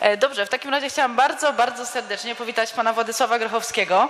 E, 0.00 0.16
Dobrze, 0.16 0.46
w 0.46 0.48
takim 0.48 0.70
razie 0.70 0.88
chciałam 0.88 1.16
bardzo, 1.16 1.52
bardzo 1.52 1.86
serdecznie 1.86 2.34
powitać 2.34 2.72
pana 2.72 2.92
Władysława 2.92 3.38
Grochowskiego. 3.38 4.08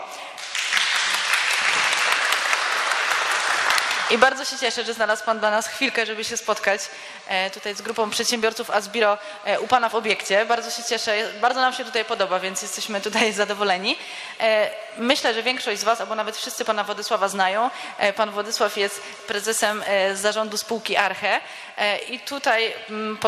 I 4.11 4.19
bardzo 4.19 4.45
się 4.45 4.59
cieszę, 4.59 4.85
że 4.85 4.95
znalazł 4.95 5.25
Pan 5.25 5.39
dla 5.39 5.51
nas 5.51 5.67
chwilkę, 5.67 6.07
żeby 6.07 6.25
się 6.25 6.37
spotkać 6.37 6.81
e, 7.29 7.51
tutaj 7.51 7.75
z 7.75 7.83
grupą 7.83 8.11
przedsiębiorców 8.11 8.71
Asbiro 8.71 9.19
e, 9.45 9.61
u 9.61 9.67
Pana 9.67 9.89
w 9.89 9.95
obiekcie. 9.95 10.47
Bardzo 10.47 10.71
się 10.71 10.83
cieszę, 10.89 11.33
bardzo 11.41 11.61
nam 11.61 11.73
się 11.73 11.85
tutaj 11.85 12.05
podoba, 12.05 12.41
więc 12.41 12.63
jesteśmy 12.63 13.01
tutaj 13.01 13.33
zadowoleni. 13.43 13.97
E, 14.41 14.71
Myślę, 14.99 15.35
że 15.35 15.43
większość 15.43 15.81
z 15.81 15.85
Was, 15.85 16.01
albo 16.01 16.15
nawet 16.15 16.37
wszyscy 16.37 16.65
Pana 16.65 16.85
Władysława 16.85 17.29
znają. 17.29 17.71
Pan 18.17 18.31
Władysław 18.31 18.77
jest 18.77 19.03
prezesem 19.27 19.85
zarządu 20.15 20.57
spółki 20.57 20.97
Arche 20.97 21.41
i 22.11 22.21
tutaj 22.21 22.75
mm, 22.91 23.19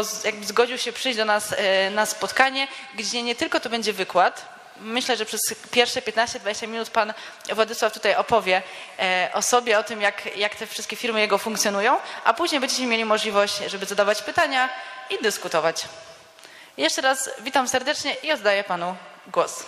zgodził 0.42 0.78
się 0.78 0.92
przyjść 0.92 1.18
do 1.18 1.24
nas 1.24 1.54
na 1.90 2.06
spotkanie, 2.06 2.68
gdzie 2.94 3.22
nie 3.22 3.34
tylko 3.34 3.60
to 3.60 3.70
będzie 3.70 3.92
wykład, 3.92 4.59
Myślę, 4.80 5.16
że 5.16 5.24
przez 5.26 5.40
pierwsze 5.70 6.00
15-20 6.00 6.68
minut 6.68 6.90
pan 6.90 7.14
Władysław 7.52 7.92
tutaj 7.92 8.14
opowie 8.16 8.62
e, 8.98 9.30
o 9.34 9.42
sobie, 9.42 9.78
o 9.78 9.82
tym, 9.82 10.00
jak, 10.00 10.36
jak 10.36 10.54
te 10.54 10.66
wszystkie 10.66 10.96
firmy 10.96 11.20
jego 11.20 11.38
funkcjonują, 11.38 11.98
a 12.24 12.34
później 12.34 12.60
będziecie 12.60 12.86
mieli 12.86 13.04
możliwość, 13.04 13.58
żeby 13.66 13.86
zadawać 13.86 14.22
pytania 14.22 14.68
i 15.10 15.22
dyskutować. 15.22 15.84
Jeszcze 16.76 17.00
raz 17.02 17.30
witam 17.40 17.68
serdecznie 17.68 18.14
i 18.14 18.32
oddaję 18.32 18.64
panu 18.64 18.96
głos. 19.26 19.64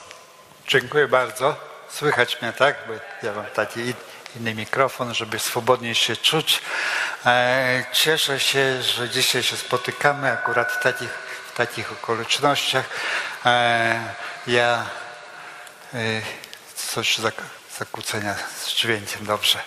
Dziękuję 0.69 1.09
bardzo. 1.09 1.56
Słychać 1.91 2.42
mnie, 2.42 2.53
tak? 2.53 2.77
Bo 2.89 2.92
ja 3.27 3.33
mam 3.34 3.47
taki 3.47 3.81
in- 3.81 3.95
inny 4.37 4.55
mikrofon, 4.55 5.15
żeby 5.15 5.39
swobodnie 5.39 5.95
się 5.95 6.17
czuć. 6.17 6.62
E, 7.27 7.84
Cieszę 7.92 8.41
się, 8.41 8.83
że 8.83 9.09
dzisiaj 9.09 9.42
się 9.42 9.56
spotykamy 9.56 10.33
akurat 10.33 10.73
w 10.73 10.83
takich, 10.83 11.11
w 11.53 11.56
takich 11.56 11.92
okolicznościach. 11.92 12.84
E, 13.47 14.01
Ja 14.47 14.87
coś 16.77 17.19
zak- 17.19 17.42
zakłócenia 17.78 18.34
z 18.64 18.75
dźwiękiem, 18.75 19.27
dobrze. 19.27 19.58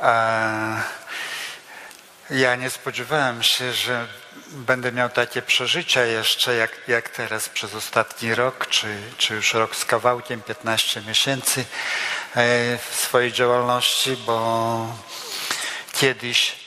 E, 0.00 0.82
Ja 2.30 2.56
nie 2.56 2.70
spodziewałem 2.70 3.42
się, 3.42 3.72
że 3.72 4.08
będę 4.46 4.92
miał 4.92 5.08
takie 5.08 5.42
przeżycia 5.42 6.04
jeszcze 6.04 6.54
jak, 6.54 6.70
jak 6.88 7.08
teraz 7.08 7.48
przez 7.48 7.74
ostatni 7.74 8.34
rok, 8.34 8.66
czy, 8.66 8.96
czy 9.18 9.34
już 9.34 9.54
rok 9.54 9.76
z 9.76 9.84
kawałkiem, 9.84 10.42
15 10.42 11.00
miesięcy 11.00 11.60
e, 11.60 12.78
w 12.90 12.94
swojej 12.94 13.32
działalności, 13.32 14.16
bo 14.16 14.98
kiedyś, 15.92 16.50
e, 16.50 16.61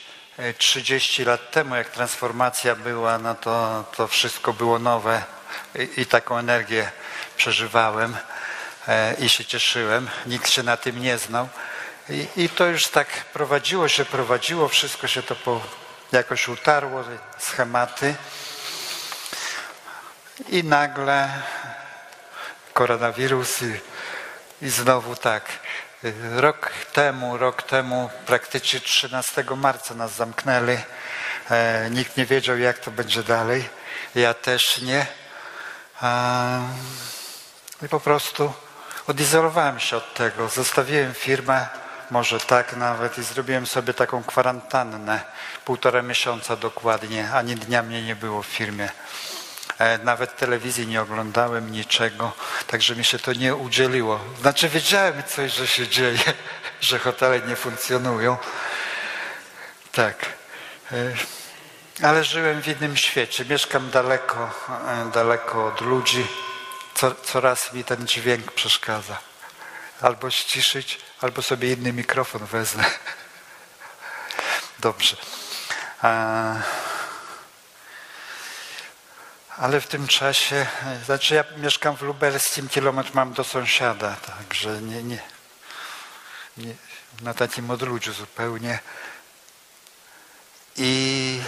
30 0.58 1.24
lat 1.24 1.50
temu, 1.50 1.74
jak 1.74 1.90
transformacja 1.90 2.74
była, 2.74 3.18
no 3.18 3.34
to, 3.34 3.84
to 3.96 4.08
wszystko 4.08 4.52
było 4.52 4.78
nowe 4.78 5.22
i, 5.74 6.00
i 6.00 6.06
taką 6.06 6.38
energię 6.38 6.90
przeżywałem 7.36 8.16
e, 8.88 9.14
i 9.18 9.28
się 9.28 9.44
cieszyłem. 9.44 10.10
Nikt 10.26 10.50
się 10.50 10.62
na 10.62 10.76
tym 10.76 11.02
nie 11.02 11.18
znał. 11.18 11.48
I, 12.08 12.26
I 12.36 12.48
to 12.48 12.66
już 12.66 12.88
tak 12.88 13.08
prowadziło 13.08 13.88
się, 13.88 14.04
prowadziło, 14.04 14.68
wszystko 14.68 15.06
się 15.06 15.22
to 15.22 15.36
po, 15.36 15.60
jakoś 16.12 16.48
utarło, 16.48 17.04
schematy. 17.38 18.14
I 20.48 20.64
nagle 20.64 21.42
koronawirus 22.72 23.62
i, 23.62 23.80
i 24.62 24.68
znowu 24.68 25.16
tak. 25.16 25.44
Rok 26.36 26.70
temu, 26.92 27.38
rok 27.38 27.62
temu, 27.62 28.10
praktycznie 28.26 28.80
13 28.80 29.44
marca 29.56 29.94
nas 29.94 30.14
zamknęli. 30.14 30.78
E, 31.50 31.90
nikt 31.90 32.16
nie 32.16 32.26
wiedział, 32.26 32.58
jak 32.58 32.78
to 32.78 32.90
będzie 32.90 33.22
dalej. 33.22 33.68
Ja 34.14 34.34
też 34.34 34.82
nie. 34.82 35.06
E, 36.02 36.68
I 37.82 37.88
po 37.88 38.00
prostu 38.00 38.52
odizolowałem 39.06 39.80
się 39.80 39.96
od 39.96 40.14
tego. 40.14 40.48
Zostawiłem 40.48 41.14
firmę, 41.14 41.66
może 42.10 42.40
tak 42.40 42.76
nawet, 42.76 43.18
i 43.18 43.22
zrobiłem 43.22 43.66
sobie 43.66 43.94
taką 43.94 44.24
kwarantannę. 44.24 45.20
Półtora 45.64 46.02
miesiąca 46.02 46.56
dokładnie, 46.56 47.30
ani 47.32 47.56
dnia 47.56 47.82
mnie 47.82 48.02
nie 48.02 48.16
było 48.16 48.42
w 48.42 48.46
firmie. 48.46 48.88
E, 49.78 49.98
Nawet 49.98 50.36
telewizji 50.36 50.86
nie 50.86 51.02
oglądałem, 51.02 51.72
niczego, 51.72 52.32
także 52.66 52.96
mi 52.96 53.04
się 53.04 53.18
to 53.18 53.32
nie 53.32 53.54
udzieliło. 53.54 54.20
Znaczy 54.40 54.68
wiedziałem 54.68 55.22
coś, 55.24 55.52
że 55.52 55.66
się 55.66 55.88
dzieje, 55.88 56.18
że 56.80 56.98
hotele 56.98 57.40
nie 57.40 57.56
funkcjonują. 57.56 58.36
Tak. 59.92 60.26
E, 60.92 60.96
Ale 62.02 62.24
żyłem 62.24 62.62
w 62.62 62.68
innym 62.68 62.96
świecie. 62.96 63.44
Mieszkam 63.44 63.90
daleko, 63.90 64.50
e, 64.88 65.10
daleko 65.14 65.66
od 65.66 65.80
ludzi. 65.80 66.26
Co, 66.94 67.14
coraz 67.14 67.72
mi 67.72 67.84
ten 67.84 68.06
dźwięk 68.06 68.52
przeszkadza. 68.52 69.18
Albo 70.00 70.30
ściszyć, 70.30 70.98
albo 71.20 71.42
sobie 71.42 71.72
inny 71.72 71.92
mikrofon 71.92 72.46
wezmę. 72.46 72.84
Dobrze. 74.78 75.16
E, 76.04 76.62
ale 79.56 79.80
w 79.80 79.86
tym 79.86 80.08
czasie, 80.08 80.66
znaczy 81.04 81.34
ja 81.34 81.44
mieszkam 81.56 81.96
w 81.96 82.02
Lubelskim, 82.02 82.68
kilometr 82.68 83.10
mam 83.14 83.32
do 83.32 83.44
sąsiada, 83.44 84.16
także 84.16 84.82
nie, 84.82 85.02
nie, 85.02 85.22
nie 86.56 86.74
na 87.22 87.34
takim 87.34 87.70
odludziu 87.70 88.12
zupełnie. 88.12 88.78
I 90.76 91.40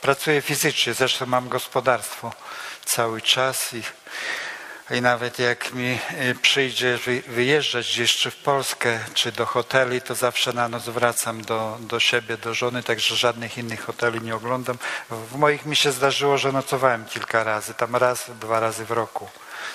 pracuję 0.00 0.42
fizycznie, 0.42 0.94
zresztą 0.94 1.26
mam 1.26 1.48
gospodarstwo 1.48 2.32
cały 2.84 3.22
czas 3.22 3.74
i, 3.74 3.82
i 4.90 5.00
nawet 5.00 5.38
jak 5.38 5.72
mi 5.72 5.98
y, 6.30 6.34
przyjdzie 6.42 6.98
wy- 6.98 7.22
wyjeżdżać 7.26 7.88
gdzieś 7.92 8.16
czy 8.16 8.30
w 8.30 8.36
Polskę, 8.36 9.00
czy 9.14 9.32
do 9.32 9.46
hoteli, 9.46 10.00
to 10.02 10.14
zawsze 10.14 10.52
na 10.52 10.68
noc 10.68 10.84
wracam 10.84 11.42
do, 11.42 11.78
do 11.80 12.00
siebie, 12.00 12.36
do 12.36 12.54
żony, 12.54 12.82
także 12.82 13.16
żadnych 13.16 13.58
innych 13.58 13.84
hoteli 13.84 14.20
nie 14.20 14.34
oglądam. 14.34 14.78
W 15.10 15.36
moich 15.36 15.66
mi 15.66 15.76
się 15.76 15.92
zdarzyło, 15.92 16.38
że 16.38 16.52
nocowałem 16.52 17.04
kilka 17.04 17.44
razy, 17.44 17.74
tam 17.74 17.96
raz, 17.96 18.30
dwa 18.40 18.60
razy 18.60 18.84
w 18.84 18.90
roku. 18.90 19.28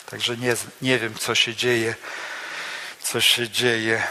Także 0.09 0.37
nie, 0.37 0.55
nie 0.81 0.99
wiem, 0.99 1.15
co 1.15 1.35
się 1.35 1.55
dzieje, 1.55 1.95
co 3.03 3.21
się 3.21 3.49
dzieje 3.49 4.07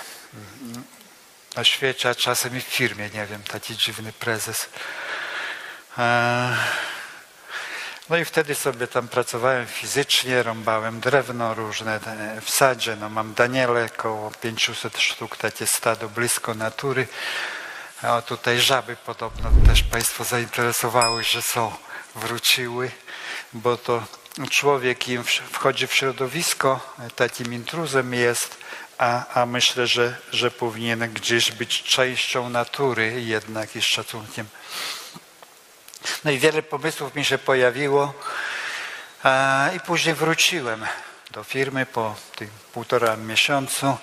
na 1.57 1.65
świecie, 1.65 2.09
a 2.11 2.15
czasem 2.15 2.57
i 2.57 2.61
w 2.61 2.65
firmie, 2.65 3.11
nie 3.15 3.27
wiem, 3.27 3.43
taki 3.43 3.77
dziwny 3.77 4.13
prezes. 4.13 4.69
Eee, 5.99 6.57
No 8.11 8.17
i 8.17 8.25
wtedy 8.25 8.55
sobie 8.55 8.87
tam 8.87 9.09
pracowałem 9.09 9.67
fizycznie, 9.67 10.43
rąbałem 10.43 11.01
drewno 11.01 11.55
różne 11.55 12.01
e, 12.07 12.41
w 12.41 12.51
sadzie. 12.51 12.97
No 12.97 13.09
mam 13.09 13.35
Daniele, 13.35 13.89
około 13.99 14.31
500 14.31 14.99
sztuk, 14.99 15.37
takie 15.37 15.67
stado 15.67 16.09
blisko 16.09 16.55
natury. 16.55 17.07
A 18.03 18.23
tutaj 18.23 18.61
żaby 18.61 18.97
podobno 18.97 19.51
też 19.67 19.83
Państwo 19.83 20.25
zainteresowały, 20.25 21.25
że 21.25 21.43
są, 21.43 21.73
wróciły, 22.15 22.91
bo 23.53 23.77
to 23.77 24.03
człowiek 24.51 25.09
im 25.09 25.25
wchodzi 25.53 25.87
w 25.87 25.95
środowisko, 25.95 26.95
e, 26.99 27.11
takim 27.11 27.55
intruzem 27.55 28.15
jest, 28.15 28.57
a, 28.99 29.41
a 29.41 29.47
myślę, 29.47 29.87
że, 29.87 30.17
że 30.33 30.51
powinien 30.51 31.13
gdzieś 31.13 31.53
być 31.53 31.83
częścią 31.83 32.49
natury 32.49 33.23
jednak 33.23 33.77
i 33.77 33.83
z 33.83 33.85
szacunkiem 33.85 34.47
no 36.25 36.31
i 36.31 36.39
wiele 36.39 36.63
pomysłów 36.63 37.15
mi 37.15 37.25
się 37.25 37.39
pojawiło 37.39 38.15
i 39.77 39.81
później 39.81 40.15
wróciłem 40.15 40.87
do 41.31 41.45
firmy 41.45 41.87
po 41.87 42.15
tym 42.37 42.51
półtora 42.73 43.17
miesiącu 43.17 43.97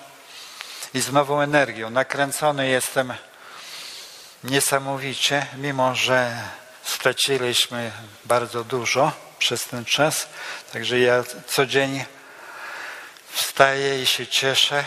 i 0.94 1.00
z 1.00 1.12
nową 1.12 1.40
energią. 1.40 1.90
Nakręcony 1.90 2.68
jestem 2.68 3.14
niesamowicie, 4.44 5.46
mimo 5.56 5.94
że 5.94 6.42
straciliśmy 6.82 7.92
bardzo 8.24 8.64
dużo 8.64 9.12
przez 9.38 9.64
ten 9.64 9.84
czas. 9.84 10.28
Także 10.72 10.98
ja 10.98 11.24
codziennie 11.46 12.06
wstaję 13.30 14.02
i 14.02 14.06
się 14.06 14.26
cieszę. 14.26 14.84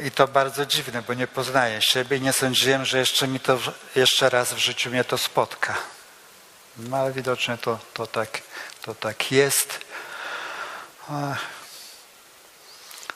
I 0.00 0.10
to 0.10 0.28
bardzo 0.28 0.66
dziwne, 0.66 1.02
bo 1.02 1.14
nie 1.14 1.26
poznaję 1.26 1.82
siebie 1.82 2.16
i 2.16 2.20
nie 2.20 2.32
sądziłem, 2.32 2.84
że 2.84 2.98
jeszcze 2.98 3.28
mi 3.28 3.40
to, 3.40 3.58
jeszcze 3.96 4.30
raz 4.30 4.52
w 4.54 4.58
życiu 4.58 4.90
mnie 4.90 5.04
to 5.04 5.18
spotka. 5.18 5.74
No 6.76 6.96
ale 6.96 7.12
widocznie 7.12 7.58
to, 7.58 7.78
to, 7.94 8.06
tak, 8.06 8.42
to 8.82 8.94
tak 8.94 9.32
jest. 9.32 9.80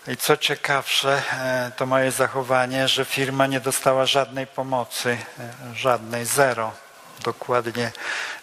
I 0.08 0.16
co 0.16 0.36
ciekawsze, 0.36 1.22
e, 1.32 1.72
to 1.76 1.86
moje 1.86 2.10
zachowanie, 2.10 2.88
że 2.88 3.04
firma 3.04 3.46
nie 3.46 3.60
dostała 3.60 4.06
żadnej 4.06 4.46
pomocy, 4.46 5.18
e, 5.38 5.74
żadnej, 5.74 6.26
zero. 6.26 6.72
Dokładnie 7.26 7.92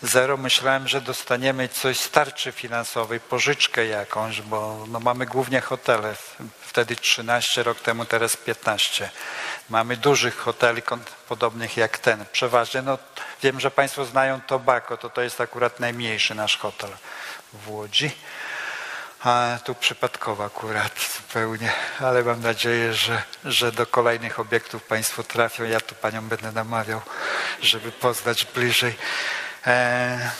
zero. 0.01 0.37
Myślałem, 0.37 0.87
że 0.87 1.01
dostaniemy 1.01 1.69
coś 1.69 1.99
z 1.99 2.09
tarczy 2.09 2.51
finansowej, 2.51 3.19
pożyczkę 3.19 3.85
jakąś, 3.85 4.41
bo 4.41 4.85
no 4.87 4.99
mamy 4.99 5.25
głównie 5.25 5.61
hotele. 5.61 6.15
Wtedy 6.61 6.95
13 6.95 7.63
rok 7.63 7.79
temu, 7.79 8.05
teraz 8.05 8.37
15. 8.37 9.09
Mamy 9.69 9.97
dużych 9.97 10.37
hoteli 10.37 10.81
podobnych 11.27 11.77
jak 11.77 11.97
ten. 11.97 12.25
Przeważnie, 12.31 12.81
no 12.81 12.97
wiem, 13.43 13.59
że 13.59 13.71
Państwo 13.71 14.05
znają 14.05 14.41
Tobacco, 14.41 14.97
to 14.97 15.09
to 15.09 15.21
jest 15.21 15.41
akurat 15.41 15.79
najmniejszy 15.79 16.35
nasz 16.35 16.57
hotel 16.57 16.89
w 17.53 17.69
Łodzi. 17.69 18.11
A 19.23 19.59
tu 19.63 19.75
przypadkowo 19.75 20.45
akurat 20.45 20.91
zupełnie, 21.17 21.71
ale 21.99 22.23
mam 22.23 22.41
nadzieję, 22.41 22.93
że, 22.93 23.23
że 23.45 23.71
do 23.71 23.85
kolejnych 23.85 24.39
obiektów 24.39 24.83
Państwo 24.83 25.23
trafią. 25.23 25.63
Ja 25.63 25.79
tu 25.79 25.95
Panią 25.95 26.21
będę 26.21 26.51
namawiał, 26.51 27.01
żeby 27.61 27.91
poznać 27.91 28.45
bliżej. 28.45 28.95
E, 29.67 30.31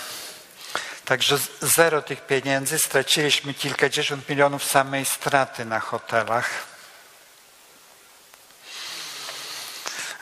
także 1.06 1.38
zero 1.62 2.02
tych 2.02 2.26
pieniędzy. 2.26 2.80
Straciliśmy 2.80 3.54
kilkadziesiąt 3.54 4.30
milionów 4.30 4.64
samej 4.64 5.06
straty 5.06 5.66
na 5.66 5.80
hotelach. 5.80 6.50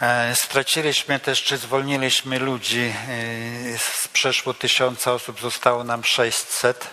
E, 0.01 0.35
Straciliśmy 0.35 1.19
też, 1.19 1.43
czy 1.43 1.57
zwolniliśmy 1.57 2.39
ludzi. 2.39 2.93
e, 3.73 3.77
Z 3.77 4.07
przeszło 4.07 4.53
tysiąca 4.53 5.13
osób 5.13 5.41
zostało 5.41 5.83
nam 5.83 6.03
600 6.03 6.87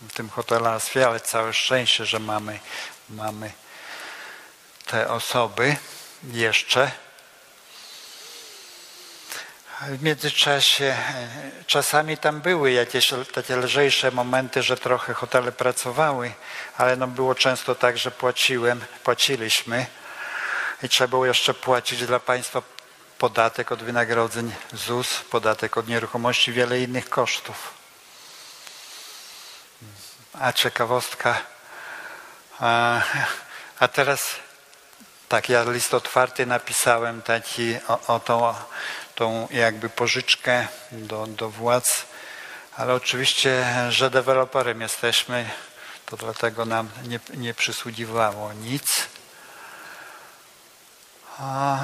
w 0.00 0.12
tym 0.12 0.30
hotelarstwie, 0.30 1.06
ale 1.06 1.20
całe 1.20 1.52
szczęście, 1.52 2.06
że 2.06 2.18
mamy, 2.18 2.60
mamy 3.08 3.52
te 4.86 5.08
osoby 5.08 5.76
jeszcze. 6.24 6.90
W 9.80 10.02
międzyczasie 10.02 10.84
e, 10.84 11.64
czasami 11.66 12.16
tam 12.16 12.40
były 12.40 12.72
jakieś 12.72 13.10
takie 13.34 13.56
lżejsze 13.56 14.10
momenty, 14.10 14.62
że 14.62 14.76
trochę 14.76 15.14
hotele 15.14 15.52
pracowały, 15.52 16.32
ale 16.76 16.96
no 16.96 17.06
było 17.06 17.34
często 17.34 17.74
tak, 17.74 17.98
że 17.98 18.10
płaciłem, 18.10 18.84
płaciliśmy 19.04 19.86
i 20.82 20.88
trzeba 20.88 21.08
było 21.08 21.26
jeszcze 21.26 21.54
płacić 21.54 22.06
dla 22.06 22.20
państwa 22.20 22.62
podatek 23.18 23.72
od 23.72 23.82
wynagrodzeń 23.82 24.52
ZUS, 24.72 25.20
podatek 25.30 25.76
od 25.76 25.88
nieruchomości, 25.88 26.52
wiele 26.52 26.80
innych 26.80 27.08
kosztów. 27.08 27.79
A 30.32 30.52
ciekawostka. 30.52 31.42
A, 32.60 33.02
a 33.80 33.88
teraz 33.88 34.36
tak, 35.28 35.48
ja 35.48 35.62
list 35.62 35.94
otwarty 35.94 36.46
napisałem 36.46 37.22
taki 37.22 37.76
o, 37.88 38.14
o 38.14 38.20
tą, 38.20 38.54
tą 39.14 39.48
jakby 39.50 39.88
pożyczkę 39.88 40.68
do, 40.92 41.26
do 41.26 41.50
władz, 41.50 42.06
ale 42.76 42.94
oczywiście, 42.94 43.66
że 43.88 44.10
deweloperem 44.10 44.80
jesteśmy, 44.80 45.50
to 46.06 46.16
dlatego 46.16 46.64
nam 46.64 46.90
nie, 47.04 47.20
nie 47.34 47.54
przysługiwało 47.54 48.52
nic. 48.52 49.08
A, 51.38 51.78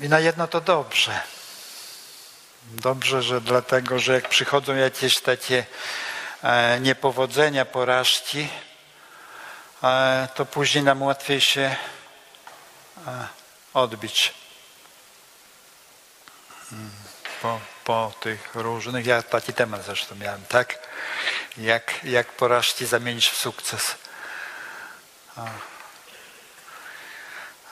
I 0.00 0.08
na 0.08 0.20
jedno 0.20 0.48
to 0.48 0.60
dobrze. 0.60 1.20
Dobrze, 2.64 3.22
że 3.22 3.40
dlatego, 3.40 3.98
że 3.98 4.12
jak 4.12 4.28
przychodzą 4.28 4.74
jakieś 4.74 5.18
takie 5.20 5.66
niepowodzenia, 6.80 7.64
porażki, 7.64 8.48
e, 9.82 10.28
to 10.34 10.46
później 10.46 10.84
nam 10.84 11.02
łatwiej 11.02 11.40
się 11.40 11.76
e, 13.06 13.26
odbić 13.74 14.34
Mm, 16.72 16.90
po, 17.42 17.60
po 17.84 18.12
tych 18.20 18.54
różnych, 18.54 19.06
ja 19.06 19.22
taki 19.22 19.52
temat 19.52 19.84
zresztą 19.84 20.14
miałem, 20.14 20.44
tak? 20.48 20.78
Jak, 21.56 22.04
jak 22.04 22.26
porażki 22.26 22.86
zamienić 22.86 23.28
w 23.28 23.36
sukces. 23.36 23.94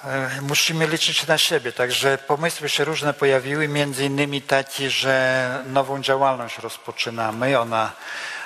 E, 0.05 0.41
Musimy 0.43 0.87
liczyć 0.87 1.27
na 1.27 1.39
siebie, 1.39 1.73
także 1.73 2.19
pomysły 2.19 2.69
się 2.69 2.85
różne 2.85 3.15
pojawiły, 3.15 3.69
między 3.69 4.05
innymi 4.05 4.43
taki, 4.43 4.91
że 4.91 5.65
nową 5.67 6.03
działalność 6.03 6.59
rozpoczynamy, 6.59 7.61
ona, 7.61 7.85
e, 7.87 8.40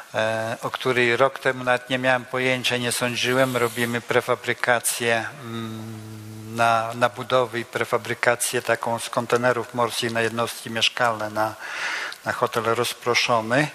o 0.62 0.70
której 0.70 1.16
rok 1.16 1.38
temu 1.38 1.64
nawet 1.64 1.90
nie 1.90 1.99
miałem 1.99 2.25
pojęcia, 2.25 2.76
nie 2.76 2.93
sądziłem, 2.93 3.56
robimy 3.56 4.00
prefabrykację 4.00 5.26
mm, 5.40 6.56
na, 6.56 6.90
na 6.94 7.08
budowy 7.08 7.61
i 7.61 7.64
prefabrykację 7.64 8.62
taką 8.62 8.99
z 8.99 9.11
kontenerów 9.11 9.75
morskich 9.75 10.12
na 10.12 10.20
jednostki 10.20 10.70
mieszkalne, 10.70 11.31
na, 11.31 11.55
na 12.25 12.32
hotel 12.32 12.64
rozproszony. 12.64 13.69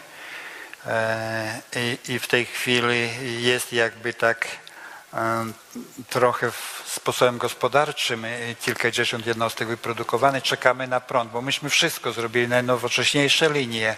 E, 0.87 1.61
I, 1.75 2.13
I 2.13 2.19
w 2.19 2.27
tej 2.27 2.45
chwili 2.45 3.09
jest 3.43 3.73
jakby 3.73 4.13
tak 4.13 4.47
e, 5.13 5.45
trochę 6.09 6.51
w- 6.51 6.83
sposobem 6.85 7.37
gospodarczym 7.37 8.25
e, 8.25 8.55
kilkadziesiąt 8.55 9.25
jednostek 9.27 9.67
wyprodukowanych. 9.67 10.43
Czekamy 10.43 10.87
na 10.87 10.99
prąd, 10.99 11.31
bo 11.31 11.41
myśmy 11.41 11.69
wszystko 11.69 12.11
zrobili, 12.11 12.47
najnowocześniejsze 12.47 13.49
linie. 13.49 13.97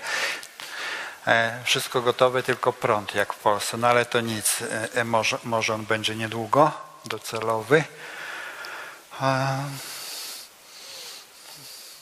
E, 1.27 1.59
Wszystko 1.63 2.01
gotowe, 2.01 2.43
tylko 2.43 2.73
prąd 2.73 3.15
jak 3.15 3.33
w 3.33 3.37
Polsce. 3.37 3.77
No 3.77 3.87
ale 3.87 4.05
to 4.05 4.21
nic, 4.21 4.61
e, 4.61 4.89
e, 4.93 5.03
może, 5.03 5.37
może 5.43 5.73
on 5.73 5.85
będzie 5.85 6.15
niedługo 6.15 6.71
docelowy. 7.05 7.83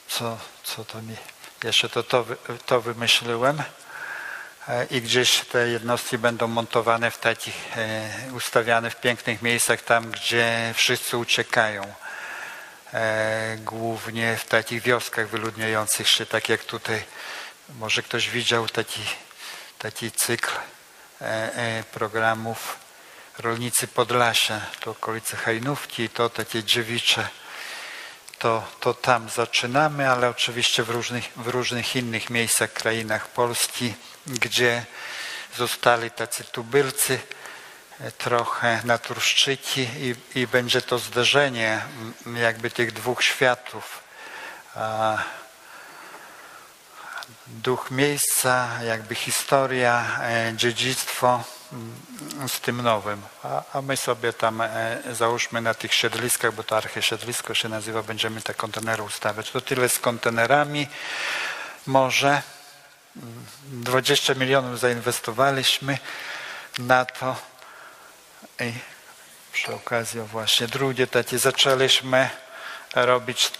Co, 0.07 0.37
co 0.63 0.85
to 0.85 1.01
mi... 1.01 1.15
Jeszcze 1.63 1.89
to, 1.89 2.03
to, 2.03 2.25
to 2.65 2.81
wymyśliłem. 2.81 3.63
I 4.91 5.01
gdzieś 5.01 5.39
te 5.39 5.67
jednostki 5.67 6.17
będą 6.17 6.47
montowane 6.47 7.11
w 7.11 7.17
takich, 7.17 7.55
ustawiane 8.33 8.89
w 8.89 8.95
pięknych 8.95 9.41
miejscach, 9.41 9.81
tam 9.81 10.11
gdzie 10.11 10.73
wszyscy 10.75 11.17
uciekają. 11.17 11.93
Głównie 13.57 14.37
w 14.37 14.45
takich 14.45 14.81
wioskach 14.81 15.27
wyludniających 15.27 16.09
się, 16.09 16.25
tak 16.25 16.49
jak 16.49 16.63
tutaj, 16.63 17.03
może 17.75 18.03
ktoś 18.03 18.29
widział 18.29 18.67
taki, 18.67 19.01
taki 19.79 20.11
cykl 20.11 20.51
e, 21.21 21.25
e, 21.55 21.83
programów 21.83 22.77
Rolnicy 23.37 23.87
Podlasia, 23.87 24.61
to 24.79 24.91
okolice 24.91 25.37
Hajnówki, 25.37 26.09
to 26.09 26.29
takie 26.29 26.63
dziewicze 26.63 27.29
to, 28.39 28.63
to 28.79 28.93
tam 28.93 29.29
zaczynamy, 29.29 30.09
ale 30.09 30.29
oczywiście 30.29 30.83
w 30.83 30.89
różnych, 30.89 31.31
w 31.35 31.47
różnych 31.47 31.95
innych 31.95 32.29
miejscach, 32.29 32.73
krainach 32.73 33.27
Polski, 33.27 33.93
gdzie 34.27 34.85
zostali 35.57 36.11
tacy 36.11 36.43
tubylcy, 36.43 37.19
e, 37.99 38.11
trochę 38.11 38.81
naturszczyki 38.83 39.81
i, 39.81 40.15
i 40.39 40.47
będzie 40.47 40.81
to 40.81 40.99
zderzenie 40.99 41.81
jakby 42.35 42.71
tych 42.71 42.91
dwóch 42.91 43.23
światów. 43.23 44.03
Duch 47.49 47.91
miejsca, 47.91 48.83
jakby 48.83 49.15
historia, 49.15 50.19
e, 50.21 50.53
dziedzictwo 50.55 51.43
mm, 51.73 52.49
z 52.49 52.59
tym 52.59 52.81
nowym. 52.81 53.21
A, 53.43 53.63
a 53.73 53.81
my 53.81 53.97
sobie 53.97 54.33
tam 54.33 54.61
e, 54.61 54.97
załóżmy 55.11 55.61
na 55.61 55.73
tych 55.73 55.93
siedliskach, 55.93 56.53
bo 56.53 56.63
to 56.63 56.77
archesiedlisko 56.77 57.53
się 57.53 57.69
nazywa, 57.69 58.03
będziemy 58.03 58.41
te 58.41 58.53
kontenery 58.53 59.03
ustawiać. 59.03 59.51
To 59.51 59.61
tyle 59.61 59.89
z 59.89 59.99
kontenerami. 59.99 60.87
Może 61.85 62.41
mm, 63.15 63.45
20 63.63 64.33
milionów 64.33 64.79
zainwestowaliśmy 64.79 65.97
na 66.77 67.05
to 67.05 67.35
i 68.59 68.73
przy 69.51 69.73
okazji 69.73 70.21
właśnie 70.21 70.67
drugie 70.67 71.07
takie 71.07 71.39
zaczęliśmy 71.39 72.29
robić 72.95 73.51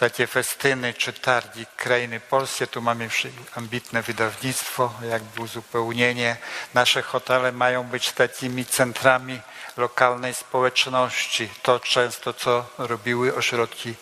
takie 0.00 0.26
festyny 0.26 0.94
czy 0.94 1.12
targi 1.12 1.66
krainy 1.76 2.20
polskie. 2.20 2.66
Tu 2.66 2.82
mamy 2.82 3.08
ambitne 3.56 4.02
wydawnictwo, 4.02 4.94
jakby 5.10 5.42
uzupełnienie. 5.42 6.36
Nasze 6.74 7.02
hotele 7.02 7.52
mają 7.52 7.84
być 7.84 8.12
takimi 8.12 8.64
centrami 8.66 9.40
lokalnej 9.76 10.34
społeczności. 10.34 11.48
To 11.62 11.80
często, 11.80 12.32
co 12.34 12.66
robiły 12.78 13.34
ośrodki 13.34 13.94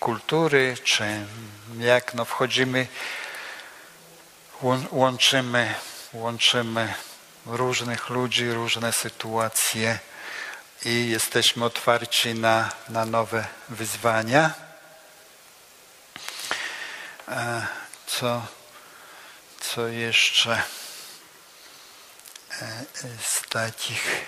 kultury, 0.00 0.76
czy 0.84 1.04
jak 1.78 2.14
no 2.14 2.24
wchodzimy, 2.24 2.86
łą- 4.62 4.86
łączymy, 4.90 5.74
łączymy 6.12 6.94
różnych 7.46 8.08
ludzi, 8.08 8.52
różne 8.52 8.92
sytuacje 8.92 9.98
i 10.84 11.08
jesteśmy 11.08 11.64
otwarci 11.64 12.34
na, 12.34 12.70
na 12.88 13.04
nowe 13.04 13.46
wyzwania. 13.68 14.69
E, 17.30 17.66
Co, 18.06 18.46
co 19.60 19.88
jeszcze 19.88 20.50
e, 20.50 20.62
e, 22.62 22.84
z 23.22 23.42
takich. 23.48 24.24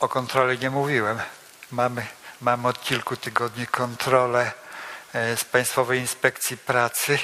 O 0.00 0.08
kontroli 0.08 0.58
nie 0.58 0.70
mówiłem. 0.70 1.20
Mamy, 1.70 2.06
mamy 2.40 2.68
od 2.68 2.84
kilku 2.84 3.16
tygodni 3.16 3.66
kontrolę 3.66 4.52
z 5.12 5.44
Państwowej 5.44 6.00
Inspekcji 6.00 6.56
Pracy, 6.56 7.18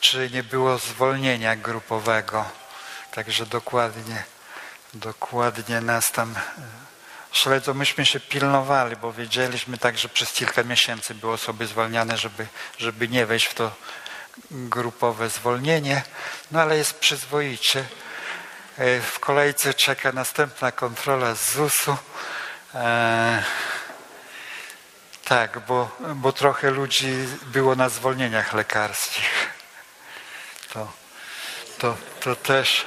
czy 0.00 0.30
nie 0.30 0.42
było 0.42 0.78
zwolnienia 0.78 1.56
grupowego. 1.56 2.50
Także 3.14 3.46
dokładnie, 3.46 4.24
dokładnie 4.94 5.80
nas 5.80 6.12
tam 6.12 6.34
śledzą. 7.36 7.74
Myśmy 7.74 8.06
się 8.06 8.20
pilnowali, 8.20 8.96
bo 8.96 9.12
wiedzieliśmy 9.12 9.78
tak, 9.78 9.98
że 9.98 10.08
przez 10.08 10.32
kilka 10.32 10.62
miesięcy 10.62 11.14
były 11.14 11.32
osoby 11.32 11.66
zwalniane, 11.66 12.18
żeby, 12.18 12.46
żeby 12.78 13.08
nie 13.08 13.26
wejść 13.26 13.46
w 13.46 13.54
to 13.54 13.72
grupowe 14.50 15.28
zwolnienie, 15.28 16.02
no 16.50 16.60
ale 16.62 16.76
jest 16.76 16.98
przyzwoicie. 16.98 17.84
E, 18.78 19.00
W 19.00 19.20
kolejce 19.20 19.74
czeka 19.74 20.12
następna 20.12 20.72
kontrola 20.72 21.34
z 21.34 21.52
ZUS-u. 21.52 21.96
E, 22.74 23.42
tak, 25.24 25.58
bo, 25.58 25.96
bo 26.14 26.32
trochę 26.32 26.70
ludzi 26.70 27.14
było 27.42 27.74
na 27.74 27.88
zwolnieniach 27.88 28.52
lekarskich. 28.52 29.50
To, 30.72 30.92
to, 31.78 31.96
to 32.20 32.36
też. 32.36 32.86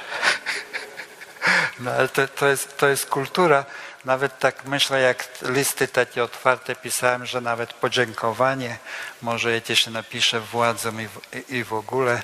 No 1.80 1.90
ale 1.90 2.08
to, 2.08 2.28
to, 2.28 2.48
jest, 2.48 2.76
to 2.78 2.88
jest 2.88 3.06
kultura. 3.06 3.64
Nawet 4.04 4.38
tak 4.38 4.64
myślę, 4.64 5.00
jak 5.00 5.28
listy 5.42 5.88
takie 5.88 6.24
otwarte 6.24 6.76
pisałem, 6.76 7.26
że 7.26 7.40
nawet 7.40 7.72
podziękowanie 7.72 8.78
może 9.22 9.52
jakieś 9.52 9.86
napiszę 9.86 10.40
władzom 10.40 11.00
i 11.00 11.08
w, 11.08 11.50
i 11.50 11.64
w 11.64 11.72
ogóle 11.72 12.22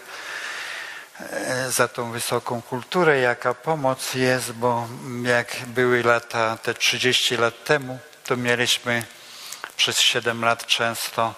e, 1.20 1.70
za 1.70 1.88
tą 1.88 2.10
wysoką 2.10 2.62
kulturę, 2.62 3.18
jaka 3.18 3.54
pomoc 3.54 4.14
jest, 4.14 4.52
bo 4.52 4.88
jak 5.22 5.56
były 5.66 6.02
lata, 6.02 6.56
te 6.62 6.74
30 6.74 7.36
lat 7.36 7.64
temu, 7.64 7.98
to 8.24 8.36
mieliśmy 8.36 9.04
przez 9.76 10.00
7 10.00 10.44
lat 10.44 10.66
często 10.66 11.34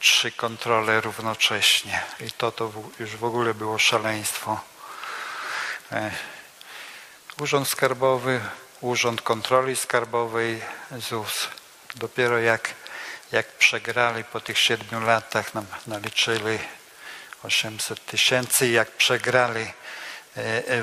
trzy 0.00 0.32
kontrole 0.32 1.00
równocześnie 1.00 2.02
i 2.20 2.30
to, 2.30 2.52
to 2.52 2.72
już 3.00 3.16
w 3.16 3.24
ogóle 3.24 3.54
było 3.54 3.78
szaleństwo. 3.78 4.60
E, 5.92 6.10
Urząd 7.40 7.68
Skarbowy, 7.68 8.40
Urząd 8.84 9.22
Kontroli 9.22 9.76
Skarbowej, 9.76 10.60
ZUS. 10.98 11.48
Dopiero 11.94 12.38
jak, 12.38 12.74
jak 13.32 13.46
przegrali 13.46 14.24
po 14.24 14.40
tych 14.40 14.58
siedmiu 14.58 15.00
latach, 15.00 15.54
nam 15.54 15.66
naliczyli 15.86 16.58
800 17.42 18.06
tysięcy, 18.06 18.68
jak 18.68 18.90
przegrali 18.90 19.60
e, 20.36 20.68
e, 20.68 20.82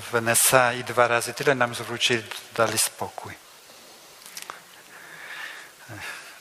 w- 0.00 0.14
NSA 0.14 0.72
i 0.72 0.84
dwa 0.84 1.08
razy 1.08 1.34
tyle 1.34 1.54
nam 1.54 1.74
zwrócili, 1.74 2.22
dali 2.56 2.78
spokój. 2.78 3.34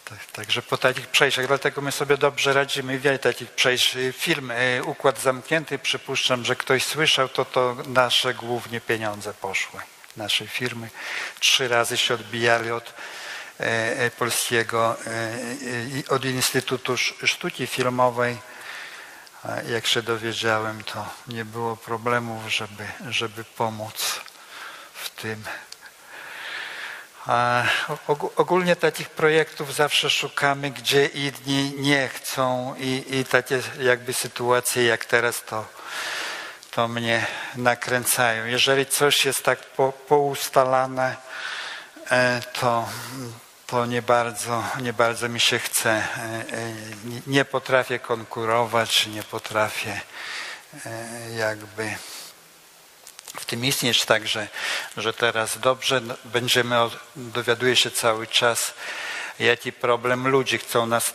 Tak, 0.06 0.26
Także 0.34 0.62
po 0.62 0.78
takich 0.78 1.08
przejściach, 1.08 1.48
dlatego 1.48 1.82
my 1.82 1.92
sobie 1.92 2.18
dobrze 2.18 2.54
radzimy. 2.54 3.00
Wiele 3.00 3.20
takich 3.20 3.52
przejść. 3.52 3.98
Film 4.14 4.52
Układ 4.86 5.20
Zamknięty, 5.20 5.80
przypuszczam, 5.80 6.46
że 6.46 6.56
ktoś 6.56 6.86
słyszał, 6.86 7.30
to 7.30 7.46
to 7.46 7.76
nasze 7.88 8.34
głównie 8.34 8.82
pieniądze 8.82 9.34
poszły. 9.34 9.82
Naszej 10.18 10.48
firmy. 10.48 10.90
Trzy 11.40 11.68
razy 11.68 11.98
się 11.98 12.14
odbijali 12.14 12.72
od 12.72 12.94
e, 13.60 13.64
e, 14.00 14.12
polskiego, 14.12 14.98
e, 15.08 16.14
od 16.14 16.26
Instytutu 16.26 16.94
Sz- 16.94 17.30
Sztuki 17.30 17.68
Filmowej. 17.68 18.38
Jak 19.70 19.88
się 19.88 20.02
dowiedziałem, 20.02 20.84
to 20.84 21.06
nie 21.28 21.46
było 21.46 21.78
problemów, 21.78 22.52
żeby, 22.52 22.88
żeby 23.10 23.44
pomóc 23.44 24.20
w 24.94 25.10
tym. 25.10 25.44
Ogólnie 28.36 28.76
takich 28.76 29.10
projektów 29.10 29.76
zawsze 29.76 30.10
szukamy, 30.10 30.72
gdzie 30.72 31.06
inni 31.06 31.74
nie 31.78 32.08
chcą 32.08 32.76
i, 32.78 33.04
i 33.10 33.26
takie 33.26 33.62
jakby 33.80 34.14
sytuacje 34.14 34.84
jak 34.84 35.06
teraz 35.06 35.44
to, 35.44 35.66
to 36.72 36.88
mnie 36.88 37.26
nakręcają. 37.56 38.46
Jeżeli 38.46 38.86
coś 38.86 39.26
jest 39.26 39.44
tak 39.44 39.60
po, 39.60 39.92
poustalane, 39.92 41.16
e, 42.12 42.42
to, 42.54 42.90
to 43.68 43.86
nie, 43.86 44.02
bardzo, 44.02 44.64
nie 44.82 44.94
bardzo 44.94 45.30
mi 45.30 45.40
się 45.40 45.60
chce. 45.60 45.90
E, 45.90 46.04
e, 46.22 46.74
nie- 47.28 47.46
potrafię 47.46 48.00
konkurować, 48.00 49.08
nie 49.08 49.24
potrafię 49.24 50.02
jakby 51.38 51.96
w 53.40 53.46
tym 53.46 53.66
istnieć 53.66 54.06
tak, 54.06 54.28
że, 54.28 54.48
że 54.98 55.14
teraz 55.14 55.58
dobrze 55.58 56.02
no, 56.02 56.16
będziemy, 56.26 56.76
dowiaduje 57.16 57.76
się 57.76 57.92
cały 57.92 58.28
czas, 58.28 58.74
jaki 59.40 59.72
problem 59.72 60.28
ludzi 60.28 60.58
chcą 60.58 60.86
nas, 60.86 61.14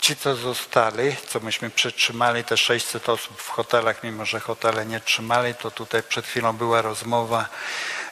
ci 0.00 0.16
co 0.16 0.36
zostali, 0.36 1.16
co 1.28 1.40
myśmy 1.40 1.70
przetrzymali, 1.70 2.44
te 2.44 2.56
600 2.56 3.08
osób 3.08 3.42
w 3.42 3.48
hotelach, 3.48 4.02
mimo 4.02 4.24
że 4.24 4.40
hotele 4.40 4.86
nie 4.86 5.00
trzymali, 5.00 5.54
to 5.54 5.70
tutaj 5.70 6.02
przed 6.02 6.26
chwilą 6.26 6.52
była 6.52 6.82
rozmowa 6.82 7.48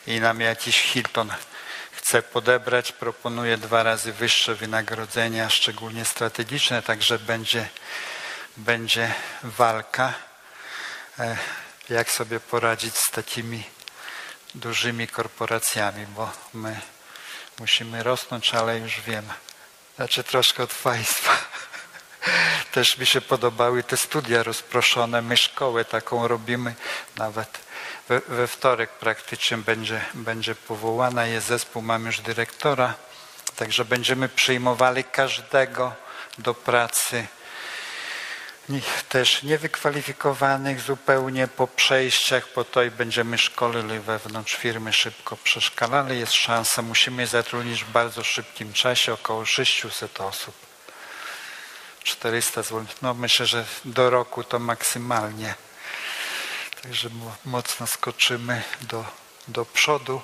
i 0.07 0.21
nam 0.21 0.41
jakiś 0.41 0.81
Hilton 0.81 1.33
chce 2.05 2.23
podebrać, 2.23 2.93
proponuje 2.93 3.57
dwa 3.57 3.83
razy 3.83 4.13
wyższe 4.13 4.55
wynagrodzenia, 4.55 5.51
szczególnie 5.51 6.05
strategiczne, 6.05 6.83
także 6.83 7.19
będzie, 7.19 7.69
będzie 8.57 9.15
walka 9.43 10.15
e, 11.19 11.37
jak 11.89 12.11
sobie 12.11 12.41
poradzić 12.41 12.97
z 12.97 13.11
takimi 13.11 13.65
dużymi 14.55 15.09
korporacjami, 15.09 16.07
bo 16.07 16.33
my 16.55 16.81
musimy 17.59 18.03
rosnąć, 18.03 18.55
ale 18.55 18.79
już 18.79 19.01
wiem. 19.01 19.29
Znaczy 19.97 20.25
troszkę 20.25 20.63
od 20.63 20.75
państwa. 20.75 21.54
Też 22.73 22.99
mi 22.99 23.07
się 23.07 23.21
podobały 23.21 23.83
te 23.83 23.97
studia 23.97 24.43
rozproszone. 24.43 25.23
My 25.23 25.37
szkołę 25.37 25.85
taką 25.85 26.29
robimy. 26.29 26.75
Nawet 27.17 27.59
we, 28.29 28.47
wtorek 28.47 28.91
praktycznie 28.91 29.57
będzie, 29.57 30.05
będzie 30.15 30.55
powołana. 30.55 31.27
Jest 31.27 31.47
zespół, 31.47 31.83
mam 31.83 32.07
już 32.07 32.21
dyrektora. 32.21 32.95
Także 33.57 33.85
będziemy 33.85 34.29
przyjmowali 34.29 35.05
każdego 35.05 35.93
do 36.39 36.55
pracy 36.55 37.27
też 39.09 39.43
niewykwalifikowanych 39.43 40.81
zupełnie 40.81 41.49
po 41.49 41.67
przejściach, 41.67 42.49
po 42.49 42.65
to 42.65 42.83
i 42.83 42.91
będziemy 42.91 43.39
szkolili 43.39 44.01
wewnątrz 44.01 44.55
firmy, 44.55 44.93
szybko 44.93 45.37
przeszkalali. 45.37 46.19
Jest 46.19 46.33
szansa, 46.33 46.83
musimy 46.83 47.27
zatrudnić 47.27 47.85
w 47.85 47.91
bardzo 47.91 48.25
szybkim 48.25 48.73
czasie 48.73 49.13
około 49.13 49.45
600 49.45 50.21
osób. 50.21 50.64
400 52.05 52.63
zł. 52.63 52.87
No 53.03 53.15
myślę, 53.15 53.47
że 53.47 53.65
do 53.85 54.11
roku 54.11 54.45
to 54.45 54.59
maksymalnie. 54.59 55.55
Także 56.83 57.09
mo- 57.09 57.37
mocno 57.45 57.87
skoczymy 57.87 58.63
do, 58.83 59.05
do 59.49 59.65
przodu. 59.65 60.23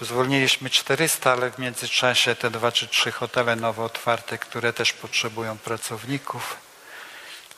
Zwolniliśmy 0.00 0.70
400, 0.70 1.32
ale 1.32 1.50
w 1.50 1.58
międzyczasie 1.58 2.34
te 2.34 2.50
dwa 2.50 2.72
czy 2.72 2.88
trzy 2.88 3.12
hotele 3.12 3.56
nowo 3.56 3.84
otwarte, 3.84 4.38
które 4.38 4.72
też 4.72 4.92
potrzebują 4.92 5.58
pracowników 5.58 6.56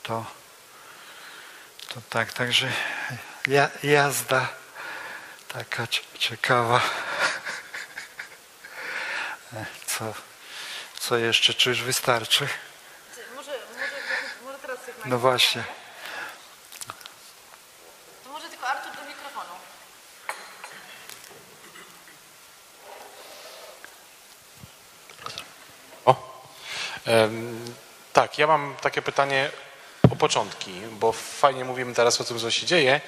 to, 0.02 0.26
to 1.88 2.00
tak, 2.10 2.32
także 2.32 2.72
ja, 3.46 3.70
jazda 3.82 4.48
taka 5.48 5.86
cie- 5.86 6.02
ciekawa. 6.18 6.80
E, 9.52 9.64
Co, 9.86 10.14
co 10.98 11.16
jeszcze? 11.18 11.54
Czy 11.54 11.68
już 11.70 11.82
wystarczy? 11.82 12.48
Może, 13.34 13.50
może, 13.74 13.90
może 14.44 14.58
teraz 14.58 14.78
No 15.04 15.18
właśnie. 15.18 15.64
To 18.24 18.30
może 18.30 18.48
tylko 18.48 18.66
Artur 18.66 18.92
do 18.92 19.08
mikrofonu. 19.08 19.54
O. 26.04 26.42
Em, 27.06 27.74
tak, 28.12 28.38
ja 28.38 28.46
mam 28.46 28.76
takie 28.80 29.02
pytanie 29.02 29.50
o 30.12 30.16
początki, 30.16 30.80
bo 30.90 31.12
fajnie 31.12 31.64
mówimy 31.64 31.94
teraz 31.94 32.20
o 32.20 32.24
tym, 32.24 32.38
co 32.38 32.50
się 32.50 32.66
dzieje, 32.66 33.00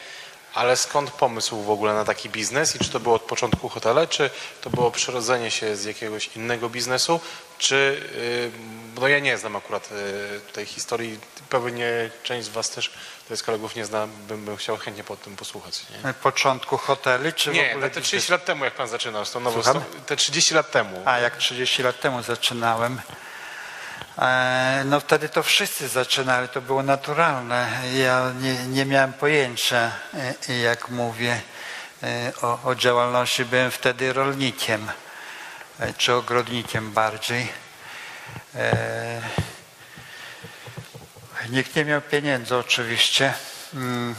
ale 0.54 0.76
skąd 0.76 1.10
pomysł 1.10 1.62
w 1.62 1.70
ogóle 1.70 1.94
na 1.94 2.04
taki 2.04 2.28
biznes 2.30 2.76
i 2.76 2.78
czy 2.78 2.90
to 2.90 3.00
było 3.00 3.14
od 3.14 3.22
początku 3.22 3.68
hotele, 3.68 4.06
czy 4.06 4.30
to 4.60 4.70
było 4.70 4.90
przyrodzenie 4.90 5.50
się 5.50 5.76
z 5.76 5.84
jakiegoś 5.84 6.36
innego 6.36 6.68
biznesu, 6.68 7.20
czy, 7.58 8.02
y, 8.14 8.50
no 9.00 9.08
ja 9.08 9.18
nie 9.18 9.38
znam 9.38 9.56
akurat 9.56 9.88
y, 9.92 10.52
tej 10.52 10.66
historii, 10.66 11.18
pewnie 11.48 12.10
część 12.22 12.46
z 12.46 12.50
Was 12.50 12.70
też, 12.70 12.90
to 13.28 13.34
jest 13.34 13.42
kolegów 13.42 13.76
nie 13.76 13.84
zna, 13.84 14.08
bym, 14.28 14.44
bym 14.44 14.56
chciał 14.56 14.76
chętnie 14.76 15.04
po 15.04 15.16
tym 15.16 15.36
posłuchać. 15.36 15.84
Nie? 16.04 16.14
Początku 16.14 16.76
hoteli, 16.76 17.32
czy 17.32 17.50
w 17.50 17.54
Nie, 17.54 17.70
ogóle 17.70 17.86
no 17.86 17.94
te 17.94 18.00
biznes? 18.00 18.04
30 18.04 18.32
lat 18.32 18.44
temu, 18.44 18.64
jak 18.64 18.74
Pan 18.74 18.88
zaczynał 18.88 19.24
z 19.24 19.30
tą 19.30 19.40
nową, 19.40 19.60
te 20.06 20.16
30 20.16 20.54
lat 20.54 20.70
temu. 20.70 21.02
A 21.04 21.18
jak 21.18 21.36
30 21.36 21.82
lat 21.82 22.00
temu 22.00 22.22
zaczynałem, 22.22 23.00
no 24.84 25.00
wtedy 25.00 25.28
to 25.28 25.42
wszyscy 25.42 25.88
zaczynali, 25.88 26.48
to 26.48 26.60
było 26.60 26.82
naturalne. 26.82 27.68
Ja 27.94 28.32
nie, 28.40 28.66
nie 28.66 28.84
miałem 28.84 29.12
pojęcia, 29.12 29.90
e, 30.48 30.58
jak 30.58 30.88
mówię, 30.88 31.40
e, 32.02 32.32
o, 32.42 32.58
o 32.64 32.74
działalności. 32.74 33.44
Byłem 33.44 33.70
wtedy 33.70 34.12
rolnikiem, 34.12 34.90
e, 35.80 35.92
czy 35.94 36.14
ogrodnikiem 36.14 36.92
bardziej. 36.92 37.52
E, 38.54 39.20
Nikt 41.50 41.76
nie 41.76 41.84
miał 41.84 42.00
pieniędzy 42.00 42.56
oczywiście. 42.56 43.34
Mm, 43.74 44.14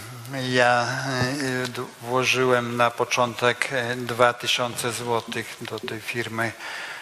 Ja 0.49 0.81
e, 0.81 1.67
włożyłem 2.01 2.77
na 2.77 2.91
początek 2.91 3.69
e, 3.71 3.95
2000 3.95 4.91
złotych 4.91 5.57
do 5.61 5.79
tej 5.79 6.01
firmy 6.01 6.43
e, 6.45 6.92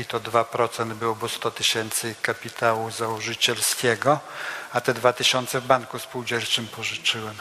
i 0.00 0.04
to 0.04 0.20
2% 0.20 0.94
było, 0.94 1.14
bo 1.14 1.28
100 1.28 1.50
tysięcy 1.50 2.14
kapitału 2.22 2.90
założycielskiego, 2.90 4.20
a 4.72 4.80
te 4.80 4.94
2000 4.94 5.60
w 5.60 5.66
banku 5.66 5.98
spółdzielczym 5.98 6.66
pożyczyłem. 6.68 7.34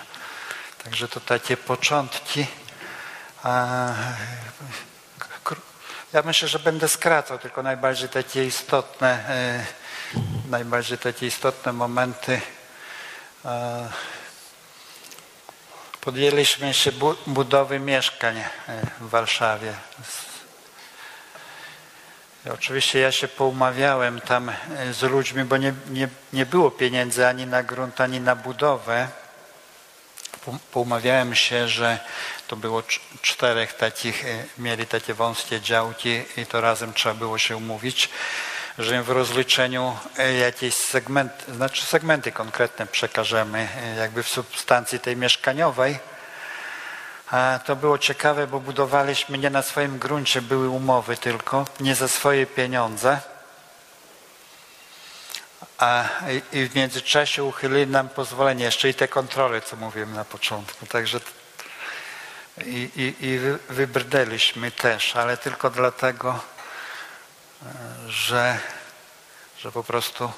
Także 0.84 1.08
to 1.08 1.20
takie 1.20 1.58
początki. 1.58 2.48
Ja 6.14 6.22
myślę, 6.26 6.48
że 6.48 6.60
będę 6.60 6.88
skracał, 6.88 7.40
tylko 7.40 7.64
najbardziej 7.64 8.10
takie 8.10 8.46
istotne, 8.46 9.08
e, 9.30 9.66
najbardziej 10.50 10.98
takie 10.98 11.28
istotne 11.28 11.74
momenty. 11.74 12.42
E, 13.46 13.90
Podjęliśmy 16.02 16.74
się 16.74 16.92
bu- 16.92 17.16
budowy 17.28 17.80
mieszkań 17.80 18.38
e, 18.38 18.48
w 19.00 19.10
Warszawie. 19.10 19.74
Oczywiście 22.54 23.00
ja 23.00 23.12
się 23.12 23.28
poumawiałem 23.28 24.22
tam 24.22 24.50
e, 24.50 24.56
z 24.94 25.02
ludźmi, 25.02 25.44
bo 25.44 25.58
nie, 25.58 25.74
nie, 25.90 26.08
nie 26.34 26.46
było 26.46 26.72
pieniędzy 26.72 27.28
ani 27.28 27.46
na 27.48 27.64
grunt, 27.64 28.02
ani 28.02 28.20
na 28.20 28.36
budowę. 28.36 29.08
Po- 30.46 30.58
Poumawiałem 30.72 31.36
się, 31.36 31.68
że 31.68 32.00
to 32.48 32.56
było 32.56 32.82
cz- 32.82 33.00
czterech 33.22 33.74
takich, 33.74 34.26
e, 34.26 34.44
mieli 34.58 34.88
takie 34.88 35.14
wąskie 35.14 35.62
działki 35.62 36.22
i 36.38 36.46
to 36.46 36.62
razem 36.62 36.94
trzeba 36.94 37.16
było 37.16 37.38
się 37.38 37.58
umówić, 37.58 38.10
że 38.78 39.04
w 39.04 39.10
rozliczeniu 39.10 39.98
e, 40.18 40.34
jakieś 40.34 40.76
segmenty, 40.76 41.54
znaczy 41.54 41.86
segmenty 41.86 42.32
konkretne 42.32 42.88
przekażemy 42.88 43.68
jakby 43.98 44.24
w 44.24 44.30
substancji 44.30 45.00
tej 45.00 45.18
mieszkaniowej. 45.18 46.00
A 47.32 47.60
to 47.66 47.76
było 47.76 47.98
ciekawe, 47.98 48.48
bo 48.48 48.60
budowaliśmy 48.60 49.38
nie 49.38 49.50
na 49.50 49.62
swoim 49.62 50.00
gruncie, 50.00 50.42
były 50.42 50.70
umowy 50.70 51.18
tylko, 51.18 51.66
nie 51.80 51.96
za 51.96 52.08
swoje 52.08 52.46
pieniądze. 52.46 53.22
A 55.78 56.06
i, 56.52 56.58
i 56.58 56.66
w 56.70 56.76
międzyczasie 56.76 57.44
uchylili 57.44 57.88
nam 57.88 58.10
pozwolenie, 58.10 58.66
jeszcze 58.66 58.90
i 58.90 58.94
te 58.94 59.08
kontrole, 59.08 59.62
co 59.62 59.76
mówiłem 59.76 60.14
na 60.14 60.26
początku. 60.26 60.86
Także 60.86 61.20
i, 62.66 62.90
i, 62.96 63.26
i 63.26 63.38
wy- 63.40 63.60
wybrnęliśmy 63.70 64.72
też, 64.72 65.16
ale 65.16 65.38
tylko 65.38 65.70
dlatego, 65.70 66.40
e, 67.66 67.68
że, 68.12 68.58
że 69.60 69.72
po 69.72 69.84
prostu 69.84 70.32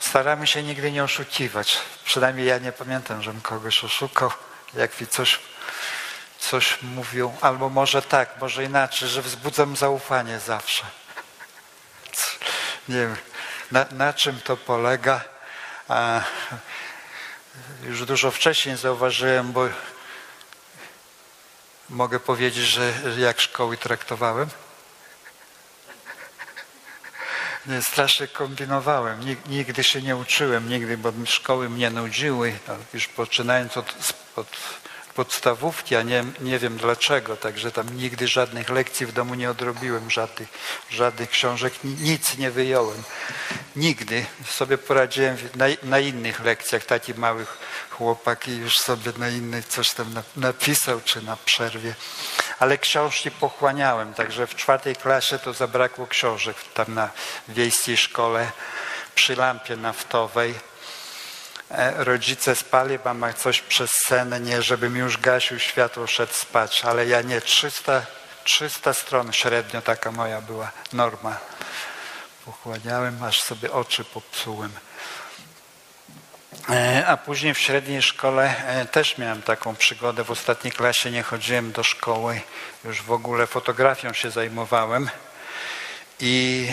staramy 0.00 0.46
się 0.46 0.62
nigdy 0.62 0.92
nie 0.92 1.04
oszukiwać. 1.04 1.78
Przynajmniej 2.04 2.46
ja 2.46 2.58
nie 2.58 2.72
pamiętam, 2.72 3.22
żebym 3.22 3.40
kogoś 3.40 3.84
oszukał. 3.84 4.30
Jak 4.74 5.00
mi 5.00 5.06
coś, 5.06 5.38
coś 6.50 6.82
mówił, 6.82 7.32
albo 7.40 7.68
może 7.68 8.02
tak, 8.02 8.40
może 8.40 8.64
inaczej, 8.64 9.08
że 9.08 9.22
wzbudzam 9.22 9.76
zaufanie 9.76 10.40
zawsze. 10.40 10.84
Nie 12.88 12.96
wiem, 12.96 13.16
na, 13.70 13.86
na 13.90 14.12
czym 14.12 14.40
to 14.40 14.56
polega. 14.56 15.24
A, 15.88 16.20
już 17.82 18.04
dużo 18.04 18.30
wcześniej 18.30 18.76
zauważyłem, 18.76 19.52
bo 19.52 19.68
mogę 21.90 22.20
powiedzieć, 22.20 22.64
że 22.64 22.92
jak 23.18 23.40
szkoły 23.40 23.76
traktowałem. 23.76 24.48
Nie, 27.66 27.82
strasznie 27.82 28.28
kombinowałem. 28.28 29.20
Nig- 29.20 29.48
Nigdy 29.48 29.84
się 29.84 30.02
nie 30.02 30.16
uczyłem, 30.16 30.68
nigdy, 30.68 30.98
bo 30.98 31.12
szkoły 31.26 31.68
mnie 31.68 31.90
nudziły, 31.90 32.58
a 32.68 32.72
już 32.94 33.08
poczynając 33.08 33.76
od, 33.76 33.94
od 34.36 34.56
podstawówki, 35.22 35.96
a 35.96 36.02
nie, 36.02 36.24
nie 36.40 36.58
wiem 36.58 36.76
dlaczego, 36.76 37.36
także 37.36 37.70
tam 37.72 37.96
nigdy 37.96 38.28
żadnych 38.28 38.68
lekcji 38.70 39.06
w 39.06 39.12
domu 39.12 39.34
nie 39.34 39.50
odrobiłem, 39.50 40.10
żadnych, 40.10 40.48
żadnych 40.90 41.30
książek, 41.30 41.84
ni- 41.84 41.94
nic 41.94 42.36
nie 42.38 42.50
wyjąłem. 42.50 43.02
Nigdy 43.76 44.26
sobie 44.48 44.78
poradziłem 44.78 45.36
na, 45.54 45.64
na 45.82 45.98
innych 45.98 46.40
lekcjach, 46.44 46.84
taki 46.84 47.14
mały 47.14 47.46
chłopak 47.90 48.48
i 48.48 48.56
już 48.56 48.76
sobie 48.76 49.12
na 49.16 49.28
innych 49.28 49.66
coś 49.66 49.90
tam 49.90 50.14
na- 50.14 50.22
napisał, 50.36 51.00
czy 51.04 51.22
na 51.22 51.36
przerwie. 51.36 51.94
Ale 52.58 52.78
książki 52.78 53.30
pochłaniałem, 53.30 54.14
także 54.14 54.46
w 54.46 54.54
czwartej 54.56 54.96
klasie 54.96 55.38
to 55.38 55.52
zabrakło 55.52 56.06
książek 56.06 56.56
tam 56.74 56.94
na 56.94 57.10
wiejskiej 57.48 57.96
szkole 57.96 58.50
przy 59.14 59.36
lampie 59.36 59.76
naftowej. 59.76 60.54
E, 61.70 62.04
Rodzice 62.04 62.56
spali, 62.56 62.98
mama 63.04 63.32
coś 63.32 63.60
przez 63.60 63.90
sen, 63.90 64.62
żebym 64.62 64.96
już 64.96 65.18
gasił 65.18 65.58
światło, 65.58 66.06
szedł 66.06 66.32
spać, 66.32 66.84
ale 66.84 67.06
ja 67.06 67.22
nie, 67.22 67.40
300, 67.40 68.02
300 68.44 68.94
stron 68.94 69.32
średnio 69.32 69.82
taka 69.82 70.12
moja 70.12 70.40
była 70.40 70.70
norma. 70.92 71.36
Pochłaniałem, 72.44 73.22
aż 73.22 73.42
sobie 73.42 73.72
oczy 73.72 74.04
popsułem. 74.04 74.72
E, 76.70 77.06
A 77.06 77.16
później 77.16 77.54
w 77.54 77.58
średniej 77.58 78.02
szkole 78.02 78.54
e, 78.66 78.86
też 78.86 79.18
miałem 79.18 79.42
taką 79.42 79.76
przygodę. 79.76 80.24
W 80.24 80.30
ostatniej 80.30 80.72
klasie 80.72 81.10
nie 81.10 81.22
chodziłem 81.22 81.72
do 81.72 81.82
szkoły, 81.82 82.40
już 82.84 83.02
w 83.02 83.12
ogóle 83.12 83.46
fotografią 83.46 84.12
się 84.12 84.30
zajmowałem. 84.30 85.10
I 86.20 86.66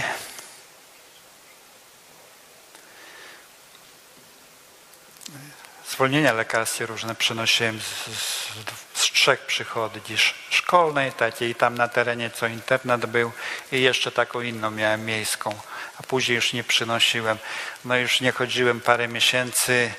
zwolnienia 5.89 6.33
lekarskie 6.33 6.85
różne 6.85 7.15
przynosiłem 7.15 7.81
z, 7.81 7.83
z, 7.83 8.49
z 8.93 9.11
trzech 9.11 9.39
przychodni 9.39 10.15
sz- 10.15 10.35
szkolnej, 10.49 11.11
takiej 11.11 11.55
tam 11.55 11.75
na 11.77 11.87
terenie 11.87 12.29
co 12.29 12.47
internat 12.47 13.05
był 13.05 13.31
i 13.71 13.81
jeszcze 13.81 14.11
taką 14.11 14.41
inną 14.41 14.71
miałem 14.71 15.05
miejską, 15.05 15.55
a 15.99 16.03
później 16.03 16.35
już 16.35 16.53
nie 16.53 16.63
przynosiłem. 16.63 17.37
No 17.85 17.97
już 17.97 18.21
nie 18.21 18.31
chodziłem 18.31 18.81
parę 18.81 19.07
miesięcy 19.07 19.91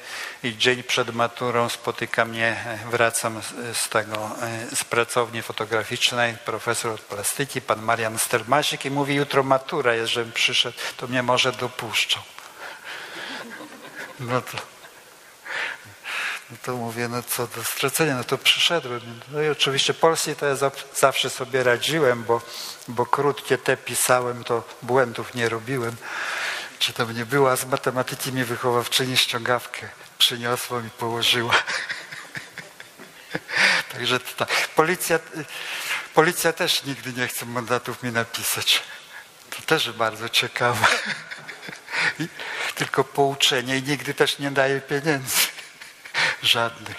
i 0.42 0.57
dzień 0.57 0.83
przed 0.83 1.14
maturą 1.14 1.68
spotyka 1.68 2.25
mnie, 2.25 2.46
e, 2.66 2.79
wracam 2.90 3.42
z, 3.42 3.79
z 3.79 3.88
tego, 3.88 4.31
e, 4.72 4.77
z 4.77 4.85
pracowni 4.85 5.42
fotograficznej, 5.42 6.35
profesor 6.44 6.92
od 6.92 7.01
plastyki, 7.01 7.61
pan 7.61 7.83
Marian 7.83 8.18
Stermasik 8.18 8.85
i 8.85 8.90
mówi 8.90 9.14
jutro 9.14 9.42
matura 9.42 9.94
jest, 9.94 10.12
żebym 10.12 10.33
przyszedł, 10.33 10.79
to 10.96 11.07
mnie 11.07 11.22
może 11.22 11.53
dopuszczą. 11.53 12.20
No 14.20 14.40
to 14.40 14.76
no 16.51 16.57
to 16.63 16.77
mówię, 16.77 17.09
no 17.09 17.23
co 17.23 17.47
do 17.47 17.65
stracenia, 17.65 18.17
no 18.17 18.25
to 18.25 18.39
przyszedłem. 18.39 19.21
No 19.29 19.43
i 19.43 19.49
oczywiście 19.49 19.95
Polskie 19.95 20.37
to 20.37 20.47
ja 20.47 20.57
za- 20.57 20.71
zawsze 20.97 21.31
sobie 21.31 21.63
radziłem, 21.63 22.25
bo, 22.25 22.41
bo 22.89 23.07
krótkie 23.07 23.59
te 23.59 23.77
pisałem, 23.77 24.45
to 24.45 24.65
błędów 24.83 25.35
nie 25.35 25.49
robiłem. 25.49 25.97
Czy 26.79 26.93
tam 26.93 27.17
nie 27.17 27.27
było, 27.27 27.51
a 27.51 27.57
z 27.57 27.65
matematyki 27.67 28.33
mi 28.33 28.45
wychowawczyni 28.45 29.17
ściągawkę 29.17 29.89
przyniosła 30.19 30.81
mi 30.81 30.91
położyła. 30.91 31.55
Także 33.93 34.21
tak. 34.21 34.69
Policja, 34.69 35.19
policja 36.15 36.53
też 36.53 36.85
nigdy 36.85 37.13
nie 37.13 37.29
chce 37.29 37.47
mandatów 37.47 38.03
mi 38.03 38.13
napisać. 38.13 38.83
To 39.51 39.63
też 39.63 39.93
bardzo 39.93 40.29
ciekawe. 40.29 40.87
I 42.21 42.29
tylko 42.75 43.05
pouczenie 43.05 43.79
i 43.79 43.83
nigdy 43.83 44.15
też 44.15 44.39
nie 44.39 44.51
daje 44.51 44.81
pieniędzy. 44.81 45.37
Żadnych. 46.43 46.97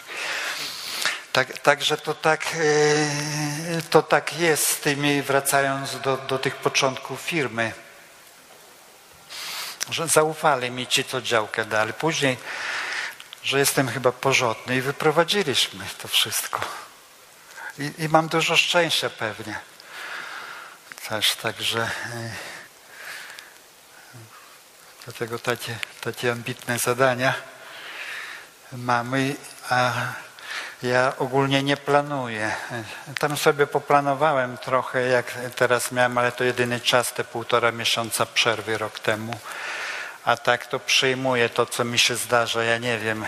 Tak, 1.37 1.57
także 1.57 1.97
to 1.97 2.13
tak, 2.13 2.45
e, 2.45 3.81
to 3.89 4.03
tak 4.03 4.39
jest 4.39 4.67
z 4.67 4.79
tymi, 4.79 5.21
wracając 5.21 5.99
do, 5.99 6.17
do 6.17 6.39
tych 6.39 6.55
początków 6.55 7.21
firmy, 7.21 7.73
że 9.89 10.07
zaufali 10.07 10.71
mi 10.71 10.87
ci, 10.87 11.03
co 11.03 11.21
działkę 11.21 11.65
dali. 11.65 11.93
Później, 11.93 12.37
że 13.43 13.59
jestem 13.59 13.89
chyba 13.89 14.11
porządny 14.11 14.75
i 14.75 14.81
wyprowadziliśmy 14.81 15.85
to 16.01 16.07
wszystko. 16.07 16.59
I, 17.79 17.91
i 17.97 18.09
mam 18.09 18.27
dużo 18.27 18.57
szczęścia 18.57 19.09
pewnie. 19.09 19.59
Też, 21.09 21.35
także 21.35 21.81
e, 21.81 21.89
dlatego 25.05 25.39
takie, 25.39 25.77
takie 26.01 26.31
ambitne 26.31 26.79
zadania 26.79 27.56
mamy, 28.73 29.35
a 29.69 29.91
ja 30.83 31.13
ogólnie 31.17 31.63
nie 31.63 31.77
planuję. 31.77 32.55
Tam 33.19 33.37
sobie 33.37 33.67
poplanowałem 33.67 34.57
trochę, 34.57 35.07
jak 35.07 35.33
teraz 35.55 35.91
miałem, 35.91 36.17
ale 36.17 36.31
to 36.31 36.43
jedyny 36.43 36.79
czas, 36.79 37.13
te 37.13 37.23
półtora 37.23 37.71
miesiąca 37.71 38.25
przerwy 38.25 38.77
rok 38.77 38.99
temu. 38.99 39.33
A 40.25 40.37
tak 40.37 40.65
to 40.65 40.79
przyjmuję 40.79 41.49
to, 41.49 41.65
co 41.65 41.83
mi 41.83 41.99
się 41.99 42.15
zdarza. 42.15 42.63
Ja 42.63 42.77
nie 42.77 42.97
wiem, 42.97 43.25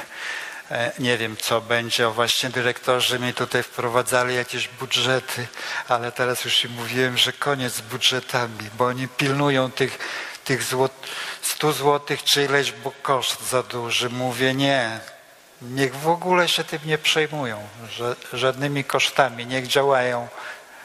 e, 0.72 0.92
nie 1.00 1.18
wiem 1.18 1.38
co 1.38 1.62
będzie. 1.62 2.08
O 2.08 2.12
właśnie 2.12 2.50
dyrektorzy 2.50 3.20
mi 3.20 3.34
tutaj 3.34 3.64
wprowadzali 3.64 4.36
jakieś 4.36 4.68
budżety, 4.68 5.48
ale 5.88 6.12
teraz 6.12 6.46
już 6.46 6.66
im 6.66 6.72
mówiłem, 6.72 7.18
że 7.18 7.34
koniec 7.34 7.74
z 7.74 7.82
budżetami, 7.82 8.70
bo 8.78 8.86
oni 8.86 9.08
pilnują 9.08 9.72
tych 9.72 10.00
tych 10.50 10.64
złot, 10.64 11.08
100 11.42 11.74
złotych 11.74 12.24
czy 12.24 12.46
ileś, 12.46 12.72
bo 12.72 12.92
koszt 13.02 13.50
za 13.50 13.64
duży. 13.64 14.10
Mówię 14.10 14.54
nie, 14.54 15.00
niech 15.62 15.96
w 15.96 16.08
ogóle 16.08 16.48
się 16.48 16.64
tym 16.64 16.80
nie 16.86 16.98
przejmują, 16.98 17.68
że, 17.90 18.16
żadnymi 18.34 18.84
kosztami, 18.84 19.46
niech 19.46 19.68
działają 19.68 20.28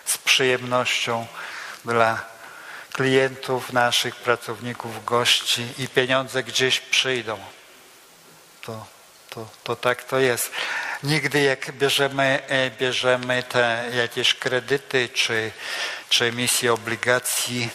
z 0.05 0.19
przyjemnością 0.19 1.27
dla 1.85 2.25
klientów 2.93 3.73
naszych, 3.73 4.17
pracowników, 4.17 5.05
gości 5.05 5.67
i 5.79 5.89
pieniądze 5.89 6.43
gdzieś 6.43 6.81
przyjdą. 6.81 7.39
To, 8.63 8.87
to, 9.31 9.49
to 9.65 9.77
tak 9.77 10.05
to 10.05 10.19
jest. 10.19 10.51
Nigdy 11.03 11.43
jak 11.43 11.73
bierzemy, 11.73 12.43
e, 12.49 12.71
bierzemy 12.71 13.43
te 13.43 13.91
jakieś 13.95 14.35
kredyty 14.35 15.09
czy, 15.09 15.53
czy 16.09 16.25
emisje 16.25 16.73
obligacji, 16.73 17.71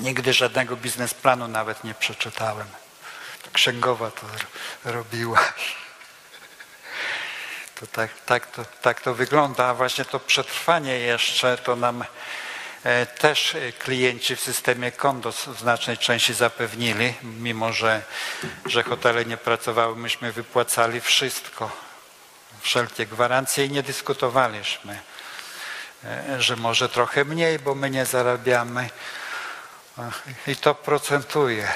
nigdy 0.00 0.32
żadnego 0.32 0.76
biznesplanu 0.76 1.48
nawet 1.48 1.84
nie 1.84 1.94
przeczytałem. 1.94 2.66
Księgowa 3.52 4.10
to 4.10 4.26
ro- 4.26 4.92
robiła. 4.92 5.52
To 7.80 7.86
tak, 7.86 8.10
tak, 8.26 8.46
to, 8.46 8.64
tak 8.82 9.00
to 9.00 9.14
wygląda, 9.14 9.64
a 9.64 9.74
właśnie 9.74 10.04
to 10.04 10.20
przetrwanie 10.20 10.98
jeszcze 10.98 11.58
to 11.58 11.76
nam 11.76 12.04
e, 12.84 13.06
też 13.06 13.54
e, 13.54 13.72
klienci 13.72 14.36
w 14.36 14.40
systemie 14.40 14.92
Kondos 14.92 15.44
w 15.44 15.58
znacznej 15.58 15.98
części 15.98 16.34
zapewnili, 16.34 17.14
mimo 17.22 17.72
że, 17.72 18.02
że 18.66 18.82
hotele 18.82 19.24
nie 19.24 19.36
pracowały, 19.36 19.96
myśmy 19.96 20.32
wypłacali 20.32 21.00
wszystko, 21.00 21.70
wszelkie 22.60 23.06
gwarancje 23.06 23.64
i 23.64 23.70
nie 23.70 23.82
dyskutowaliśmy, 23.82 25.00
e, 26.04 26.42
że 26.42 26.56
może 26.56 26.88
trochę 26.88 27.24
mniej, 27.24 27.58
bo 27.58 27.74
my 27.74 27.90
nie 27.90 28.06
zarabiamy 28.06 28.90
i 30.46 30.56
to 30.56 30.74
procentuje. 30.74 31.68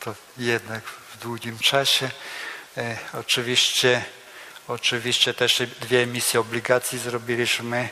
To 0.00 0.14
jednak 0.38 0.82
długim 1.22 1.58
czasie. 1.58 2.10
E, 2.76 2.96
oczywiście, 3.18 4.04
oczywiście 4.68 5.34
też 5.34 5.62
dwie 5.80 6.02
emisje 6.02 6.40
obligacji 6.40 6.98
zrobiliśmy. 6.98 7.88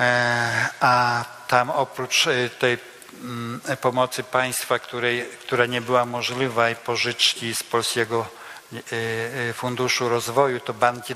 E, 0.00 0.68
a 0.80 1.24
tam 1.48 1.70
oprócz 1.70 2.26
e, 2.26 2.48
tej 2.48 2.78
mm, 3.22 3.60
pomocy 3.80 4.22
państwa, 4.22 4.78
której, 4.78 5.26
która 5.40 5.66
nie 5.66 5.80
była 5.80 6.04
możliwa 6.04 6.70
i 6.70 6.76
pożyczki 6.76 7.54
z 7.54 7.62
Polskiego 7.62 8.26
Funduszu 9.54 10.08
Rozwoju, 10.08 10.60
to 10.60 10.74
banki 10.74 11.14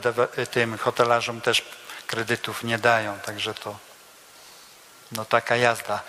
tym 0.50 0.78
hotelarzom 0.78 1.40
też 1.40 1.64
kredytów 2.06 2.64
nie 2.64 2.78
dają, 2.78 3.18
także 3.18 3.54
to 3.54 3.78
no 5.12 5.24
taka 5.24 5.56
jazda. 5.56 6.02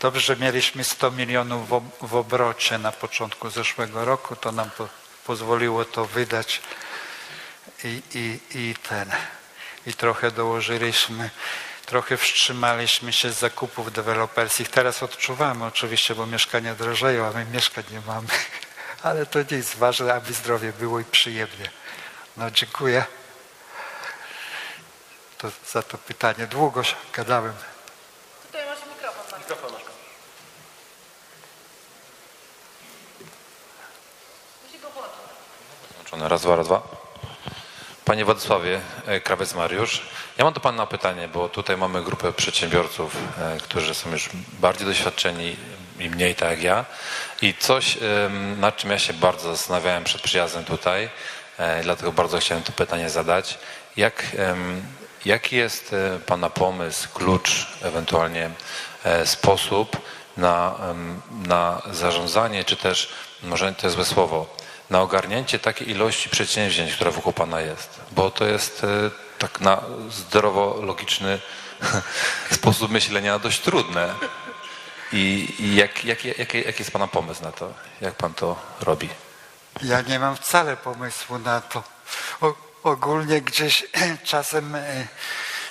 Dobrze, 0.00 0.20
że 0.20 0.36
mieliśmy 0.36 0.84
100 0.84 1.10
milionów 1.10 1.68
w, 1.68 1.72
ob- 1.72 1.98
w 2.08 2.14
obrocie 2.14 2.78
na 2.78 2.92
początku 2.92 3.50
zeszłego 3.50 4.04
roku, 4.04 4.36
to 4.36 4.52
nam 4.52 4.70
po, 4.70 4.88
pozwoliło 5.26 5.84
to 5.84 6.04
wydać 6.04 6.62
i, 7.84 8.02
i, 8.14 8.40
i 8.58 8.74
ten, 8.88 9.10
i 9.86 9.94
trochę 9.94 10.30
dołożyliśmy, 10.30 11.30
trochę 11.86 12.16
wstrzymaliśmy 12.16 13.12
się 13.12 13.32
z 13.32 13.38
zakupów 13.38 13.92
deweloperskich. 13.92 14.68
Teraz 14.68 15.02
odczuwamy 15.02 15.64
oczywiście, 15.64 16.14
bo 16.14 16.26
mieszkania 16.26 16.74
drożeją, 16.74 17.26
a 17.26 17.30
my 17.30 17.44
mieszkań 17.44 17.84
nie 17.90 18.00
mamy. 18.06 18.28
Ale 19.02 19.26
to 19.26 19.38
nic, 19.50 19.74
ważne, 19.74 20.14
aby 20.14 20.32
zdrowie 20.32 20.72
było 20.72 21.00
i 21.00 21.04
przyjemnie. 21.04 21.70
No 22.36 22.50
dziękuję 22.50 23.04
to, 25.38 25.50
za 25.72 25.82
to 25.82 25.98
pytanie. 25.98 26.46
Długo 26.46 26.82
gadałem. 27.12 27.54
Tutaj 28.46 28.66
masz 28.66 28.78
mikrofon. 28.94 29.40
Mikrofon 29.40 29.72
Musi 34.64 34.78
go 34.78 34.90
włączyć. 34.90 35.14
Włączone. 36.10 36.28
Raz, 36.28 36.42
dwa, 36.42 36.56
raz, 36.56 36.66
dwa. 36.66 36.82
Panie 38.04 38.24
Władysławie, 38.24 38.80
e, 39.06 39.20
Krawiec 39.20 39.54
Mariusz, 39.54 40.02
ja 40.38 40.44
mam 40.44 40.54
do 40.54 40.60
Pana 40.60 40.86
pytanie, 40.86 41.28
bo 41.28 41.48
tutaj 41.48 41.76
mamy 41.76 42.02
grupę 42.02 42.32
przedsiębiorców, 42.32 43.16
e, 43.38 43.58
którzy 43.62 43.94
są 43.94 44.10
już 44.10 44.30
bardziej 44.60 44.86
doświadczeni 44.86 45.56
i 45.98 46.10
mniej 46.10 46.34
tak 46.34 46.50
jak 46.50 46.62
ja. 46.62 46.84
I 47.42 47.54
coś, 47.54 47.98
nad 48.56 48.76
czym 48.76 48.90
ja 48.90 48.98
się 48.98 49.12
bardzo 49.12 49.56
zastanawiałem 49.56 50.04
przed 50.04 50.22
przyjazdem 50.22 50.64
tutaj, 50.64 51.10
e, 51.58 51.82
dlatego 51.82 52.12
bardzo 52.12 52.38
chciałem 52.38 52.64
to 52.64 52.72
pytanie 52.72 53.10
zadać. 53.10 53.58
Jak, 53.96 54.22
jaki 55.24 55.56
jest 55.56 55.94
Pana 56.26 56.50
pomysł, 56.50 57.08
klucz, 57.14 57.66
ewentualnie 57.82 58.50
sposób 59.24 59.96
na, 60.36 60.74
na 61.46 61.82
zarządzanie, 61.90 62.64
czy 62.64 62.76
też, 62.76 63.12
może 63.42 63.72
to 63.72 63.86
jest 63.86 63.96
złe 63.96 64.04
słowo, 64.04 64.59
na 64.90 65.00
ogarnięcie 65.00 65.58
takiej 65.58 65.90
ilości 65.90 66.28
przedsięwzięć, 66.28 66.94
która 66.94 67.10
wokół 67.10 67.32
Pana 67.32 67.60
jest. 67.60 68.00
Bo 68.12 68.30
to 68.30 68.46
jest 68.46 68.84
e, 68.84 69.10
tak 69.38 69.60
na 69.60 69.82
zdrowo-logiczny 70.10 71.38
sposób 72.58 72.90
myślenia 72.90 73.38
dość 73.38 73.60
trudne. 73.60 74.14
I, 75.12 75.54
i 75.58 75.74
jak, 75.74 76.04
jak, 76.04 76.24
jak, 76.24 76.54
jaki 76.54 76.78
jest 76.78 76.90
Pana 76.90 77.06
pomysł 77.06 77.42
na 77.42 77.52
to? 77.52 77.72
Jak 78.00 78.14
Pan 78.14 78.34
to 78.34 78.56
robi? 78.80 79.08
Ja 79.82 80.00
nie 80.00 80.18
mam 80.18 80.36
wcale 80.36 80.76
pomysłu 80.76 81.38
na 81.38 81.60
to. 81.60 81.82
O, 82.40 82.54
ogólnie 82.82 83.40
gdzieś 83.40 83.86
czasem, 84.24 84.74
e, 84.74 85.06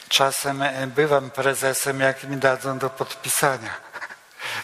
czasem 0.09 0.61
e, 0.61 0.87
bywam 0.87 1.29
prezesem, 1.29 1.99
jak 1.99 2.23
mi 2.23 2.37
dadzą 2.37 2.77
do 2.77 2.89
podpisania. 2.89 3.73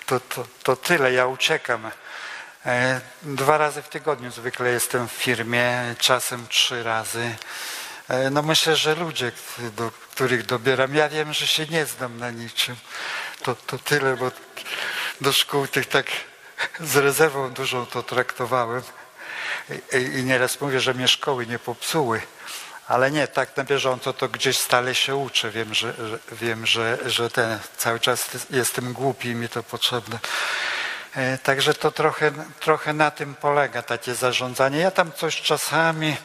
To, 0.05 0.19
to, 0.19 0.45
to 0.63 0.75
tyle, 0.75 1.13
ja 1.13 1.27
uciekam. 1.27 1.91
E, 2.65 3.01
Dwa 3.23 3.57
razy 3.57 3.81
w 3.81 3.89
tygodniu 3.89 4.31
zwykle 4.31 4.69
jestem 4.69 5.07
w 5.07 5.11
firmie, 5.11 5.95
czasem 5.99 6.47
trzy 6.47 6.83
razy. 6.83 7.35
E, 8.09 8.29
No 8.29 8.41
myślę, 8.41 8.75
że 8.75 8.95
ludzie, 8.95 9.31
do 9.77 9.91
których 10.11 10.45
dobieram, 10.45 10.95
ja 10.95 11.09
wiem, 11.09 11.33
że 11.33 11.47
się 11.47 11.65
nie 11.65 11.85
znam 11.85 12.17
na 12.17 12.31
niczym. 12.31 12.75
To, 13.43 13.55
to 13.55 13.77
tyle, 13.77 14.17
bo 14.17 14.31
do 15.21 15.33
szkół 15.33 15.67
tych 15.67 15.85
tak 15.85 16.05
z 16.79 16.95
rezerwą 16.95 17.49
dużą 17.53 17.85
to 17.85 18.03
traktowałem. 18.03 18.81
I, 19.69 20.19
i 20.19 20.23
nieraz 20.23 20.61
mówię, 20.61 20.79
że 20.79 20.93
mnie 20.93 21.07
szkoły 21.07 21.47
nie 21.47 21.59
popsuły. 21.59 22.21
Ale 22.87 23.11
nie, 23.11 23.27
tak 23.27 23.57
na 23.57 23.63
bieżąco 23.63 24.13
to 24.13 24.27
gdzieś 24.29 24.57
stale 24.57 24.95
się 24.95 25.15
uczę. 25.15 25.51
Wiem, 25.51 25.73
że, 25.73 25.93
że, 26.09 26.19
wiem, 26.31 26.65
że, 26.65 26.97
że 27.05 27.29
ten, 27.29 27.59
cały 27.77 27.99
czas 27.99 28.29
jestem 28.49 28.93
głupi 28.93 29.29
i 29.29 29.35
mi 29.35 29.49
to 29.49 29.63
potrzebne. 29.63 30.19
E, 31.15 31.37
Także 31.37 31.73
to 31.73 31.91
trochę, 31.91 32.31
trochę 32.59 32.93
na 32.93 33.11
tym 33.11 33.35
polega 33.35 33.81
takie 33.81 34.15
zarządzanie. 34.15 34.79
Ja 34.79 34.91
tam 34.91 35.11
coś 35.11 35.41
czasami, 35.41 36.17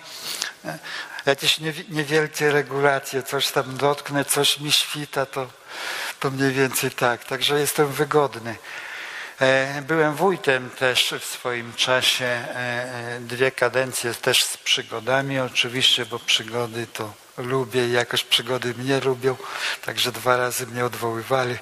e, 0.65 0.79
jakieś 1.27 1.59
niewi- 1.59 1.85
niewielkie 1.91 2.53
regulacje, 2.53 3.23
coś 3.23 3.49
tam 3.49 3.77
dotknę, 3.77 4.25
coś 4.25 4.61
mi 4.61 4.73
świta, 4.73 5.27
to, 5.27 5.47
to 6.21 6.31
mniej 6.31 6.53
więcej 6.53 6.91
tak. 6.91 7.25
Także 7.25 7.61
jestem 7.61 7.87
wygodny. 7.93 8.57
E, 9.41 9.83
Byłem 9.83 10.15
wójtem 10.15 10.71
też 10.71 11.15
w 11.21 11.25
swoim 11.25 11.73
czasie, 11.75 12.45
dwie 13.21 13.51
kadencje 13.53 14.15
też 14.15 14.45
z 14.45 14.57
przygodami 14.57 15.39
oczywiście, 15.41 16.07
bo 16.07 16.19
przygody 16.19 16.87
to 16.87 17.13
lubię 17.39 17.87
i 17.89 17.93
jakoś 17.93 18.25
przygody 18.25 18.75
mnie 18.75 19.01
lubią, 19.01 19.37
także 19.85 20.13
dwa 20.13 20.37
razy 20.37 20.67
mnie 20.67 20.85
odwoływali 20.85 21.59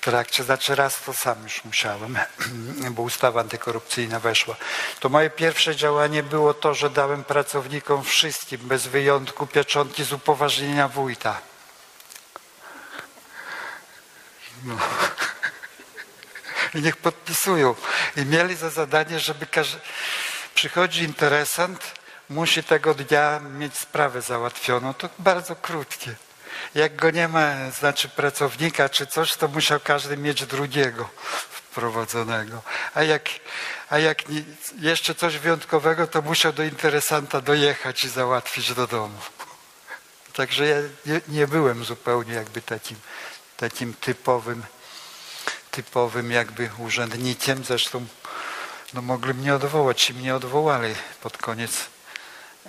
trakcie, 0.00 0.44
znaczy 0.44 0.74
raz 0.74 1.02
to 1.02 1.12
sam 1.12 1.42
już 1.42 1.64
musiałem, 1.64 2.18
bo 2.94 3.02
ustawa 3.02 3.40
antykorupcyjna 3.40 4.20
weszła. 4.20 4.56
To 5.00 5.08
moje 5.08 5.30
pierwsze 5.30 5.76
działanie 5.76 6.22
było 6.22 6.54
to, 6.54 6.74
że 6.74 6.90
dałem 6.90 7.24
pracownikom 7.24 8.04
wszystkim, 8.04 8.60
bez 8.62 8.86
wyjątku, 8.86 9.46
pieczątki 9.46 10.04
z 10.04 10.12
upoważnienia 10.12 10.88
wójta. 10.88 11.40
No. 14.64 14.76
I 16.74 16.82
niech 16.82 16.96
podpisują. 16.96 17.74
I 18.16 18.24
mieli 18.24 18.56
za 18.56 18.70
zadanie, 18.70 19.20
żeby 19.20 19.46
każdy... 19.46 19.80
Przychodzi 20.54 21.02
interesant, 21.02 21.94
musi 22.30 22.62
tego 22.62 22.94
dnia 22.94 23.40
mieć 23.40 23.78
sprawę 23.78 24.22
załatwioną. 24.22 24.94
To 24.94 25.08
bardzo 25.18 25.56
krótkie. 25.56 26.14
Jak 26.74 26.96
go 26.96 27.10
nie 27.10 27.28
ma, 27.28 27.70
znaczy 27.70 28.08
pracownika 28.08 28.88
czy 28.88 29.06
coś, 29.06 29.36
to 29.36 29.48
musiał 29.48 29.80
każdy 29.80 30.16
mieć 30.16 30.46
drugiego 30.46 31.08
wprowadzonego. 31.50 32.62
A 32.94 33.02
jak, 33.02 33.28
a 33.90 33.98
jak 33.98 34.28
nie, 34.28 34.42
jeszcze 34.78 35.14
coś 35.14 35.38
wyjątkowego, 35.38 36.06
to 36.06 36.22
musiał 36.22 36.52
do 36.52 36.62
interesanta 36.62 37.40
dojechać 37.40 38.04
i 38.04 38.08
załatwić 38.08 38.74
do 38.74 38.86
domu. 38.86 39.18
Także 40.32 40.66
ja 40.66 40.76
nie, 41.06 41.20
nie 41.28 41.46
byłem 41.46 41.84
zupełnie 41.84 42.34
jakby 42.34 42.62
takim, 42.62 42.96
takim 43.56 43.94
typowym, 43.94 44.62
typowym 45.70 46.30
jakby 46.30 46.70
urzędnikiem. 46.78 47.64
Zresztą 47.64 48.06
no 48.94 49.02
mogli 49.02 49.34
mnie 49.34 49.54
odwołać 49.54 50.10
i 50.10 50.14
mnie 50.14 50.34
odwołali 50.34 50.94
pod 51.22 51.38
koniec, 51.38 51.72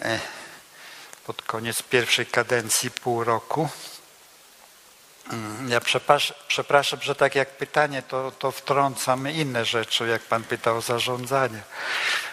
e, 0.01 0.19
pod 1.25 1.41
koniec 1.41 1.81
pierwszej 1.81 2.25
kadencji 2.25 2.91
pół 2.91 3.23
roku. 3.23 3.69
Mm, 5.31 5.69
Ja 5.69 5.81
przepraszam, 5.81 6.37
przepraszam, 6.47 7.01
że 7.01 7.15
tak 7.15 7.35
jak 7.35 7.49
pytanie, 7.57 8.01
to, 8.01 8.31
to 8.31 8.51
wtrącam 8.51 9.29
inne 9.29 9.65
rzeczy, 9.65 10.07
jak 10.07 10.21
pan 10.21 10.43
pytał 10.43 10.77
o 10.77 10.81
zarządzanie, 10.81 11.61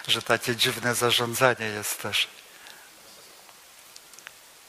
że 0.07 0.21
takie 0.21 0.55
dziwne 0.55 0.95
zarządzanie 0.95 1.65
jest 1.65 2.01
też. 2.01 2.27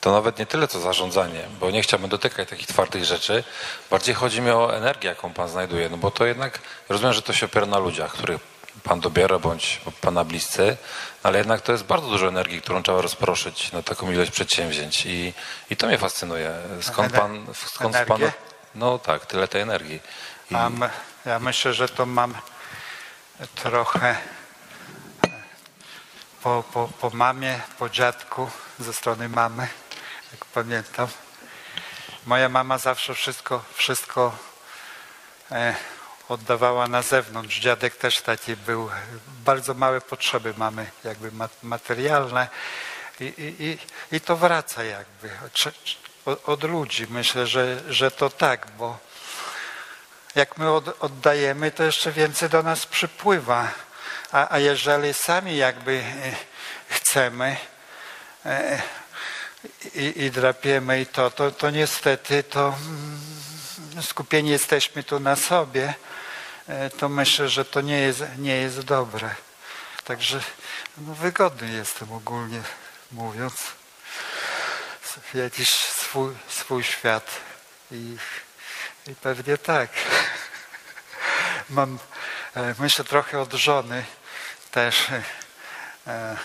To 0.01 0.11
nawet 0.11 0.39
nie 0.39 0.45
tyle 0.45 0.67
co 0.67 0.79
zarządzanie, 0.79 1.47
bo 1.59 1.71
nie 1.71 1.81
chciałbym 1.81 2.09
dotykać 2.09 2.49
takich 2.49 2.67
twardych 2.67 3.05
rzeczy. 3.05 3.43
Bardziej 3.89 4.15
chodzi 4.15 4.41
mi 4.41 4.51
o 4.51 4.75
energię, 4.75 5.09
jaką 5.09 5.33
Pan 5.33 5.49
znajduje. 5.49 5.89
No 5.89 5.97
bo 5.97 6.11
to 6.11 6.25
jednak, 6.25 6.59
rozumiem, 6.89 7.13
że 7.13 7.21
to 7.21 7.33
się 7.33 7.45
opiera 7.45 7.65
na 7.65 7.77
ludziach, 7.77 8.13
których 8.13 8.41
Pan 8.83 8.99
dobiera, 8.99 9.39
bądź 9.39 9.81
Pana 10.01 10.23
bliscy, 10.23 10.77
ale 11.23 11.37
jednak 11.37 11.61
to 11.61 11.71
jest 11.71 11.83
bardzo 11.83 12.07
dużo 12.07 12.27
energii, 12.27 12.61
którą 12.61 12.83
trzeba 12.83 13.01
rozproszyć 13.01 13.71
na 13.71 13.83
taką 13.83 14.11
ilość 14.11 14.31
przedsięwzięć. 14.31 15.05
I, 15.05 15.33
i 15.69 15.77
to 15.77 15.87
mnie 15.87 15.97
fascynuje. 15.97 16.53
Skąd 16.81 17.13
Pan... 17.13 17.45
Skąd 17.53 17.93
Pan 17.93 18.05
energię? 18.05 18.33
no 18.75 18.99
tak, 18.99 19.25
tyle 19.25 19.47
tej 19.47 19.61
energii. 19.61 19.99
I, 20.51 20.53
Mam, 20.53 20.89
ja 21.25 21.39
myślę, 21.39 21.73
że 21.73 21.89
to 21.89 22.05
mam 22.05 22.33
trochę 23.55 24.15
po, 26.43 26.63
po, 26.73 26.89
po 27.01 27.09
mamie, 27.09 27.59
po 27.79 27.89
dziadku, 27.89 28.49
ze 28.79 28.93
strony 28.93 29.29
mamy, 29.29 29.67
jak 30.31 30.45
pamiętam. 30.45 31.07
Moja 32.25 32.49
mama 32.49 32.77
zawsze 32.77 33.13
wszystko, 33.13 33.63
wszystko 33.73 34.35
e, 35.51 35.75
oddawała 36.31 36.87
na 36.87 37.01
zewnątrz. 37.01 37.59
Dziadek 37.59 37.95
też 37.95 38.21
taki 38.21 38.55
był. 38.55 38.89
Bardzo 39.27 39.73
małe 39.73 40.01
potrzeby 40.01 40.53
mamy, 40.57 40.91
jakby 41.03 41.31
ma- 41.31 41.49
materialne. 41.63 42.47
I, 43.19 43.33
i, 43.37 43.77
i, 44.15 44.21
to 44.21 44.37
wraca 44.37 44.83
jakby 44.83 45.29
od, 45.45 45.73
od, 46.25 46.49
od 46.49 46.63
ludzi. 46.63 47.07
Myślę, 47.09 47.47
że, 47.47 47.81
że 47.89 48.11
to 48.11 48.29
tak, 48.29 48.67
bo 48.77 48.97
jak 50.35 50.57
my 50.57 50.71
od, 50.71 51.03
oddajemy, 51.03 51.71
to 51.71 51.83
jeszcze 51.83 52.11
więcej 52.11 52.49
do 52.49 52.63
nas 52.63 52.85
przypływa. 52.85 53.71
A, 54.31 54.53
a 54.53 54.59
jeżeli 54.59 55.13
sami 55.13 55.57
jakby 55.57 55.91
e, 55.91 56.35
chcemy 56.89 57.57
e, 58.45 58.81
i, 59.95 60.23
i 60.23 60.31
drapiemy 60.31 61.01
i 61.01 61.05
to, 61.05 61.31
to, 61.31 61.51
to 61.51 61.69
niestety 61.69 62.43
to 62.43 62.67
mm, 62.67 63.40
skupieni 64.01 64.49
jesteśmy 64.49 65.03
tu 65.03 65.19
na 65.19 65.35
sobie, 65.35 65.93
e, 66.67 66.89
to 66.89 67.09
myślę, 67.09 67.49
że 67.49 67.65
to 67.65 67.81
nie 67.81 67.99
jest, 67.99 68.23
nie 68.37 68.55
jest 68.55 68.81
dobre. 68.81 69.35
Także 70.03 70.41
no, 70.97 71.13
wygodny 71.13 71.73
jestem 71.73 72.11
ogólnie 72.11 72.61
mówiąc. 73.11 73.63
Jakiś 75.33 75.69
swój, 75.71 76.35
swój 76.49 76.83
świat 76.83 77.31
i, 77.91 78.17
i 79.07 79.15
pewnie 79.15 79.57
tak. 79.57 79.89
Mam, 81.69 81.99
e, 82.55 82.75
myślę 82.79 83.05
trochę 83.05 83.39
od 83.39 83.53
żony 83.53 84.05
też 84.71 85.07
e, 86.07 86.37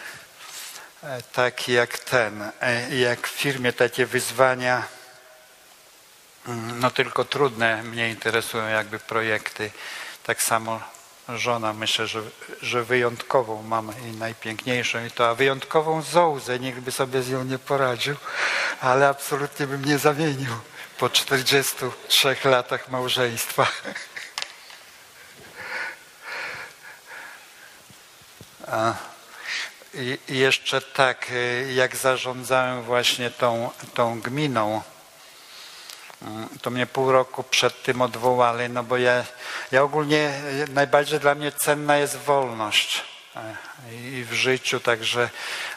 taki 1.32 1.72
jak 1.72 1.98
ten, 1.98 2.52
jak 2.90 3.28
w 3.28 3.30
firmie 3.30 3.72
takie 3.72 4.06
wyzwania, 4.06 4.82
no 6.80 6.90
tylko 6.90 7.24
trudne 7.24 7.82
mnie 7.82 8.10
interesują 8.10 8.68
jakby 8.68 8.98
projekty. 8.98 9.70
Tak 10.22 10.42
samo 10.42 10.80
żona 11.28 11.72
myślę, 11.72 12.06
że, 12.06 12.22
że 12.62 12.84
wyjątkową 12.84 13.62
mam 13.62 13.92
i 14.08 14.16
najpiękniejszą 14.16 15.04
i 15.04 15.10
to, 15.10 15.28
a 15.28 15.34
wyjątkową 15.34 16.02
zołzę, 16.02 16.58
nikt 16.58 16.80
by 16.80 16.92
sobie 16.92 17.22
z 17.22 17.30
nią 17.30 17.44
nie 17.44 17.58
poradził, 17.58 18.16
ale 18.80 19.08
absolutnie 19.08 19.66
bym 19.66 19.84
nie 19.84 19.98
zamienił 19.98 20.52
po 20.98 21.10
43 21.10 22.36
latach 22.44 22.88
małżeństwa. 22.88 23.66
A, 28.66 28.94
i 29.94 30.18
jeszcze 30.28 30.80
tak, 30.80 31.30
y, 31.30 31.72
jak 31.74 31.96
zarządzałem 31.96 32.82
właśnie 32.82 33.30
tą, 33.30 33.70
tą 33.94 34.20
gminą, 34.20 34.82
to 36.62 36.70
mnie 36.70 36.86
pół 36.86 37.12
roku 37.12 37.42
przed 37.42 37.82
tym 37.82 38.02
odwołali, 38.02 38.68
no 38.68 38.82
bo 38.82 38.96
ja, 38.96 39.24
ja 39.72 39.82
ogólnie, 39.82 40.40
y, 40.68 40.72
najbardziej 40.72 41.20
dla 41.20 41.34
mnie 41.34 41.52
cenna 41.52 41.96
jest 41.96 42.16
wolność 42.16 43.04
e, 43.36 43.56
i 43.94 44.24
w 44.24 44.32
życiu, 44.32 44.80
także, 44.80 45.30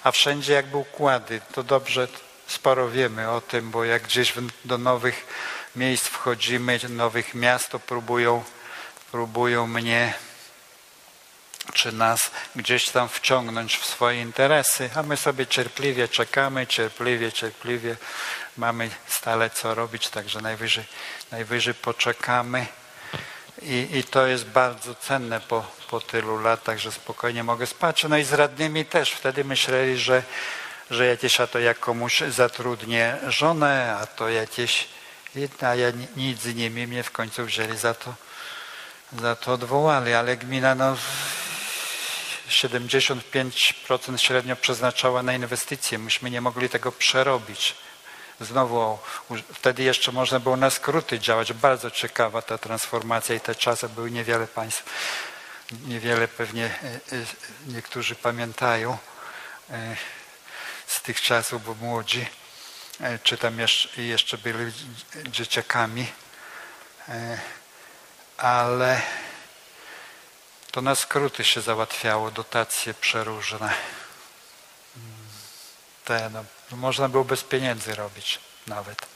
a 0.04 0.12
wszędzie 0.12 0.54
jakby 0.54 0.78
układy, 0.78 1.41
to 1.54 1.63
dobrze, 1.63 2.08
sporo 2.47 2.89
wiemy 2.89 3.30
o 3.30 3.41
tym, 3.41 3.71
bo 3.71 3.84
jak 3.84 4.04
gdzieś 4.04 4.34
do 4.65 4.78
nowych 4.78 5.28
miejsc 5.75 6.08
wchodzimy, 6.08 6.80
nowych 6.89 7.36
miast, 7.36 7.69
to 7.69 7.80
próbują, 7.80 8.43
próbują 9.12 9.67
mnie 9.67 10.13
czy 11.73 11.91
nas 11.91 12.32
gdzieś 12.56 12.89
tam 12.89 13.10
wciągnąć 13.10 13.78
w 13.78 13.86
swoje 13.86 14.21
interesy, 14.21 14.89
a 14.95 15.04
my 15.04 15.17
sobie 15.17 15.47
cierpliwie 15.47 16.08
czekamy, 16.08 16.67
cierpliwie, 16.67 17.32
cierpliwie 17.32 17.95
mamy 18.60 18.89
stale 19.08 19.50
co 19.50 19.76
robić, 19.76 20.08
także 20.08 20.41
najwyżej, 20.41 20.86
najwyżej 21.32 21.74
poczekamy. 21.74 22.65
I, 23.62 23.88
I 23.91 24.04
to 24.04 24.28
jest 24.28 24.45
bardzo 24.45 24.95
cenne 24.95 25.39
po, 25.39 25.65
po 25.89 26.02
tylu 26.02 26.41
latach, 26.41 26.78
że 26.78 26.91
spokojnie 26.91 27.43
mogę 27.43 27.67
spać. 27.67 28.04
No 28.04 28.17
i 28.17 28.24
z 28.24 28.34
radnymi 28.34 28.86
też. 28.86 29.12
Wtedy 29.12 29.43
myśleli, 29.43 29.98
że, 29.98 30.24
że 30.91 31.06
jakieś, 31.06 31.39
a 31.39 31.48
to 31.48 31.60
jak 31.60 31.80
komuś 31.80 32.19
zatrudnię 32.19 33.17
żonę, 33.28 33.98
a 34.02 34.06
to 34.06 34.30
jakieś, 34.30 34.88
a 35.62 35.76
ja 35.76 35.91
ni- 35.91 36.08
nic 36.17 36.41
z 36.41 36.56
nimi 36.56 36.88
mnie 36.88 37.04
w 37.04 37.12
końcu 37.12 37.45
wzięli 37.45 37.78
za 37.78 37.93
to, 37.93 38.13
za 39.19 39.36
to 39.36 39.54
odwołali, 39.54 40.13
ale 40.13 40.38
gmina 40.38 40.76
no 40.76 40.98
75% 42.50 44.17
średnio 44.17 44.56
przeznaczała 44.56 45.24
na 45.24 45.34
inwestycje. 45.34 45.98
Myśmy 45.98 46.32
nie 46.32 46.41
mogli 46.41 46.69
tego 46.69 46.91
przerobić. 46.91 47.76
Znowu, 48.41 48.97
wtedy 49.54 49.84
jeszcze 49.84 50.12
można 50.12 50.39
było 50.39 50.58
na 50.58 50.69
skróty 50.69 51.19
działać. 51.19 51.54
Bardzo 51.54 51.91
ciekawa 51.91 52.41
ta 52.41 52.58
transformacja 52.58 53.36
i 53.36 53.39
te 53.39 53.56
czasy 53.56 53.89
były 53.89 54.12
niewiele 54.12 54.47
państw, 54.47 54.84
niewiele 55.71 56.28
pewnie 56.28 56.65
e, 56.65 57.15
e, 57.15 57.25
niektórzy 57.67 58.15
pamiętają 58.15 58.97
e, 59.69 59.95
z 60.88 61.02
tych 61.02 61.21
czasów, 61.21 61.65
bo 61.65 61.75
młodzi, 61.75 62.28
czy 63.23 63.38
tam 63.38 63.60
jeszcze, 63.60 64.02
jeszcze 64.02 64.38
byli 64.38 64.73
dzieciakami. 65.25 66.12
Ale 68.38 69.02
to 70.71 70.82
na 70.82 70.95
skróty 70.95 71.43
się 71.43 71.62
załatwiało, 71.62 72.32
dotacje 72.32 72.93
przeróżne. 72.93 73.73
Mm, 74.95 75.28
Te, 76.06 76.30
no, 76.30 76.45
można 76.76 77.10
było 77.10 77.24
bez 77.24 77.44
pieniędzy 77.44 77.96
robić 77.96 78.40
nawet. 78.68 79.08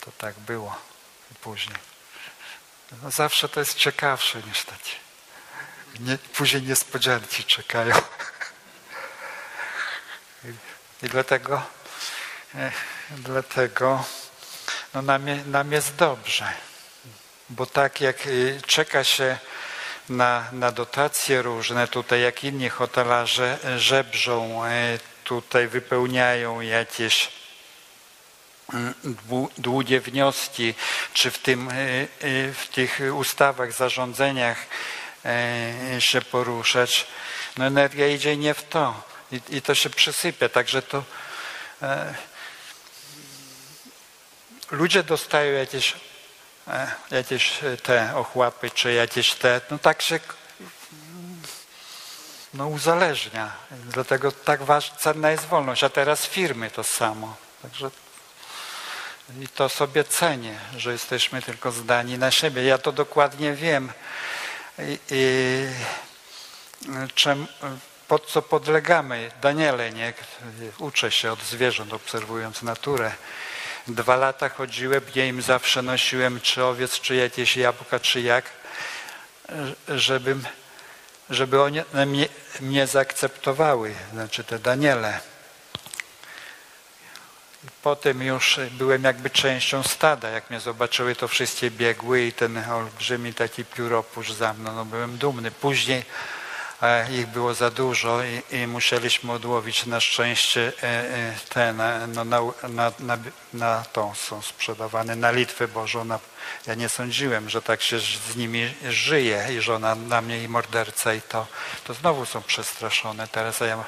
To 0.00 0.12
tak 0.18 0.34
było 0.38 0.76
później. 1.40 1.76
No, 3.02 3.10
zawsze 3.10 3.48
to 3.48 3.60
jest 3.60 3.74
ciekawsze 3.74 4.42
takie. 4.42 4.96
Nie, 6.00 6.18
później 6.18 6.62
niespodzianki 6.62 7.44
czekają. 7.44 7.94
I, 10.44 10.48
i 11.06 11.08
dlatego, 11.08 11.62
e, 12.54 12.72
dlatego 13.10 14.04
no 14.94 15.02
nam, 15.02 15.50
nam 15.50 15.72
jest 15.72 15.94
dobrze. 15.94 16.52
Bo 17.50 17.66
tak 17.66 18.00
jak 18.00 18.26
y, 18.26 18.60
czeka 18.66 19.04
się 19.04 19.38
na, 20.08 20.44
na 20.52 20.72
dotacje 20.72 21.42
różne, 21.42 21.88
tutaj 21.88 22.20
jak 22.22 22.44
inni 22.44 22.68
hotelarze 22.68 23.58
żebrzą, 23.76 24.64
e, 24.64 24.98
tutaj 25.30 25.68
wypełniają 25.68 26.60
jakieś 26.60 27.28
mm, 28.74 28.94
długie 29.58 30.00
wnioski, 30.00 30.74
czy 31.14 31.30
w, 31.30 31.38
tym, 31.38 31.68
e, 31.68 31.72
e, 31.72 32.06
w 32.52 32.68
tych 32.72 33.00
ustawach, 33.14 33.72
zarządzeniach 33.72 34.58
e, 35.24 36.00
się 36.00 36.20
poruszać, 36.22 37.06
no 37.56 37.64
energia 37.64 38.08
idzie 38.08 38.36
nie 38.36 38.54
w 38.54 38.62
to 38.62 39.02
i, 39.32 39.40
i 39.56 39.62
to 39.62 39.74
się 39.74 39.90
przysypia, 39.90 40.48
także 40.48 40.82
to 40.82 41.04
e, 41.82 42.14
ludzie 44.70 45.02
dostają 45.02 45.52
jakieś 45.52 45.94
e, 46.68 46.90
jakieś 47.10 47.52
te 47.82 48.16
ochłapy, 48.16 48.70
czy 48.70 48.92
jakieś 48.92 49.34
te, 49.34 49.60
no 49.70 49.78
tak 49.78 50.02
się 50.02 50.20
no 52.54 52.66
uzależnia. 52.66 53.52
Dlatego 53.70 54.32
tak 54.32 54.62
waż, 54.62 54.92
cenna 54.98 55.30
jest 55.30 55.46
wolność, 55.46 55.84
a 55.84 55.88
teraz 55.88 56.26
firmy 56.26 56.70
to 56.70 56.84
samo. 56.84 57.36
Także 57.62 57.90
i 59.40 59.48
to 59.48 59.68
sobie 59.68 60.04
cenię, 60.04 60.58
że 60.76 60.92
jesteśmy 60.92 61.42
tylko 61.42 61.72
zdani 61.72 62.18
na 62.18 62.30
siebie. 62.30 62.64
Ja 62.64 62.78
to 62.78 62.92
dokładnie 62.92 63.52
wiem. 63.54 63.92
I, 64.78 64.98
i, 65.10 65.66
czem, 67.14 67.46
pod 68.08 68.26
co 68.26 68.42
podlegamy. 68.42 69.30
Daniele, 69.42 69.90
nie? 69.90 70.12
Uczę 70.78 71.10
się 71.10 71.32
od 71.32 71.42
zwierząt, 71.42 71.92
obserwując 71.92 72.62
naturę. 72.62 73.12
Dwa 73.88 74.16
lata 74.16 74.48
chodziłem, 74.48 75.02
ja 75.14 75.26
im 75.26 75.42
zawsze 75.42 75.82
nosiłem 75.82 76.40
czy 76.40 76.64
owiec, 76.64 77.00
czy 77.00 77.14
jakieś 77.14 77.56
jabłka, 77.56 78.00
czy 78.00 78.20
jak, 78.20 78.44
e, 79.88 79.98
żebym, 79.98 80.46
żeby 81.30 81.62
oni 81.62 81.80
mnie, 82.06 82.28
mnie 82.60 82.86
zaakceptowały, 82.86 83.94
znaczy 84.12 84.44
te 84.44 84.58
Daniele. 84.58 85.20
Potem 87.82 88.22
już 88.22 88.60
byłem 88.70 89.04
jakby 89.04 89.30
częścią 89.30 89.82
stada. 89.82 90.28
Jak 90.28 90.50
mnie 90.50 90.60
zobaczyły, 90.60 91.16
to 91.16 91.28
wszystkie 91.28 91.70
biegły 91.70 92.22
i 92.22 92.32
ten 92.32 92.70
olbrzymi 92.70 93.34
taki 93.34 93.64
pióropusz 93.64 94.32
za 94.32 94.52
mną. 94.52 94.74
No, 94.74 94.84
byłem 94.84 95.18
dumny. 95.18 95.50
Później 95.50 96.04
ich 97.10 97.26
było 97.26 97.54
za 97.54 97.70
dużo 97.70 98.22
i, 98.24 98.56
i 98.56 98.66
musieliśmy 98.66 99.32
odłowić. 99.32 99.86
Na 99.86 100.00
szczęście 100.00 100.72
e, 100.82 100.86
e, 100.86 101.34
te 101.48 101.72
na, 101.72 102.06
no, 102.06 102.24
na, 102.24 102.40
na, 102.68 102.92
na, 102.98 103.18
na 103.52 103.84
tą 103.92 104.14
są 104.14 104.42
sprzedawane 104.42 105.16
na 105.16 105.30
Litwę 105.30 105.68
Bożą. 105.68 106.04
Na, 106.04 106.18
ja 106.66 106.74
nie 106.74 106.88
sądziłem, 106.88 107.50
że 107.50 107.62
tak 107.62 107.82
się 107.82 107.98
z 108.00 108.36
nimi 108.36 108.74
żyje 108.88 109.46
i 109.50 109.60
że 109.60 109.74
ona 109.74 109.94
na 109.94 110.20
mnie 110.20 110.42
i 110.42 110.48
morderca 110.48 111.14
i 111.14 111.22
to, 111.22 111.46
to 111.84 111.94
znowu 111.94 112.26
są 112.26 112.42
przestraszone. 112.42 113.28
Teraz 113.28 113.60
ja 113.60 113.84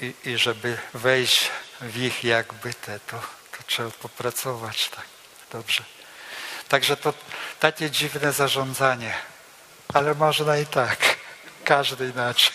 i, 0.00 0.14
i 0.24 0.38
żeby 0.38 0.78
wejść 0.94 1.50
w 1.80 1.96
ich 1.96 2.24
jakby 2.24 2.74
te, 2.74 3.00
to, 3.00 3.20
to 3.52 3.64
trzeba 3.66 3.90
popracować 3.90 4.88
tak 4.88 5.04
dobrze. 5.52 5.84
Także 6.68 6.96
to 6.96 7.14
takie 7.60 7.90
dziwne 7.90 8.32
zarządzanie, 8.32 9.14
ale 9.94 10.14
można 10.14 10.58
i 10.58 10.66
tak, 10.66 11.16
każdy 11.66 12.08
inaczej. 12.08 12.50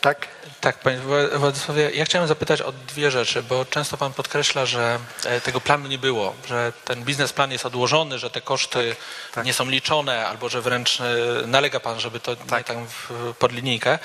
Tak? 0.00 0.28
Tak, 0.60 0.78
panie 0.78 0.98
Wła- 0.98 1.38
Władysławie, 1.38 1.90
ja 1.90 2.04
chciałem 2.04 2.28
zapytać 2.28 2.60
o 2.62 2.72
dwie 2.72 3.10
rzeczy, 3.10 3.42
bo 3.42 3.64
często 3.64 3.96
pan 3.96 4.12
podkreśla, 4.12 4.66
że 4.66 4.98
e, 5.24 5.40
tego 5.40 5.60
planu 5.60 5.88
nie 5.88 5.98
było, 5.98 6.34
że 6.46 6.72
ten 6.84 7.04
biznesplan 7.04 7.52
jest 7.52 7.66
odłożony, 7.66 8.18
że 8.18 8.30
te 8.30 8.40
koszty 8.40 8.96
Tak. 9.32 9.44
nie 9.44 9.54
są 9.54 9.70
liczone, 9.70 10.26
albo 10.28 10.48
że 10.48 10.62
wręcz 10.62 11.00
e, 11.00 11.04
nalega 11.46 11.80
pan, 11.80 12.00
żeby 12.00 12.20
to 12.20 12.30
nie 12.30 12.36
Tak. 12.50 12.66
tam 12.66 12.86
w, 12.88 13.34
pod 13.38 13.52
linijkę. 13.52 13.98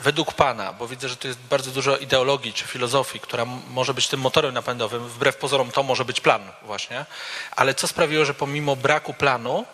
Według 0.00 0.34
pana, 0.34 0.72
bo 0.72 0.88
widzę, 0.88 1.08
że 1.08 1.16
tu 1.16 1.28
jest 1.28 1.40
bardzo 1.40 1.70
dużo 1.70 1.96
ideologii 1.96 2.52
czy 2.52 2.64
filozofii, 2.64 3.20
która 3.20 3.44
może 3.44 3.94
być 3.94 4.08
tym 4.08 4.20
motorem 4.20 4.54
napędowym, 4.54 5.08
wbrew 5.08 5.36
pozorom 5.36 5.70
to 5.70 5.82
może 5.82 6.04
być 6.04 6.20
plan 6.20 6.50
właśnie, 6.62 7.04
ale 7.56 7.74
co 7.74 7.88
sprawiło, 7.88 8.24
że 8.24 8.34
pomimo 8.34 8.76
braku 8.76 9.14
planu 9.14 9.66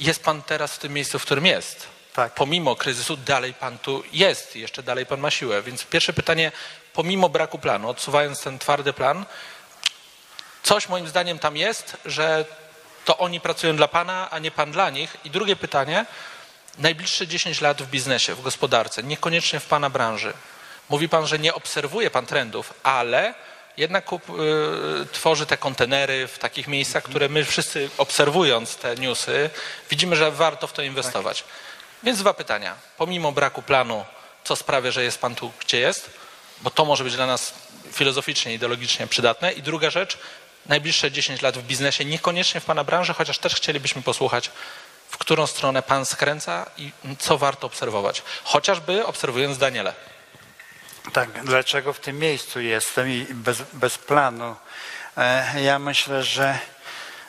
jest 0.00 0.24
pan 0.24 0.42
teraz 0.42 0.74
w 0.74 0.78
tym 0.78 0.92
miejscu, 0.92 1.18
w 1.18 1.22
którym 1.22 1.46
jest? 1.46 1.86
Tak. 2.12 2.34
pomimo 2.34 2.76
kryzysu 2.76 3.16
dalej 3.16 3.54
pan 3.54 3.78
tu 3.78 4.02
jest, 4.12 4.56
jeszcze 4.56 4.82
dalej 4.82 5.06
pan 5.06 5.20
ma 5.20 5.30
siłę. 5.30 5.62
Więc 5.62 5.84
pierwsze 5.84 6.12
pytanie, 6.12 6.52
pomimo 6.92 7.28
braku 7.28 7.58
planu, 7.58 7.88
odsuwając 7.88 8.40
ten 8.40 8.58
twardy 8.58 8.92
plan, 8.92 9.24
coś 10.62 10.88
moim 10.88 11.08
zdaniem 11.08 11.38
tam 11.38 11.56
jest, 11.56 11.96
że 12.04 12.44
to 13.04 13.18
oni 13.18 13.40
pracują 13.40 13.76
dla 13.76 13.88
pana, 13.88 14.30
a 14.30 14.38
nie 14.38 14.50
pan 14.50 14.72
dla 14.72 14.90
nich. 14.90 15.16
I 15.24 15.30
drugie 15.30 15.56
pytanie, 15.56 16.06
najbliższe 16.78 17.26
10 17.26 17.60
lat 17.60 17.82
w 17.82 17.86
biznesie, 17.86 18.34
w 18.34 18.42
gospodarce, 18.42 19.02
niekoniecznie 19.02 19.60
w 19.60 19.66
pana 19.66 19.90
branży. 19.90 20.32
Mówi 20.88 21.08
pan, 21.08 21.26
że 21.26 21.38
nie 21.38 21.54
obserwuje 21.54 22.10
pan 22.10 22.26
trendów, 22.26 22.74
ale 22.82 23.34
jednak 23.76 24.04
kup, 24.04 24.30
y, 24.30 24.32
tworzy 25.12 25.46
te 25.46 25.56
kontenery 25.56 26.28
w 26.28 26.38
takich 26.38 26.68
miejscach, 26.68 27.02
które 27.02 27.28
my 27.28 27.44
wszyscy 27.44 27.90
obserwując 27.98 28.76
te 28.76 28.94
newsy, 28.96 29.50
widzimy, 29.90 30.16
że 30.16 30.30
warto 30.30 30.66
w 30.66 30.72
to 30.72 30.82
inwestować. 30.82 31.44
Więc 32.02 32.18
dwa 32.18 32.34
pytania. 32.34 32.74
Pomimo 32.96 33.32
braku 33.32 33.62
planu, 33.62 34.04
co 34.44 34.56
sprawia, 34.56 34.90
że 34.90 35.04
jest 35.04 35.18
pan 35.18 35.34
tu, 35.34 35.52
gdzie 35.60 35.78
jest? 35.78 36.10
Bo 36.60 36.70
to 36.70 36.84
może 36.84 37.04
być 37.04 37.16
dla 37.16 37.26
nas 37.26 37.54
filozoficznie, 37.92 38.54
ideologicznie 38.54 39.06
przydatne. 39.06 39.52
I 39.52 39.62
druga 39.62 39.90
rzecz, 39.90 40.18
najbliższe 40.66 41.10
10 41.10 41.42
lat 41.42 41.58
w 41.58 41.62
biznesie, 41.62 42.04
niekoniecznie 42.04 42.60
w 42.60 42.64
pana 42.64 42.84
branży, 42.84 43.14
chociaż 43.14 43.38
też 43.38 43.54
chcielibyśmy 43.54 44.02
posłuchać, 44.02 44.50
w 45.08 45.18
którą 45.18 45.46
stronę 45.46 45.82
pan 45.82 46.06
skręca 46.06 46.66
i 46.76 46.92
co 47.18 47.38
warto 47.38 47.66
obserwować. 47.66 48.22
Chociażby 48.44 49.06
obserwując 49.06 49.58
Daniele. 49.58 49.94
Tak, 51.12 51.44
dlaczego 51.44 51.92
w 51.92 52.00
tym 52.00 52.18
miejscu 52.18 52.60
jestem 52.60 53.08
i 53.08 53.26
bez, 53.30 53.62
bez 53.72 53.98
planu? 53.98 54.56
E, 55.16 55.62
Ja 55.62 55.78
myślę, 55.78 56.22
że, 56.22 56.58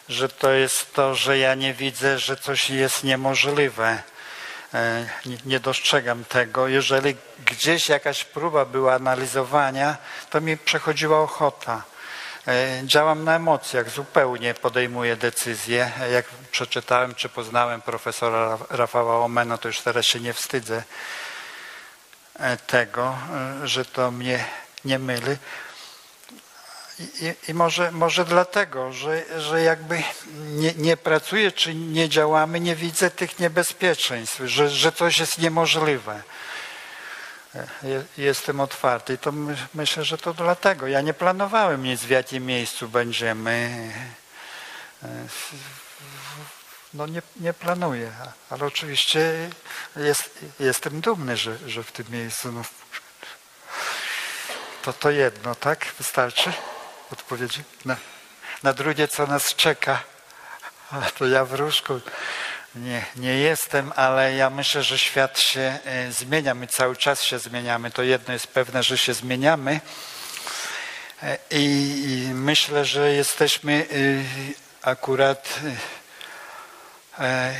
że 0.09 0.29
to 0.29 0.51
jest 0.51 0.93
to, 0.93 1.15
że 1.15 1.37
ja 1.37 1.55
nie 1.55 1.73
widzę, 1.73 2.19
że 2.19 2.37
coś 2.37 2.69
jest 2.69 3.03
niemożliwe. 3.03 4.03
E, 4.73 5.09
Nie, 5.25 5.37
nie 5.45 5.59
dostrzegam 5.59 6.25
tego. 6.25 6.67
Jeżeli 6.67 7.15
gdzieś 7.45 7.89
jakaś 7.89 8.23
próba 8.23 8.65
była 8.65 8.93
analizowania, 8.93 9.97
to 10.29 10.41
mi 10.41 10.57
przechodziła 10.57 11.19
ochota. 11.21 11.83
E, 12.47 12.81
Działam 12.83 13.23
na 13.23 13.35
emocjach, 13.35 13.89
zupełnie 13.89 14.53
podejmuję 14.53 15.15
decyzje. 15.15 15.91
Jak 16.11 16.25
przeczytałem 16.51 17.15
czy 17.15 17.29
poznałem 17.29 17.81
profesora 17.81 18.57
Rafała 18.69 19.25
Omena, 19.25 19.57
to 19.57 19.67
już 19.67 19.81
teraz 19.81 20.05
się 20.05 20.19
nie 20.19 20.33
wstydzę 20.33 20.83
e, 22.39 22.57
tego, 22.57 23.17
e, 23.63 23.67
że 23.67 23.85
to 23.85 24.11
mnie 24.11 24.45
nie 24.85 24.99
myli. 24.99 25.37
I, 26.99 27.33
i 27.47 27.53
może, 27.53 27.91
może 27.91 28.25
dlatego, 28.25 28.91
że, 28.91 29.23
że 29.41 29.61
jakby 29.61 30.03
nie, 30.35 30.73
nie 30.73 30.97
pracuję 30.97 31.51
czy 31.51 31.75
nie 31.75 32.09
działamy, 32.09 32.59
nie 32.59 32.75
widzę 32.75 33.11
tych 33.11 33.39
niebezpieczeństw, 33.39 34.39
że, 34.45 34.69
że 34.69 34.91
coś 34.91 35.19
jest 35.19 35.37
niemożliwe. 35.37 36.21
Je- 37.83 38.03
Jestem 38.17 38.59
otwarty 38.59 39.13
i 39.13 39.17
to 39.17 39.31
my, 39.31 39.55
myślę, 39.73 40.03
że 40.05 40.17
to 40.17 40.33
dlatego. 40.33 40.87
Ja 40.87 41.01
nie 41.01 41.13
planowałem 41.13 41.83
nic, 41.83 42.01
w 42.01 42.09
jakim 42.09 42.45
miejscu 42.45 42.89
będziemy. 42.89 43.69
E, 45.03 45.07
No 46.93 47.07
nie, 47.07 47.21
nie 47.35 47.53
planuję, 47.53 48.11
ale 48.49 48.65
oczywiście 48.65 49.49
jest, 49.95 50.39
jestem 50.59 51.01
dumny, 51.01 51.37
że, 51.37 51.69
że 51.69 51.83
w 51.83 51.91
tym 51.91 52.05
miejscu. 52.09 52.51
No. 52.51 52.61
To 54.81 54.93
to 54.93 55.11
jedno, 55.11 55.55
tak? 55.55 55.85
Wystarczy 55.97 56.53
odpowiedzi? 57.11 57.63
Na, 57.85 57.95
na 58.63 58.73
drugie, 58.73 59.07
co 59.07 59.27
nas 59.27 59.55
czeka. 59.55 60.03
A, 60.91 61.01
to 61.01 61.27
ja 61.27 61.45
wróżką 61.45 61.99
nie, 62.75 63.05
nie 63.15 63.37
jestem, 63.37 63.91
ale 63.95 64.35
ja 64.35 64.49
myślę, 64.49 64.83
że 64.83 64.99
świat 64.99 65.39
się 65.39 65.79
e, 65.85 66.11
zmienia. 66.11 66.53
My 66.53 66.67
cały 66.67 66.95
czas 66.95 67.23
się 67.23 67.39
zmieniamy. 67.39 67.91
To 67.91 68.03
jedno 68.03 68.33
jest 68.33 68.47
pewne, 68.47 68.83
że 68.83 68.97
się 68.97 69.13
zmieniamy. 69.13 69.79
E, 71.23 71.37
I, 71.51 72.29
myślę, 72.33 72.85
że 72.85 73.11
jesteśmy 73.11 73.73
e, 73.73 74.87
akurat 74.89 75.59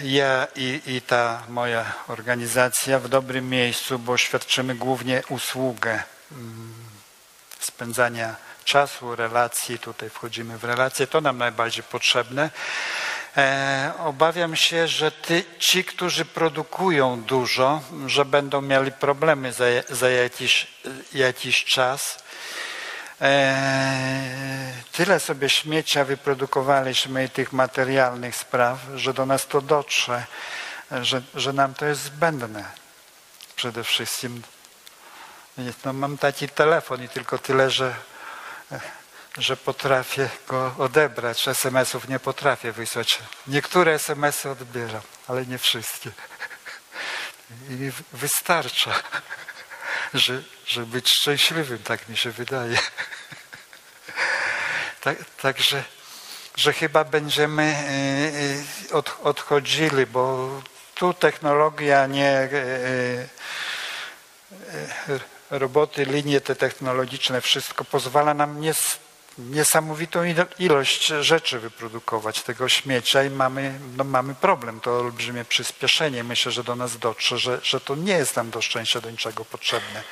ja 0.03 0.47
i, 0.55 0.81
i 0.85 1.01
ta 1.01 1.43
moja 1.49 1.93
organizacja 2.07 2.99
w 2.99 3.07
dobrym 3.07 3.49
miejscu, 3.49 3.99
bo 3.99 4.17
świadczymy 4.17 4.75
głównie 4.75 5.23
usługę 5.29 6.03
mm, 6.31 6.73
spędzania 7.59 8.35
czasu, 8.65 9.15
relacji. 9.15 9.79
Tutaj 9.79 10.09
wchodzimy 10.09 10.57
w 10.57 10.63
relacje. 10.63 11.07
To 11.07 11.21
nam 11.21 11.37
najbardziej 11.37 11.83
potrzebne. 11.83 12.49
E, 13.37 13.91
obawiam 13.99 14.55
się, 14.55 14.87
że 14.87 15.11
ty, 15.11 15.43
ci, 15.59 15.83
którzy 15.83 16.25
produkują 16.25 17.21
dużo, 17.21 17.81
że 18.05 18.25
będą 18.25 18.61
mieli 18.61 18.91
problemy 18.91 19.53
za, 19.53 19.65
za 19.89 20.09
jakiś, 20.09 20.67
jakiś 21.13 21.65
czas. 21.65 22.23
E, 23.21 24.73
tyle 24.91 25.19
sobie 25.19 25.49
śmiecia 25.49 26.05
wyprodukowaliśmy 26.05 27.23
i 27.23 27.29
tych 27.29 27.53
materialnych 27.53 28.35
spraw, 28.35 28.79
że 28.95 29.13
do 29.13 29.25
nas 29.25 29.47
to 29.47 29.61
dotrze, 29.61 30.25
że, 30.91 31.21
że 31.35 31.53
nam 31.53 31.73
to 31.73 31.85
jest 31.85 32.01
zbędne 32.01 32.63
przede 33.55 33.83
wszystkim. 33.83 34.41
No, 35.85 35.93
mam 35.93 36.17
taki 36.17 36.49
telefon 36.49 37.03
i 37.03 37.09
tylko 37.09 37.37
tyle, 37.37 37.69
że, 37.69 37.95
że 39.37 39.57
potrafię 39.57 40.29
go 40.47 40.75
odebrać. 40.77 41.47
SMS-ów 41.47 42.07
nie 42.07 42.19
potrafię 42.19 42.71
wysłać. 42.71 43.19
Niektóre 43.47 43.93
SMS-y 43.93 44.49
odbieram, 44.49 45.01
ale 45.27 45.45
nie 45.45 45.57
wszystkie. 45.57 46.11
I 47.69 47.91
wystarcza, 48.13 48.93
że, 50.13 50.43
żeby 50.67 50.85
być 50.85 51.09
szczęśliwym, 51.09 51.77
tak 51.77 52.09
mi 52.09 52.17
się 52.17 52.31
wydaje. 52.31 52.77
Tak, 55.01 55.17
także 55.41 55.83
że 56.55 56.73
chyba 56.73 57.03
będziemy 57.03 57.63
e, 57.63 58.91
e, 58.91 58.93
od, 58.93 59.17
odchodzili, 59.23 60.05
bo 60.05 60.49
tu 60.95 61.13
technologia 61.13 62.07
nie 62.07 62.29
e, 62.29 62.49
roboty, 65.49 66.05
linie 66.05 66.41
te 66.41 66.55
technologiczne, 66.55 67.41
wszystko 67.41 67.85
pozwala 67.85 68.33
nam 68.33 68.61
nie, 68.61 68.73
niesamowitą 69.37 70.23
ilo- 70.23 70.47
ilość 70.59 71.07
rzeczy 71.07 71.59
wyprodukować, 71.59 72.41
tego 72.41 72.69
śmiecia 72.69 73.23
i 73.23 73.29
mamy, 73.29 73.79
no 73.97 74.03
mamy 74.03 74.35
problem, 74.35 74.81
to 74.81 74.99
olbrzymie 74.99 75.45
przyspieszenie. 75.45 76.23
Myślę, 76.23 76.51
że 76.51 76.63
do 76.63 76.75
nas 76.75 76.97
dotrze, 76.97 77.37
że, 77.37 77.59
że 77.63 77.81
to 77.81 77.95
nie 77.95 78.13
jest 78.13 78.35
nam 78.35 78.49
do 78.49 78.61
szczęścia 78.61 79.01
do 79.01 79.11
niczego 79.11 79.45
potrzebne. 79.45 80.03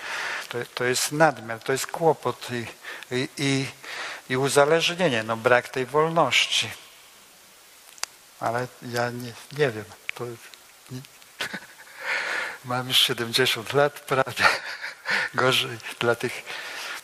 To, 0.50 0.58
to 0.76 0.84
jest 0.84 1.12
nadmiar, 1.12 1.60
to 1.60 1.72
jest 1.72 1.88
kłopot 1.88 2.48
i, 2.52 2.66
i, 3.16 3.30
i, 3.38 3.66
i 4.30 4.38
uzależnienie, 4.38 5.24
no 5.24 5.38
brak 5.38 5.70
tej 5.70 5.86
wolności. 5.86 6.70
Ale 8.40 8.68
ja 8.82 9.10
nie, 9.10 9.34
nie 9.58 9.70
wiem, 9.70 9.86
to 10.14 10.26
nie, 10.92 11.02
mam 12.66 12.88
już 12.88 12.98
70 12.98 13.74
lat 13.74 14.00
prawie, 14.00 14.46
gorzej 15.34 15.78
dla 16.00 16.16
tych, 16.16 16.44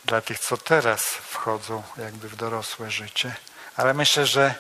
dla 0.10 0.22
tych, 0.22 0.40
co 0.40 0.58
teraz 0.58 1.04
wchodzą 1.04 1.84
jakby 1.98 2.30
w 2.30 2.36
dorosłe 2.36 2.92
życie. 2.92 3.36
Ale 3.76 3.94
myślę, 3.94 4.26
że 4.26 4.56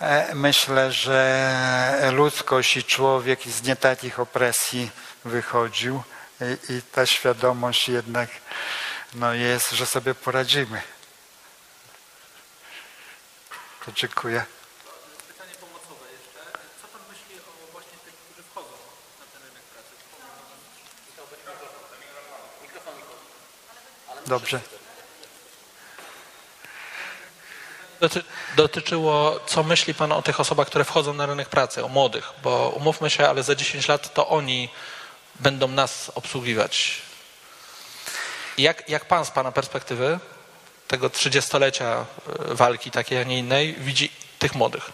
e, 0.00 0.34
myślę, 0.34 0.92
że 0.92 2.10
ludzkość 2.12 2.76
i 2.76 2.84
człowiek 2.84 3.42
z 3.42 3.62
nie 3.62 3.76
takich 3.76 4.20
opresji 4.20 4.90
wychodził 5.24 6.02
i, 6.40 6.72
i 6.72 6.82
ta 6.82 7.06
świadomość 7.06 7.88
jednak 7.88 8.28
no 9.14 9.34
jest, 9.34 9.70
że 9.70 9.86
sobie 9.86 10.14
poradzimy. 10.14 10.82
To 13.86 13.92
dziękuję. 13.92 14.44
Pytanie 15.28 15.54
pomocowe 15.60 16.06
jeszcze. 16.12 16.58
Co 16.82 16.88
pan 16.88 17.00
myśli 17.10 17.34
o 17.40 17.72
właśnie 17.72 17.98
tych, 18.04 18.14
którzy 18.14 18.42
wchodzą 18.50 18.76
na 19.20 19.26
ten 19.32 19.42
rynek 19.48 19.62
pracy? 19.62 19.94
Dobrze. 24.26 24.60
Doty, 28.00 28.22
dotyczyło, 28.56 29.40
co 29.46 29.62
myśli 29.62 29.94
Pan 29.94 30.12
o 30.12 30.22
tych 30.22 30.40
osobach, 30.40 30.66
które 30.66 30.84
wchodzą 30.84 31.14
na 31.14 31.26
rynek 31.26 31.48
pracy, 31.48 31.84
o 31.84 31.88
młodych, 31.88 32.32
bo 32.42 32.68
umówmy 32.68 33.10
się, 33.10 33.28
ale 33.28 33.42
za 33.42 33.54
10 33.54 33.88
lat 33.88 34.14
to 34.14 34.28
oni 34.28 34.68
będą 35.34 35.68
nas 35.68 36.10
obsługiwać. 36.14 37.02
Jak, 38.58 38.88
jak 38.88 39.04
Pan 39.04 39.24
z 39.24 39.30
Pana 39.30 39.52
perspektywy 39.52 40.18
tego 40.88 41.08
30-lecia 41.08 42.04
y, 42.50 42.54
walki 42.54 42.90
takiej, 42.90 43.18
a 43.18 43.22
nie 43.22 43.38
innej, 43.38 43.74
widzi 43.74 44.12
tych 44.38 44.54
młodych? 44.54 44.90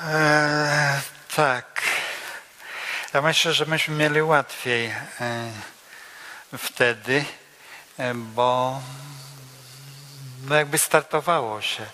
E, 0.00 1.00
tak. 1.36 1.82
Ja 3.14 3.22
myślę, 3.22 3.52
że 3.52 3.66
myśmy 3.66 3.94
mieli 3.94 4.22
łatwiej 4.22 4.86
e, 5.20 5.52
wtedy, 6.58 7.24
e, 7.98 8.14
bo 8.14 8.80
no 10.48 10.54
jakby 10.54 10.78
startowało 10.78 11.62
się 11.62 11.86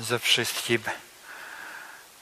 ze 0.00 0.18
wszystkim. 0.18 0.82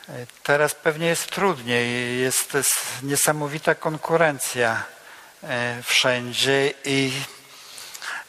E, 0.09 0.27
Teraz 0.43 0.75
pewnie 0.75 1.07
jest 1.07 1.31
trudniej, 1.31 2.21
jest 2.21 2.57
niesamowita 3.03 3.75
konkurencja 3.75 4.85
e, 5.43 5.83
wszędzie 5.83 6.75
i 6.85 7.13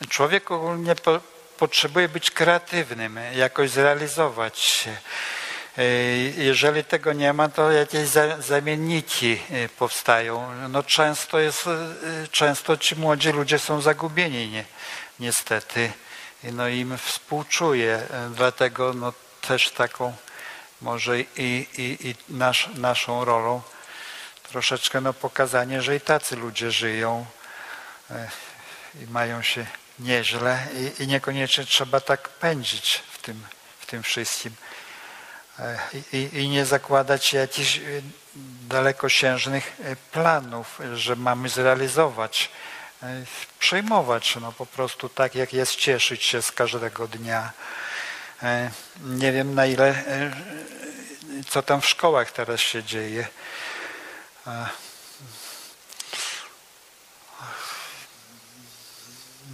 człowiek 0.10 0.52
ogólnie 0.52 0.96
po, 0.96 1.20
potrzebuje 1.58 2.10
być 2.10 2.32
kreatywnym, 2.32 3.20
jakoś 3.36 3.70
zrealizować 3.70 4.60
się. 4.60 4.98
E, 5.78 5.84
Jeżeli 6.38 6.84
tego 6.84 7.14
nie 7.14 7.34
ma, 7.34 7.50
to 7.50 7.72
jakieś 7.72 8.08
za- 8.08 8.42
zamienniki 8.42 9.40
e, 9.52 9.70
powstają. 9.70 10.68
No 10.70 10.84
często, 10.84 11.40
jest, 11.40 11.68
e, 11.68 12.28
często 12.32 12.78
ci 12.78 12.96
młodzi 12.96 13.30
ludzie 13.32 13.60
są 13.60 13.82
zagubieni, 13.82 14.50
nie, 14.50 14.66
niestety. 15.20 15.92
No 16.44 16.68
im 16.68 16.98
współczuję, 16.98 18.08
dlatego 18.36 18.94
no 18.94 19.14
też 19.42 19.70
taką 19.70 20.14
może 20.82 21.20
i, 21.20 21.26
i, 21.38 21.68
i 22.10 22.16
nasz, 22.30 22.70
naszą 22.76 23.26
rolą 23.26 23.62
troszeczkę 24.50 25.02
no 25.02 25.14
pokazanie, 25.14 25.82
że 25.82 25.96
i 25.96 26.02
tacy 26.02 26.36
ludzie 26.36 26.72
żyją 26.72 27.26
i 29.02 29.08
mają 29.12 29.42
się 29.42 29.66
nieźle 30.00 30.68
i, 31.00 31.04
i 31.04 31.08
niekoniecznie 31.08 31.66
trzeba 31.66 32.00
tak 32.00 32.30
pędzić 32.30 33.04
w 33.12 33.22
tym, 33.22 33.44
w 33.80 33.86
tym 33.86 34.04
wszystkim. 34.04 34.54
E, 35.60 35.80
I, 36.14 36.30
i- 36.34 36.50
nie 36.50 36.66
zakładać 36.66 37.34
jakichś 37.34 37.78
e, 37.78 37.82
dalekosiężnych 38.70 39.74
e, 39.84 39.96
planów, 39.96 40.80
że 40.94 41.16
mamy 41.16 41.50
zrealizować. 41.50 42.52
Przejmować 43.60 44.36
no 44.36 44.52
po 44.52 44.66
prostu 44.66 45.10
tak, 45.10 45.36
jak 45.36 45.54
jest, 45.54 45.76
cieszyć 45.76 46.24
się 46.24 46.42
z 46.42 46.52
każdego 46.52 47.08
dnia. 47.08 47.52
Nie 49.04 49.32
wiem 49.32 49.56
na 49.56 49.66
ile, 49.66 50.04
co 51.50 51.62
tam 51.64 51.82
w 51.82 51.86
szkołach 51.90 52.32
teraz 52.32 52.60
się 52.60 52.84
dzieje. 52.84 53.28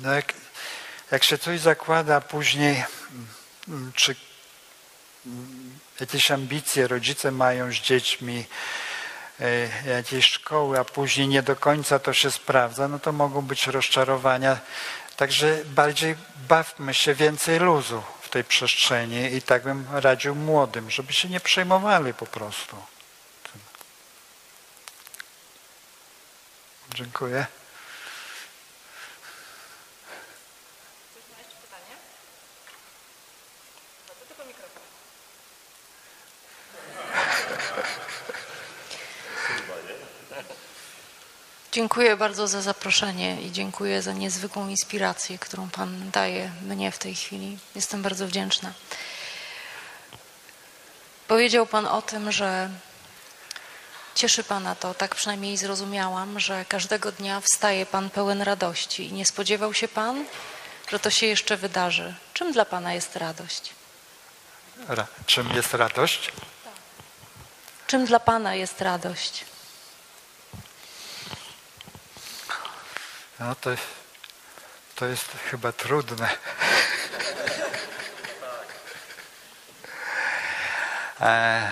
No 0.02 0.14
jak, 0.14 0.34
jak 1.12 1.24
się 1.24 1.38
coś 1.38 1.60
zakłada, 1.60 2.22
później 2.22 2.84
mm, 3.68 3.92
czy 3.96 4.16
jakieś 6.00 6.32
ambicje 6.32 6.88
rodzice 6.88 7.32
mają 7.32 7.72
z 7.72 7.76
dziećmi, 7.76 8.46
e, 9.40 9.90
jakieś 9.90 10.26
szkoły, 10.26 10.80
a 10.80 10.86
później 10.86 11.28
nie 11.28 11.42
do 11.44 11.56
końca 11.56 12.00
to 12.00 12.14
się 12.14 12.32
sprawdza, 12.32 12.88
no 12.88 13.00
to 13.00 13.12
mogą 13.12 13.42
być 13.42 13.68
rozczarowania. 13.68 14.60
Także 15.18 15.60
bardziej 15.66 16.16
bawmy 16.48 16.94
się 16.94 17.14
więcej 17.14 17.60
luzu 17.60 18.04
w 18.22 18.30
tej 18.30 18.44
przestrzeni 18.44 19.36
i 19.36 19.42
tak 19.42 19.64
bym 19.64 19.88
radził 19.92 20.36
młodym, 20.36 20.92
żeby 20.92 21.14
się 21.14 21.30
nie 21.30 21.40
przejmowali 21.40 22.14
po 22.14 22.26
prostu. 22.26 22.78
Dziękuję. 26.96 27.46
Dziękuję 41.78 42.18
bardzo 42.18 42.48
za 42.48 42.62
zaproszenie 42.62 43.42
i 43.42 43.52
dziękuję 43.52 44.02
za 44.02 44.14
niezwykłą 44.14 44.68
inspirację, 44.70 45.40
którą 45.40 45.70
Pan 45.70 46.12
daje 46.12 46.52
mnie 46.62 46.92
w 46.92 46.98
tej 46.98 47.16
chwili. 47.16 47.58
Jestem 47.76 48.02
bardzo 48.02 48.28
wdzięczna. 48.28 48.74
Powiedział 51.28 51.66
Pan 51.66 51.86
o 51.86 52.02
tym, 52.02 52.32
że 52.32 52.70
cieszy 54.16 54.44
Pana 54.44 54.76
to, 54.76 54.94
tak 54.94 55.16
przynajmniej 55.16 55.58
zrozumiałam, 55.58 56.40
że 56.40 56.66
każdego 56.66 57.12
dnia 57.12 57.42
wstaje 57.42 57.86
Pan 57.86 58.10
pełen 58.10 58.42
radości 58.42 59.06
i 59.08 59.14
nie 59.14 59.26
spodziewał 59.26 59.74
się 59.74 59.88
Pan, 59.88 60.26
że 60.92 61.00
to 61.00 61.10
się 61.10 61.26
jeszcze 61.26 61.58
wydarzy. 61.58 62.16
Czym 62.34 62.52
dla 62.52 62.66
Pana 62.66 62.94
jest 62.94 63.16
radość? 63.16 63.74
Ra- 64.88 65.08
czym 65.26 65.50
jest 65.50 65.74
radość? 65.74 66.32
Czym 67.88 68.06
dla 68.06 68.20
Pana 68.20 68.56
jest 68.56 68.82
radość? 68.82 69.46
No 73.40 73.56
to, 73.56 73.70
to 74.96 75.06
jest 75.06 75.26
chyba 75.52 75.72
trudne. 75.72 76.30
E, 81.22 81.72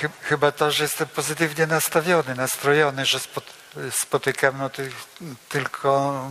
chy- 0.00 0.10
chyba 0.22 0.52
to, 0.52 0.70
że 0.70 0.84
jestem 0.84 1.08
pozytywnie 1.08 1.66
nastawiony, 1.66 2.34
nastrojony, 2.34 3.06
że 3.06 3.20
spot, 3.20 3.44
spotykam 3.90 4.58
no, 4.58 4.70
ty, 4.70 4.92
tylko 5.48 6.30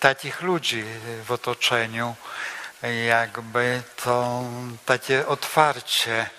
takich 0.00 0.40
ludzi 0.42 0.84
w 1.24 1.32
otoczeniu, 1.32 2.16
jakby 3.06 3.82
to 4.04 4.42
takie 4.86 5.26
otwarcie, 5.26 6.30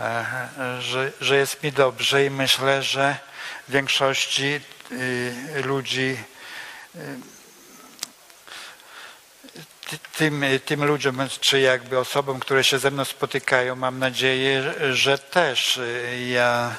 e, 0.00 0.36
że, 0.80 1.12
że 1.20 1.36
jest 1.36 1.62
mi 1.62 1.72
dobrze 1.72 2.24
i 2.24 2.30
myślę, 2.30 2.82
że 2.82 3.16
większości 3.68 4.44
y, 4.54 4.60
ludzi 5.64 6.16
ty- 9.92 9.98
tym, 10.16 10.44
tym 10.64 10.84
ludziom, 10.84 11.28
czy 11.40 11.60
jakby 11.60 11.98
osobom, 11.98 12.40
które 12.40 12.64
się 12.64 12.78
ze 12.78 12.90
mną 12.90 13.04
spotykają, 13.04 13.76
mam 13.76 13.98
nadzieję, 13.98 14.74
że 14.92 15.18
też 15.18 15.76
y, 15.76 16.26
ja 16.32 16.76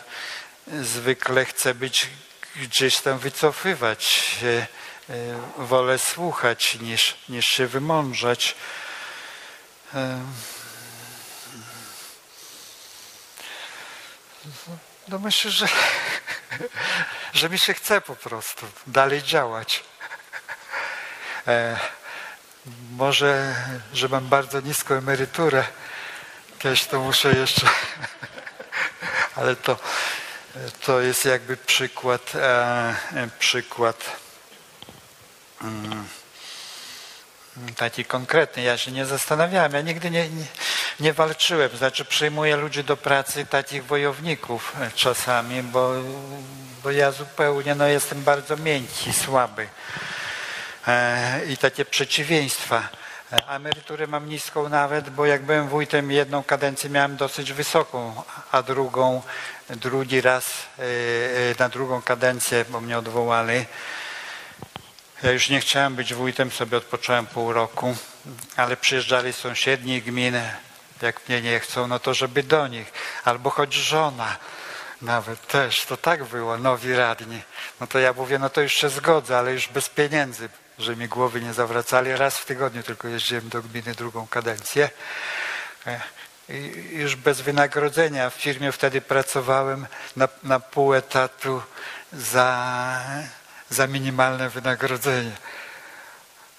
zwykle 0.82 1.46
chcę 1.46 1.74
być 1.74 2.08
gdzieś 2.56 3.00
tam 3.00 3.20
wycofywać 3.20 4.04
się, 4.04 4.68
y, 5.10 5.34
wolę 5.58 6.00
słuchać 6.00 6.78
niż, 6.80 7.18
niż 7.30 7.46
się 7.46 7.68
wymądrzać. 7.68 8.56
Ym. 9.96 10.34
No 15.08 15.20
myślę, 15.20 15.52
że, 15.52 15.68
że 17.34 17.50
mi 17.50 17.60
się 17.60 17.74
chce 17.74 18.02
po 18.02 18.16
prostu 18.16 18.66
dalej 18.88 19.24
działać. 19.24 19.84
E, 21.48 21.80
może, 22.92 23.56
że 23.94 24.10
mam 24.10 24.28
bardzo 24.28 24.60
niską 24.60 24.96
emeryturę. 24.96 25.64
Kiedyś 26.60 26.86
to 26.86 27.00
muszę 27.00 27.34
jeszcze. 27.34 27.68
Ale 29.36 29.56
to, 29.56 29.78
to 30.86 31.02
jest 31.02 31.26
jakby 31.26 31.58
przykład, 31.58 32.36
e, 32.36 32.96
przykład 33.40 33.98
mm, 35.62 36.08
taki 37.76 38.06
konkretny. 38.06 38.64
Ja 38.64 38.78
się 38.78 38.92
nie 38.92 39.06
zastanawiałem. 39.06 39.74
Ja 39.74 39.82
nigdy 39.82 40.12
nie, 40.12 40.30
nie, 40.30 40.46
nie 41.04 41.14
walczyłem. 41.14 41.78
Znaczy 41.78 42.06
przyjmuję 42.06 42.56
ludzi 42.56 42.84
do 42.84 42.98
pracy, 42.98 43.46
takich 43.46 43.86
wojowników 43.86 44.76
e, 44.82 44.92
czasami, 44.96 45.64
bo, 45.64 45.94
bo 46.84 46.92
ja 46.92 47.12
zupełnie 47.12 47.76
no, 47.76 47.88
jestem 47.88 48.24
bardzo 48.24 48.58
miękki, 48.58 49.14
słaby. 49.14 49.68
E, 50.88 51.42
I 51.50 51.58
takie 51.58 51.86
przeciwieństwa. 51.86 52.90
E, 53.32 53.48
emeryturę 53.48 54.08
mam 54.08 54.30
niską 54.30 54.70
nawet, 54.70 55.10
bo 55.10 55.26
jak 55.26 55.44
byłem 55.44 55.68
wójtem 55.68 56.12
jedną 56.12 56.44
kadencję 56.44 56.90
miałem 56.90 57.18
dosyć 57.18 57.54
wysoką, 57.54 58.24
a 58.52 58.62
drugą, 58.62 59.22
drugi 59.70 60.22
raz 60.22 60.46
e, 60.80 60.84
na 61.60 61.70
drugą 61.70 62.02
kadencję, 62.02 62.66
bo 62.70 62.82
mnie 62.82 62.98
odwołali. 62.98 63.66
Ja 65.24 65.32
już 65.32 65.50
nie 65.50 65.60
chciałem 65.60 65.96
być 65.96 66.14
wójtem, 66.14 66.52
sobie 66.52 66.78
odpocząłem 66.78 67.28
pół 67.28 67.54
roku, 67.54 67.96
ale 68.58 68.78
przyjeżdżali 68.78 69.34
sąsiedni 69.34 70.02
gminy, 70.02 70.52
jak 71.04 71.30
mnie 71.30 71.42
nie 71.42 71.60
chcą, 71.60 71.88
no 71.88 72.00
to 72.00 72.14
żeby 72.14 72.44
do 72.44 72.68
nich, 72.68 72.92
albo 73.24 73.50
choć 73.50 73.74
żona 73.74 74.38
nawet 75.04 75.48
też, 75.48 75.86
to 75.86 75.98
tak 75.98 76.24
było, 76.24 76.58
nowi 76.58 76.94
radni. 76.94 77.42
No 77.82 77.88
to 77.88 78.00
ja 78.00 78.14
mówię, 78.14 78.40
no 78.40 78.50
to 78.50 78.68
się 78.68 78.90
zgodzę, 78.90 79.38
ale 79.38 79.54
już 79.54 79.68
bez 79.68 79.90
pieniędzy, 79.90 80.50
że 80.80 80.96
mi 80.96 81.08
głowy 81.08 81.42
nie 81.42 81.54
zawracali. 81.54 82.16
Raz 82.16 82.38
w 82.38 82.46
tygodniu 82.46 82.84
tylko 82.84 83.08
jeździłem 83.08 83.50
do 83.50 83.62
gminy 83.62 83.96
drugą 83.96 84.28
kadencję. 84.28 84.90
E, 85.88 86.02
I 86.50 86.90
już 86.92 87.16
bez 87.16 87.42
wynagrodzenia 87.42 88.30
w 88.30 88.34
firmie 88.34 88.72
wtedy 88.72 89.02
pracowałem 89.02 89.88
na, 90.16 90.28
na 90.44 90.60
pół 90.60 90.94
etatu 90.94 91.62
za, 92.14 93.02
za 93.70 93.88
minimalne 93.88 94.50
wynagrodzenie. 94.50 95.32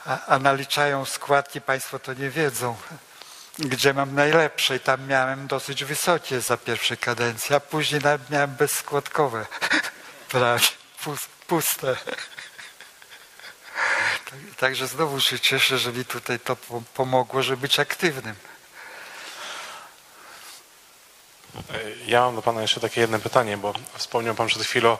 A, 0.06 0.26
a 0.26 0.38
naliczają 0.38 1.04
składki, 1.04 1.60
Państwo 1.60 1.98
to 1.98 2.14
nie 2.14 2.30
wiedzą, 2.30 2.76
gdzie 3.58 3.94
mam 3.94 4.14
najlepsze 4.14 4.76
i 4.76 4.80
tam 4.80 5.06
miałem 5.06 5.46
dosyć 5.46 5.84
wysokie 5.84 6.40
za 6.40 6.56
pierwszej 6.56 6.98
kadencji, 6.98 7.54
a 7.54 7.60
później 7.60 8.00
miałem 8.30 8.50
bezskładkowe, 8.54 9.46
prawie 10.28 10.64
pus- 11.04 11.28
puste. 11.46 11.96
Tak- 14.24 14.38
Także 14.58 14.86
znowu 14.86 15.20
się 15.20 15.40
cieszę, 15.40 15.78
że 15.78 15.92
mi 15.92 16.04
tutaj 16.04 16.40
to 16.40 16.56
po- 16.56 16.82
pomogło, 16.94 17.42
żeby 17.42 17.56
być 17.56 17.80
aktywnym. 17.80 18.34
Ja 22.06 22.20
mam 22.20 22.36
do 22.36 22.42
Pana 22.42 22.62
jeszcze 22.62 22.80
takie 22.80 23.00
jedno 23.00 23.18
pytanie, 23.18 23.56
bo 23.56 23.74
wspomniał 23.94 24.34
Pan 24.34 24.46
przed 24.46 24.62
chwilą, 24.62 24.98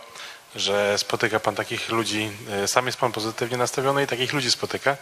że 0.57 0.99
spotyka 0.99 1.41
Pan 1.41 1.55
takich 1.55 1.89
ludzi, 1.89 2.33
e, 2.51 2.69
sam 2.69 2.87
jest 2.87 2.99
Pan 2.99 3.13
pozytywnie 3.13 3.57
nastawiony 3.57 4.03
i 4.03 4.07
takich 4.07 4.33
ludzi 4.33 4.51
spotyka. 4.51 4.97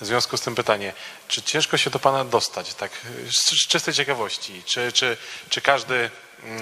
W 0.00 0.06
związku 0.06 0.36
z 0.36 0.40
tym 0.40 0.54
pytanie, 0.54 0.92
czy 1.28 1.42
ciężko 1.42 1.76
się 1.76 1.90
do 1.90 1.98
Pana 1.98 2.24
dostać, 2.24 2.74
tak 2.74 2.90
z 3.30 3.66
czystej 3.68 3.94
ciekawości? 3.94 4.62
Czy, 4.66 4.92
czy, 4.92 5.16
czy 5.48 5.60
każdy, 5.60 6.10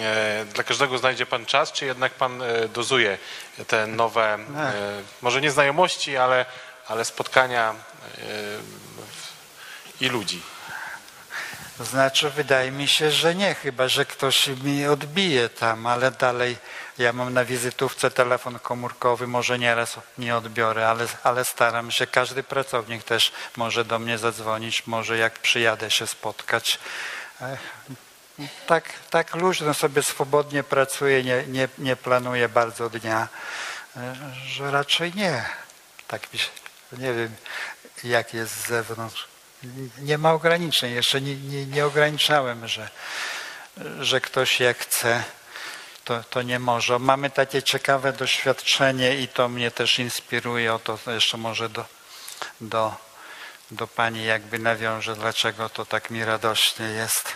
e, 0.01 0.45
dla 0.55 0.65
każdego 0.65 0.99
znajdzie 0.99 1.27
Pan 1.27 1.47
czas, 1.47 1.73
czy 1.73 1.87
jednak 1.87 2.13
Pan 2.13 2.43
e, 2.43 2.69
dozuje 2.69 3.19
te 3.67 3.87
nowe, 3.87 4.39
może 5.23 5.41
nie 5.41 5.51
znajomości, 5.51 6.17
ale, 6.17 6.47
ale 6.89 7.05
spotkania 7.05 7.75
i 10.01 10.09
ludzi? 10.09 10.43
Znaczy, 11.81 12.31
wydaje 12.31 12.71
mi 12.71 12.89
się, 12.89 13.11
że 13.11 13.35
nie, 13.35 13.55
chyba 13.55 13.89
że 13.89 14.05
ktoś 14.05 14.47
mi 14.47 14.87
odbije 14.87 15.49
tam, 15.49 15.87
ale 15.87 16.11
dalej 16.11 16.57
ja 16.99 17.13
mam 17.13 17.35
na 17.35 17.45
wizytówce 17.45 18.11
telefon 18.11 18.59
komórkowy, 18.59 19.27
może 19.27 19.59
nieraz 19.59 19.97
nie 20.19 20.37
odbiorę, 20.37 20.89
ale, 20.89 21.07
ale 21.23 21.45
staram 21.45 21.91
się. 21.91 22.07
Każdy 22.07 22.43
pracownik 22.43 23.05
też 23.05 23.33
może 23.57 23.85
do 23.85 23.99
mnie 23.99 24.19
zadzwonić, 24.19 24.87
może 24.87 25.19
jak 25.19 25.39
przyjadę 25.39 25.91
się 25.91 26.07
spotkać. 26.07 26.79
Tak, 28.67 28.85
tak 29.11 29.35
luźno 29.35 29.75
sobie 29.75 30.03
swobodnie 30.03 30.63
pracuję, 30.63 31.25
nie, 31.25 31.45
nie, 31.47 31.69
nie 31.79 31.97
planuję 31.97 32.49
bardzo 32.49 32.91
dnia, 32.91 33.29
że 34.47 34.71
raczej 34.71 35.15
nie. 35.15 35.45
Tak 36.09 36.33
mi 36.33 36.39
się, 36.39 36.49
nie 36.93 37.13
wiem 37.13 37.35
jak 38.05 38.35
jest 38.35 38.53
z 38.53 38.67
zewnątrz 38.67 39.35
nie 39.99 40.19
ma 40.19 40.33
ograniczeń. 40.33 40.93
Jeszcze 40.93 41.21
nie, 41.21 41.37
nie, 41.37 41.67
nie 41.67 41.87
ograniczałem, 41.87 42.69
że, 42.69 42.89
że 44.01 44.21
ktoś 44.21 44.61
jak 44.61 44.79
chce, 44.79 45.25
to, 46.05 46.25
to 46.31 46.43
nie 46.43 46.59
może. 46.59 46.99
Mamy 46.99 47.31
takie 47.31 47.63
ciekawe 47.63 48.13
doświadczenie 48.13 49.17
i 49.17 49.29
to 49.29 49.49
mnie 49.49 49.71
też 49.71 49.99
inspiruje. 49.99 50.75
O 50.75 50.79
to 50.79 50.99
jeszcze 51.07 51.37
może 51.37 51.69
do, 51.69 51.85
do, 52.61 52.95
do 53.71 53.87
Pani 53.87 54.25
jakby 54.25 54.59
nawiążę, 54.59 55.17
dlaczego 55.17 55.69
to 55.69 55.87
tak 55.87 56.11
mi 56.11 56.25
radośnie 56.25 56.87
jest. 56.87 57.33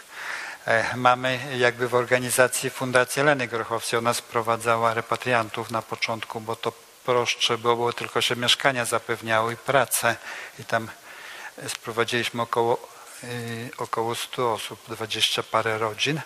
E, 0.67 0.97
Mamy 0.97 1.41
jakby 1.59 1.89
w 1.89 1.95
organizacji 1.95 2.71
Fundacji 2.71 3.23
Leny 3.23 3.49
Grochowskiej. 3.49 3.99
Ona 3.99 4.15
sprowadzała 4.15 4.95
repatriantów 4.95 5.71
na 5.71 5.83
początku, 5.83 6.41
bo 6.41 6.57
to 6.57 6.73
prostsze 7.05 7.59
było, 7.59 7.77
bo 7.77 7.93
tylko 7.93 8.21
się 8.21 8.37
mieszkania 8.37 8.85
zapewniały 8.85 9.53
i 9.53 9.57
pracę. 9.57 10.17
I 10.59 10.65
tam 10.65 10.89
sprowadziliśmy 11.69 12.43
około, 12.43 12.89
y, 13.25 13.71
około 13.79 14.15
100 14.15 14.53
osób, 14.53 14.81
20 14.89 15.43
parę 15.43 15.79
rodzin. 15.79 16.21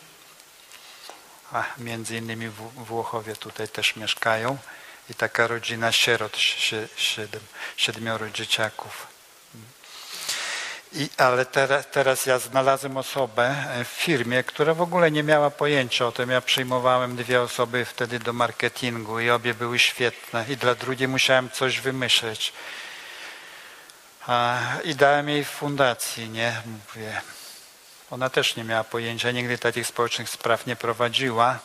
A 1.52 1.64
między 1.78 2.16
innymi 2.16 2.48
Włochowie 2.76 3.36
tutaj 3.36 3.68
też 3.68 3.96
mieszkają. 3.96 4.58
I 5.10 5.14
taka 5.14 5.46
rodzina 5.46 5.92
sierot, 5.92 6.36
sie- 6.36 6.88
siedem, 6.96 7.42
siedmioro 7.76 8.30
dzieciaków. 8.30 9.06
I, 10.94 11.08
ale 11.16 11.46
teraz, 11.46 11.86
teraz 11.90 12.26
ja 12.26 12.38
znalazłem 12.38 12.96
osobę 12.96 13.42
e, 13.70 13.84
w 13.84 13.88
firmie, 13.88 14.44
która 14.44 14.74
w 14.74 14.82
ogóle 14.82 15.10
nie 15.10 15.22
miała 15.22 15.50
pojęcia 15.50 16.06
o 16.06 16.12
tym. 16.12 16.30
Ja 16.30 16.40
przyjmowałem 16.40 17.16
dwie 17.16 17.40
osoby 17.42 17.84
wtedy 17.84 18.18
do 18.18 18.32
marketingu 18.32 19.20
i 19.20 19.30
obie 19.30 19.54
były 19.54 19.78
świetne. 19.78 20.44
I 20.48 20.56
dla 20.56 20.74
drugiej 20.74 21.08
musiałem 21.08 21.50
coś 21.50 21.80
wymyśleć. 21.80 22.52
A, 24.26 24.58
I 24.84 24.94
dałem 24.94 25.28
jej 25.28 25.44
w 25.44 25.48
fundacji, 25.48 26.28
nie? 26.28 26.62
Mówię. 26.66 27.20
Ona 28.12 28.30
też 28.30 28.56
nie 28.56 28.64
miała 28.64 28.84
pojęcia, 28.84 29.30
nigdy 29.30 29.58
takich 29.58 29.86
społecznych 29.86 30.28
spraw 30.28 30.66
nie 30.66 30.76
prowadziła. 30.76 31.58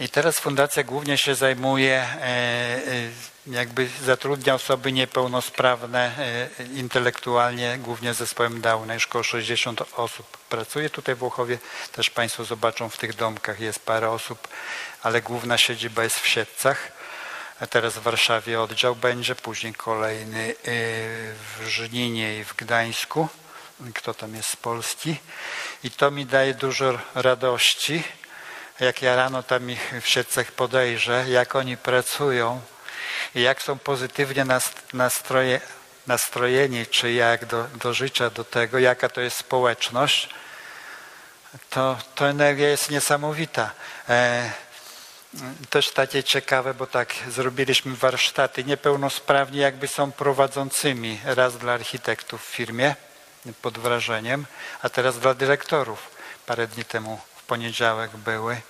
I 0.00 0.08
teraz 0.08 0.40
fundacja 0.40 0.82
głównie 0.82 1.18
się 1.18 1.34
zajmuje, 1.34 1.92
e, 1.92 2.26
e, 2.26 2.80
jakby 3.46 3.88
zatrudnia 4.02 4.54
osoby 4.54 4.92
niepełnosprawne 4.92 6.12
e, 6.18 6.64
intelektualnie, 6.64 7.78
głównie 7.78 8.14
z 8.14 8.16
zespołem 8.16 8.60
Downa. 8.60 8.94
Już 8.94 9.06
około 9.06 9.24
60 9.24 9.82
osób 9.96 10.38
pracuje 10.48 10.90
tutaj 10.90 11.14
w 11.14 11.18
Włochowie. 11.18 11.58
Też 11.92 12.10
Państwo 12.10 12.44
zobaczą 12.44 12.88
w 12.88 12.96
tych 12.96 13.16
domkach 13.16 13.60
jest 13.60 13.78
parę 13.86 14.10
osób, 14.10 14.48
ale 15.02 15.22
główna 15.22 15.58
siedziba 15.58 16.04
jest 16.04 16.18
w 16.18 16.26
Siedcach. 16.26 16.92
A 17.60 17.66
teraz 17.66 17.94
w 17.94 18.02
Warszawie 18.02 18.60
oddział 18.60 18.96
będzie, 18.96 19.34
później 19.34 19.74
kolejny 19.74 20.54
w 21.58 21.66
Żninie 21.66 22.38
i 22.38 22.44
w 22.44 22.56
Gdańsku. 22.56 23.28
Kto 23.94 24.14
tam 24.14 24.34
jest 24.34 24.48
z 24.48 24.56
Polski? 24.56 25.16
I 25.84 25.90
to 25.90 26.10
mi 26.10 26.26
daje 26.26 26.54
dużo 26.54 26.98
radości 27.14 28.02
jak 28.80 29.02
ja 29.02 29.16
rano 29.16 29.42
tam 29.42 29.70
ich 29.70 29.94
w 30.02 30.08
siedcach 30.08 30.52
podejrzę, 30.52 31.24
jak 31.28 31.56
oni 31.56 31.76
pracują 31.76 32.60
i 33.34 33.42
jak 33.42 33.62
są 33.62 33.78
pozytywnie 33.78 34.44
nas- 34.44 34.72
nastroje, 34.92 35.60
nastrojeni, 36.06 36.86
czy 36.86 37.12
jak 37.12 37.44
do, 37.44 37.64
do 37.64 37.94
życia, 37.94 38.30
do 38.30 38.44
tego, 38.44 38.78
jaka 38.78 39.08
to 39.08 39.20
jest 39.20 39.36
społeczność, 39.36 40.28
to, 41.70 41.98
to 42.14 42.28
energia 42.28 42.68
jest 42.68 42.90
niesamowita. 42.90 43.70
E, 44.08 44.50
też 45.70 45.90
takie 45.90 46.24
ciekawe, 46.24 46.74
bo 46.74 46.86
tak 46.86 47.14
zrobiliśmy 47.28 47.96
warsztaty. 47.96 48.64
Niepełnosprawni 48.64 49.58
jakby 49.58 49.88
są 49.88 50.12
prowadzącymi 50.12 51.20
raz 51.24 51.58
dla 51.58 51.72
architektów 51.72 52.42
w 52.44 52.50
firmie 52.50 52.94
pod 53.62 53.78
wrażeniem, 53.78 54.46
a 54.82 54.88
teraz 54.88 55.18
dla 55.18 55.34
dyrektorów. 55.34 56.10
Parę 56.46 56.66
dni 56.66 56.84
temu 56.84 57.20
w 57.36 57.42
poniedziałek 57.42 58.16
były. 58.16 58.60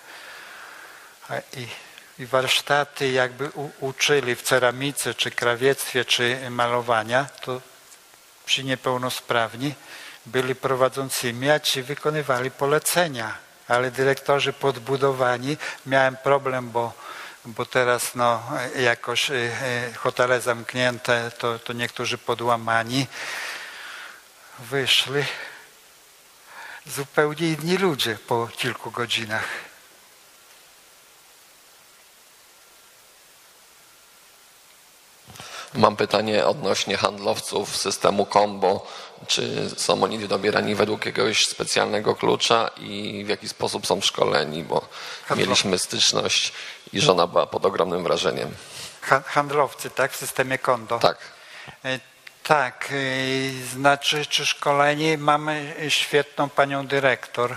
I, 1.57 1.67
i 2.19 2.27
warsztaty 2.27 3.11
jakby 3.11 3.51
u, 3.51 3.71
uczyli 3.81 4.35
w 4.35 4.43
ceramice, 4.43 5.15
czy 5.15 5.31
krawiectwie, 5.31 6.05
czy 6.05 6.51
malowania, 6.51 7.27
to 7.41 7.61
ci 8.47 8.65
niepełnosprawni 8.65 9.75
byli 10.27 10.55
prowadzącymi, 10.55 11.51
a 11.51 11.61
ci 11.61 11.83
wykonywali 11.83 12.51
polecenia. 12.51 13.35
Ale 13.69 13.91
dyrektorzy 13.91 14.53
podbudowani, 14.53 15.57
miałem 15.87 16.17
problem, 16.17 16.71
bo 16.71 16.93
bo 17.47 17.67
teraz 17.67 18.15
no, 18.15 18.43
jakoś 18.77 19.31
y, 19.31 19.35
y, 19.35 19.95
hotele 19.95 20.41
zamknięte, 20.41 21.31
to, 21.39 21.59
to 21.59 21.73
niektórzy 21.73 22.19
podłamani 22.19 23.07
wyszli 24.59 25.25
zupełnie 26.87 27.49
inni 27.49 27.77
ludzie 27.77 28.19
po 28.29 28.49
kilku 28.57 28.91
godzinach. 28.91 29.45
Mam 35.75 35.97
pytanie 35.97 36.47
odnośnie 36.47 36.97
handlowców 36.97 37.77
systemu 37.77 38.27
Combo. 38.27 38.87
Czy 39.27 39.71
są 39.77 40.03
oni 40.03 40.29
dobierani 40.29 40.75
według 40.75 41.07
jakiegoś 41.07 41.47
specjalnego 41.47 42.15
klucza 42.15 42.71
i 42.77 43.23
w 43.27 43.29
jaki 43.29 43.49
sposób 43.49 43.87
są 43.87 44.01
szkoleni? 44.01 44.63
Bo 44.65 44.89
mieliśmy 45.37 45.79
styczność 45.79 46.53
i 46.93 47.01
żona 47.01 47.27
była 47.27 47.47
pod 47.47 47.67
ogromnym 47.67 48.03
wrażeniem. 48.03 48.55
Ha- 49.01 49.23
Handlowcy, 49.27 49.91
tak, 49.91 50.13
w 50.13 50.17
systemie 50.17 50.59
kondo. 50.59 50.99
Tak. 50.99 51.19
Tak, 52.45 52.89
e, 52.93 53.67
znaczy, 53.67 54.27
czy 54.27 54.47
szkoleni 54.47 55.19
mamy 55.19 55.75
świetną 55.89 56.49
panią 56.49 56.87
dyrektor, 56.87 57.57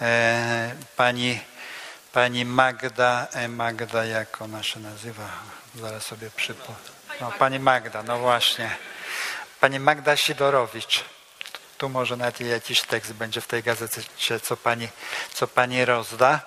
e, 0.00 0.74
pani, 0.96 1.40
pani 2.12 2.44
Magda, 2.44 3.26
e, 3.32 3.48
Magda, 3.48 4.04
jak 4.04 4.42
ona 4.42 4.62
się 4.62 4.80
nazywa? 4.80 5.28
Zaraz 5.74 6.06
sobie 6.06 6.30
przypomnę. 6.36 6.80
No, 7.20 7.32
pani 7.38 7.58
Magda, 7.58 8.02
no 8.02 8.18
właśnie. 8.18 8.76
Pani 9.60 9.80
Magda 9.80 10.16
Sidorowicz. 10.16 11.04
Tu 11.78 11.88
może 11.88 12.16
nawet 12.16 12.40
jakiś 12.40 12.82
tekst 12.82 13.12
będzie 13.12 13.40
w 13.40 13.46
tej 13.46 13.62
gazecie, 13.62 14.40
co 14.42 14.56
pani, 14.56 14.88
co 15.34 15.48
pani 15.48 15.84
rozda. 15.84 16.40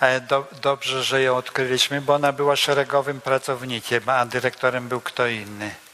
E, 0.00 0.20
Do, 0.20 0.46
dobrze, 0.62 1.02
że 1.04 1.22
ją 1.22 1.36
odkryliśmy, 1.36 2.00
bo 2.00 2.14
ona 2.14 2.32
była 2.32 2.56
szeregowym 2.56 3.20
pracownikiem, 3.20 4.08
a 4.08 4.26
dyrektorem 4.26 4.88
był 4.88 5.00
kto 5.00 5.26
inny. 5.26 5.85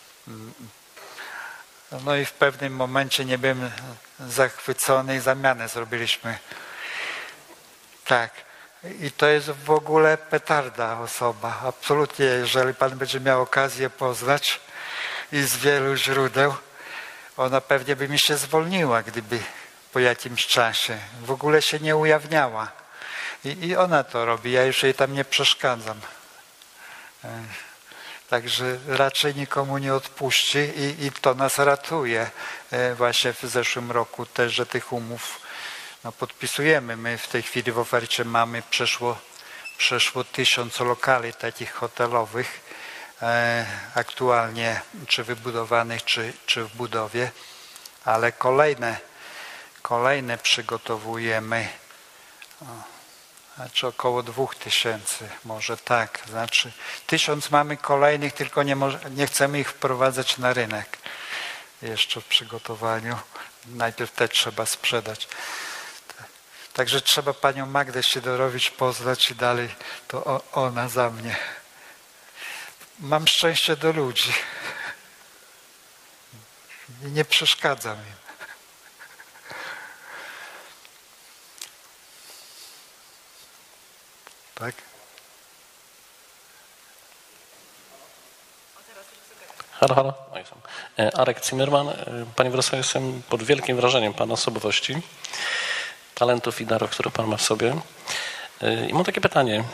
No 2.04 2.16
i 2.16 2.24
w 2.24 2.32
pewnym 2.32 2.76
momencie 2.76 3.24
nie 3.24 3.38
byłem 3.38 3.70
zachwycony 4.28 5.16
i 5.16 5.20
zamianę 5.20 5.68
zrobiliśmy. 5.68 6.38
Tak. 8.04 8.30
I 9.00 9.10
to 9.10 9.26
jest 9.26 9.50
w 9.50 9.70
ogóle 9.70 10.16
petarda 10.16 10.98
osoba. 10.98 11.60
Absolutnie, 11.66 12.24
jeżeli 12.24 12.74
pan 12.74 12.98
będzie 12.98 13.20
miał 13.20 13.42
okazję 13.42 13.90
poznać 13.90 14.60
i 15.32 15.42
z 15.42 15.56
wielu 15.56 15.96
źródeł, 15.96 16.54
ona 17.36 17.60
pewnie 17.60 17.96
by 17.96 18.08
mi 18.08 18.18
się 18.18 18.36
zwolniła, 18.36 19.02
gdyby 19.02 19.38
po 19.92 20.00
jakimś 20.00 20.46
czasie. 20.46 20.98
W 21.20 21.30
ogóle 21.30 21.62
się 21.62 21.80
nie 21.80 21.96
ujawniała. 21.96 22.68
I, 23.44 23.66
I 23.66 23.76
ona 23.76 24.04
to 24.04 24.24
robi, 24.24 24.52
ja 24.52 24.64
już 24.64 24.82
jej 24.82 24.94
tam 24.94 25.12
nie 25.12 25.24
przeszkadzam. 25.24 26.00
Także 28.32 28.78
raczej 28.86 29.34
nikomu 29.34 29.78
nie 29.78 29.94
odpuści 29.94 30.58
i, 30.58 31.04
i 31.06 31.12
to 31.12 31.34
nas 31.34 31.58
ratuje. 31.58 32.30
E, 32.70 32.94
Właśnie 32.94 33.32
w 33.32 33.40
zeszłym 33.42 33.90
roku 33.90 34.26
też, 34.26 34.52
że 34.52 34.66
tych 34.66 34.92
umów 34.92 35.40
no, 36.04 36.12
podpisujemy. 36.12 36.96
My 36.96 37.18
w 37.18 37.28
tej 37.28 37.42
chwili 37.42 37.72
w 37.72 37.78
ofercie 37.78 38.24
mamy 38.24 38.62
przeszło, 38.70 39.18
przeszło 39.78 40.24
tysiąc 40.24 40.80
lokali 40.80 41.34
takich 41.34 41.72
hotelowych, 41.72 42.60
e, 43.22 43.66
aktualnie 43.94 44.80
czy 45.06 45.24
wybudowanych, 45.24 46.04
czy, 46.04 46.32
czy 46.46 46.64
w 46.64 46.76
budowie, 46.76 47.30
ale 48.04 48.32
kolejne, 48.32 48.96
kolejne 49.82 50.38
przygotowujemy. 50.38 51.68
Znaczy 53.56 53.86
około 53.86 54.22
dwóch 54.22 54.54
tysięcy, 54.54 55.28
może 55.44 55.76
tak. 55.76 56.20
Znaczy 56.28 56.72
tysiąc 57.06 57.50
mamy 57.50 57.76
kolejnych, 57.76 58.32
tylko 58.32 58.62
nie, 58.62 58.76
może, 58.76 58.98
nie 59.10 59.26
chcemy 59.26 59.60
ich 59.60 59.70
wprowadzać 59.70 60.38
na 60.38 60.52
rynek. 60.52 60.98
Jeszcze 61.82 62.20
w 62.20 62.24
przygotowaniu. 62.24 63.18
Najpierw 63.66 64.12
te 64.12 64.28
trzeba 64.28 64.66
sprzedać. 64.66 65.28
Także 66.72 67.00
trzeba 67.00 67.32
panią 67.32 67.66
Magdę 67.66 68.02
Siedorowicz 68.02 68.70
poznać 68.70 69.30
i 69.30 69.34
dalej 69.34 69.74
to 70.08 70.42
ona 70.52 70.88
za 70.88 71.10
mnie. 71.10 71.36
Mam 72.98 73.26
szczęście 73.28 73.76
do 73.76 73.92
ludzi. 73.92 74.32
Nie 77.02 77.24
przeszkadzam 77.24 77.96
im. 77.96 78.21
Tak? 84.54 84.74
Halo, 89.80 89.94
halo. 89.94 90.14
O, 90.32 90.38
jestem. 90.38 90.58
Arek 91.14 91.44
Zimmerman. 91.46 91.88
E, 91.88 91.94
Panie 92.36 92.50
profesorze, 92.50 92.76
jestem 92.76 93.22
pod 93.28 93.42
wielkim 93.42 93.76
wrażeniem 93.76 94.14
Pana 94.14 94.34
osobowości, 94.34 94.96
talentów 96.14 96.60
i 96.60 96.66
darów, 96.66 96.90
które 96.90 97.10
Pan 97.10 97.26
ma 97.26 97.36
w 97.36 97.42
sobie. 97.42 97.76
E, 98.62 98.86
I 98.88 98.94
mam 98.94 99.04
takie 99.04 99.20
pytanie 99.20 99.64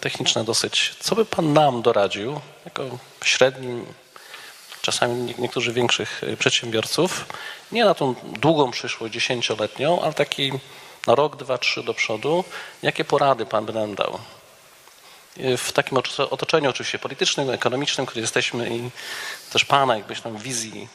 techniczne 0.00 0.44
dosyć. 0.44 0.96
Co 1.00 1.14
by 1.14 1.24
Pan 1.24 1.52
nam 1.52 1.82
doradził, 1.82 2.40
jako 2.64 2.84
średnim, 3.24 3.86
czasami 4.82 5.14
nie- 5.14 5.34
niektórzy 5.38 5.72
większych 5.72 6.24
e, 6.24 6.36
przedsiębiorców, 6.36 7.26
nie 7.72 7.84
na 7.84 7.94
tą 7.94 8.14
długą 8.24 8.70
przyszłość, 8.70 9.14
dziesięcioletnią, 9.14 10.02
ale 10.02 10.12
taki 10.12 10.52
rok, 11.14 11.36
dwa, 11.36 11.58
trzy 11.58 11.82
do 11.82 11.94
przodu, 11.94 12.44
jakie 12.82 13.04
porady 13.04 13.46
Pan 13.46 13.66
by 13.66 13.72
nam 13.72 13.94
dał? 13.94 14.18
w 15.58 15.72
takim 15.72 15.98
otoczeniu 16.30 16.70
oczywiście 16.70 16.98
politycznym, 16.98 17.50
ekonomicznym, 17.50 18.06
które 18.06 18.20
jesteśmy 18.20 18.68
i 18.68 18.90
też 19.52 19.64
Pana 19.64 19.96
jakbyś 19.96 20.20
tam 20.20 20.38
wizji, 20.38 20.88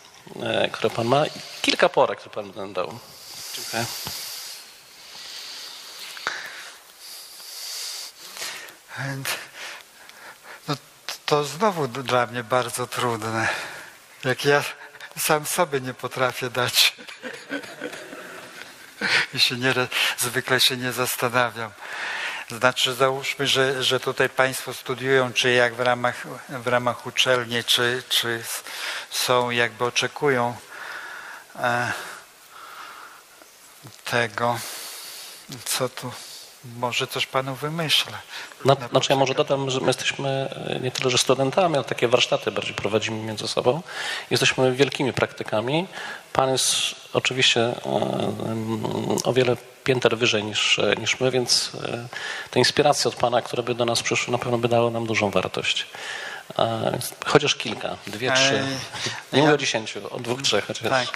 e, 0.43 0.70
które 0.70 0.89
Pan 0.89 1.07
ma. 1.07 1.24
Kilka 1.61 1.89
porad, 1.89 2.20
które 2.20 2.36
Pan 2.36 2.51
by 2.51 2.59
nam 2.59 2.74
dał. 2.74 2.99
Dziękuję. 3.55 3.86
No, 10.68 10.76
to 11.26 11.43
znowu 11.43 11.88
dla 11.88 12.26
mnie 12.26 12.43
bardzo 12.43 12.88
trudne. 12.88 13.47
Jak 14.24 14.45
ja 14.45 14.64
sam 15.18 15.45
sobie 15.45 15.82
nie 15.82 15.93
potrafię 15.93 16.49
dać. 16.49 16.93
I 19.33 19.39
się 19.39 19.55
nie, 19.55 19.73
zwykle 20.17 20.59
się 20.59 20.77
nie 20.77 20.91
zastanawiam. 20.91 21.71
Znaczy 22.51 22.93
załóżmy, 22.93 23.47
że, 23.47 23.83
że 23.83 23.99
tutaj 23.99 24.29
Państwo 24.29 24.73
studiują, 24.73 25.33
czy 25.33 25.51
jak 25.51 25.75
w 25.75 25.79
ramach, 25.79 26.15
w 26.49 26.67
ramach 26.67 27.05
uczelni, 27.05 27.63
czy, 27.63 28.03
czy 28.09 28.43
są, 29.09 29.49
jakby 29.49 29.85
oczekują 29.85 30.55
e, 31.55 31.91
tego, 34.03 34.59
co 35.65 35.89
tu, 35.89 36.11
może 36.66 37.07
coś 37.07 37.26
Panu 37.26 37.55
wymyślę. 37.55 38.11
Na, 38.66 38.76
znaczy 38.89 39.14
ja 39.14 39.20
może 39.20 39.34
dodam, 39.34 39.70
że 39.70 39.80
my 39.80 39.88
jesteśmy 39.88 40.30
e, 40.30 40.80
nie 40.80 40.91
tyle, 40.91 41.09
że 41.09 41.18
studentami, 41.18 41.76
ale 41.76 41.84
takie 41.84 42.07
warsztaty 42.07 42.51
bardziej 42.51 42.74
prowadzimy 42.74 43.24
między 43.24 43.47
sobą. 43.47 43.82
Jesteśmy 44.32 44.76
wielkimi 44.76 45.14
praktykami. 45.14 45.88
Pan 46.34 46.49
jest 46.49 46.95
oczywiście 47.14 47.61
e, 47.61 47.74
em, 48.49 48.86
o 49.24 49.34
wiele 49.34 49.57
pięter 49.84 50.18
wyżej 50.18 50.43
niż, 50.43 50.80
e, 50.80 50.95
niż 50.99 51.20
my, 51.20 51.32
więc 51.32 51.72
te 52.51 52.59
inspiracje 52.59 53.09
od 53.09 53.16
Pana, 53.16 53.41
które 53.41 53.64
by 53.64 53.76
do 53.76 53.86
nas 53.86 54.03
przyszły, 54.03 54.32
na 54.32 54.38
pewno 54.38 54.57
by 54.57 54.68
dały 54.68 54.91
nam 54.91 55.07
dużą 55.07 55.30
wartość. 55.30 55.88
E, 56.59 56.99
Chociaż 57.25 57.55
kilka, 57.55 57.97
dwie, 58.07 58.31
trzy. 58.31 58.53
Ej, 58.53 58.63
Nie 59.33 59.39
mówię 59.39 59.43
ja- 59.49 59.53
o 59.53 59.57
dziesięciu, 59.57 60.15
o 60.15 60.19
dwóch, 60.19 60.41
trzech 60.41 60.65
chociaż. 60.67 60.89
Tak. 60.89 61.07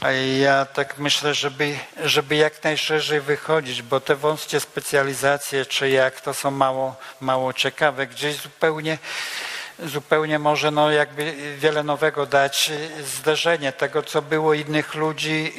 A 0.00 0.10
ja 0.12 0.64
tak 0.66 0.98
myślę, 0.98 1.34
żeby, 1.34 1.78
żeby 2.04 2.36
jak 2.36 2.64
najszerzej 2.64 3.20
wychodzić, 3.20 3.82
bo 3.82 4.00
te 4.00 4.16
wąskie 4.16 4.60
specjalizacje, 4.60 5.66
czy 5.66 5.90
jak 5.90 6.20
to 6.20 6.34
są 6.34 6.50
mało, 6.50 6.96
mało 7.20 7.52
ciekawe, 7.52 8.06
gdzieś 8.06 8.36
zupełnie, 8.36 8.98
zupełnie 9.78 10.38
może 10.38 10.70
no 10.70 10.90
jakby 10.90 11.34
wiele 11.58 11.82
nowego 11.82 12.26
dać, 12.26 12.70
y, 13.00 13.04
zderzenie 13.04 13.72
tego, 13.72 14.02
co 14.02 14.22
było 14.22 14.54
innych 14.54 14.94
ludzi 14.94 15.52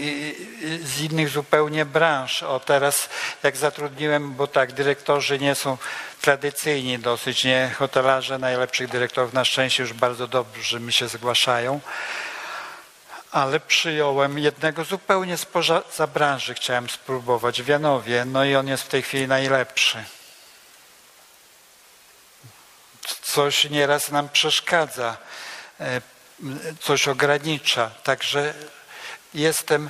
z 0.84 1.02
innych 1.02 1.30
zupełnie 1.30 1.86
branż. 1.86 2.44
O 2.44 2.60
teraz 2.60 3.10
jak 3.44 3.58
zatrudniłem, 3.58 4.34
bo 4.34 4.48
tak, 4.48 4.72
dyrektorzy 4.72 5.40
nie 5.40 5.56
są 5.56 5.78
tradycyjni 6.22 7.00
dosyć, 7.00 7.44
nie 7.44 7.72
hotelarze 7.78 8.40
najlepszych 8.40 8.90
dyrektorów 8.90 9.34
na 9.34 9.46
szczęście 9.46 9.84
już 9.84 9.94
bardzo 9.94 10.28
dobrze 10.28 10.80
mi 10.80 10.94
się 10.94 11.08
zgłaszają 11.08 11.80
ale 13.32 13.60
przyjąłem 13.60 14.40
jednego 14.40 14.84
zupełnie 14.84 15.38
spoza 15.38 15.84
branży, 16.14 16.54
chciałem 16.54 16.90
spróbować 16.90 17.62
w 17.62 17.68
Janowie, 17.68 18.26
no 18.26 18.46
i 18.46 18.56
on 18.56 18.68
jest 18.68 18.84
w 18.84 18.88
tej 18.88 19.02
chwili 19.02 19.28
najlepszy. 19.28 20.17
Coś 23.22 23.70
nieraz 23.70 24.12
nam 24.12 24.30
przeszkadza, 24.30 25.18
e, 25.80 26.02
coś 26.80 27.08
ogranicza, 27.08 27.90
także 28.04 28.54
jestem 29.34 29.90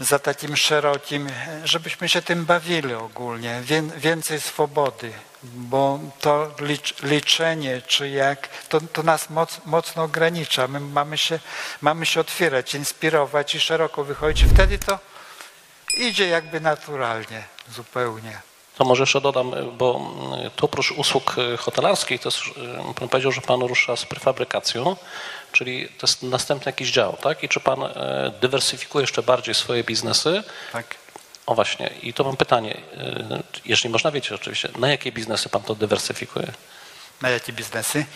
za 0.00 0.18
takim 0.18 0.56
szerokim, 0.56 1.28
żebyśmy 1.64 2.08
się 2.08 2.22
tym 2.22 2.44
bawili 2.44 2.94
ogólnie, 2.94 3.60
Wię- 3.64 3.90
więcej 3.96 4.40
swobody, 4.40 5.12
bo 5.42 6.00
to 6.20 6.54
licz, 6.60 7.02
liczenie, 7.02 7.82
czy 7.82 8.08
jak, 8.08 8.48
to, 8.68 8.80
to 8.80 9.02
nas 9.02 9.30
moc, 9.30 9.60
mocno 9.64 10.02
ogranicza. 10.02 10.68
My 10.68 10.80
mamy 10.80 11.18
się, 11.18 11.38
mamy 11.80 12.06
się 12.06 12.20
otwierać, 12.20 12.74
inspirować 12.74 13.54
i 13.54 13.60
szeroko 13.60 14.04
wychodzić. 14.04 14.50
Wtedy 14.54 14.78
to 14.78 14.98
idzie 15.96 16.28
jakby 16.28 16.60
naturalnie, 16.60 17.44
zupełnie. 17.74 18.47
To 18.78 18.84
może 18.84 19.02
jeszcze 19.02 19.20
dodam, 19.20 19.52
bo 19.78 20.12
mm, 20.30 20.50
tu 20.56 20.66
oprócz 20.66 20.92
usług 20.92 21.38
y, 21.38 21.56
hotelarskich, 21.56 22.20
to 22.20 22.28
jest, 22.28 22.38
y, 22.90 22.94
pan 22.94 23.08
powiedział, 23.08 23.32
że 23.32 23.40
pan 23.40 23.60
rusza 23.60 23.96
z 23.96 24.04
prefabrykacją, 24.06 24.96
czyli 25.52 25.88
to 25.88 26.06
jest 26.06 26.22
następny 26.22 26.68
jakiś 26.68 26.90
dział, 26.90 27.16
tak? 27.22 27.42
I 27.42 27.48
czy 27.48 27.60
pan 27.60 27.82
y, 27.82 27.90
dywersyfikuje 28.40 29.02
jeszcze 29.02 29.22
bardziej 29.22 29.54
swoje 29.54 29.84
biznesy? 29.84 30.42
Tak. 30.72 30.94
O 31.46 31.54
właśnie, 31.54 31.90
i 32.02 32.12
to 32.14 32.24
mam 32.24 32.36
pytanie, 32.36 32.74
y, 32.74 33.42
jeżeli 33.64 33.92
można 33.92 34.10
wiedzieć 34.10 34.32
oczywiście, 34.32 34.68
na 34.78 34.88
jakie 34.88 35.12
biznesy 35.12 35.48
pan 35.48 35.62
to 35.62 35.74
dywersyfikuje? 35.74 36.52
Na 37.22 37.30
jakie 37.30 37.52
biznesy? 37.52 38.06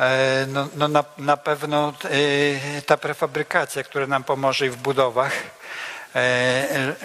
E, 0.00 0.46
No, 0.48 0.68
no 0.76 0.88
na, 0.88 1.04
na 1.18 1.36
pewno 1.36 1.92
e, 2.04 2.82
ta 2.82 2.96
prefabrykacja, 2.96 3.82
która 3.82 4.06
nam 4.06 4.24
pomoże 4.24 4.66
i 4.66 4.70
w 4.70 4.76
budowach, 4.76 5.32
e, 5.32 5.46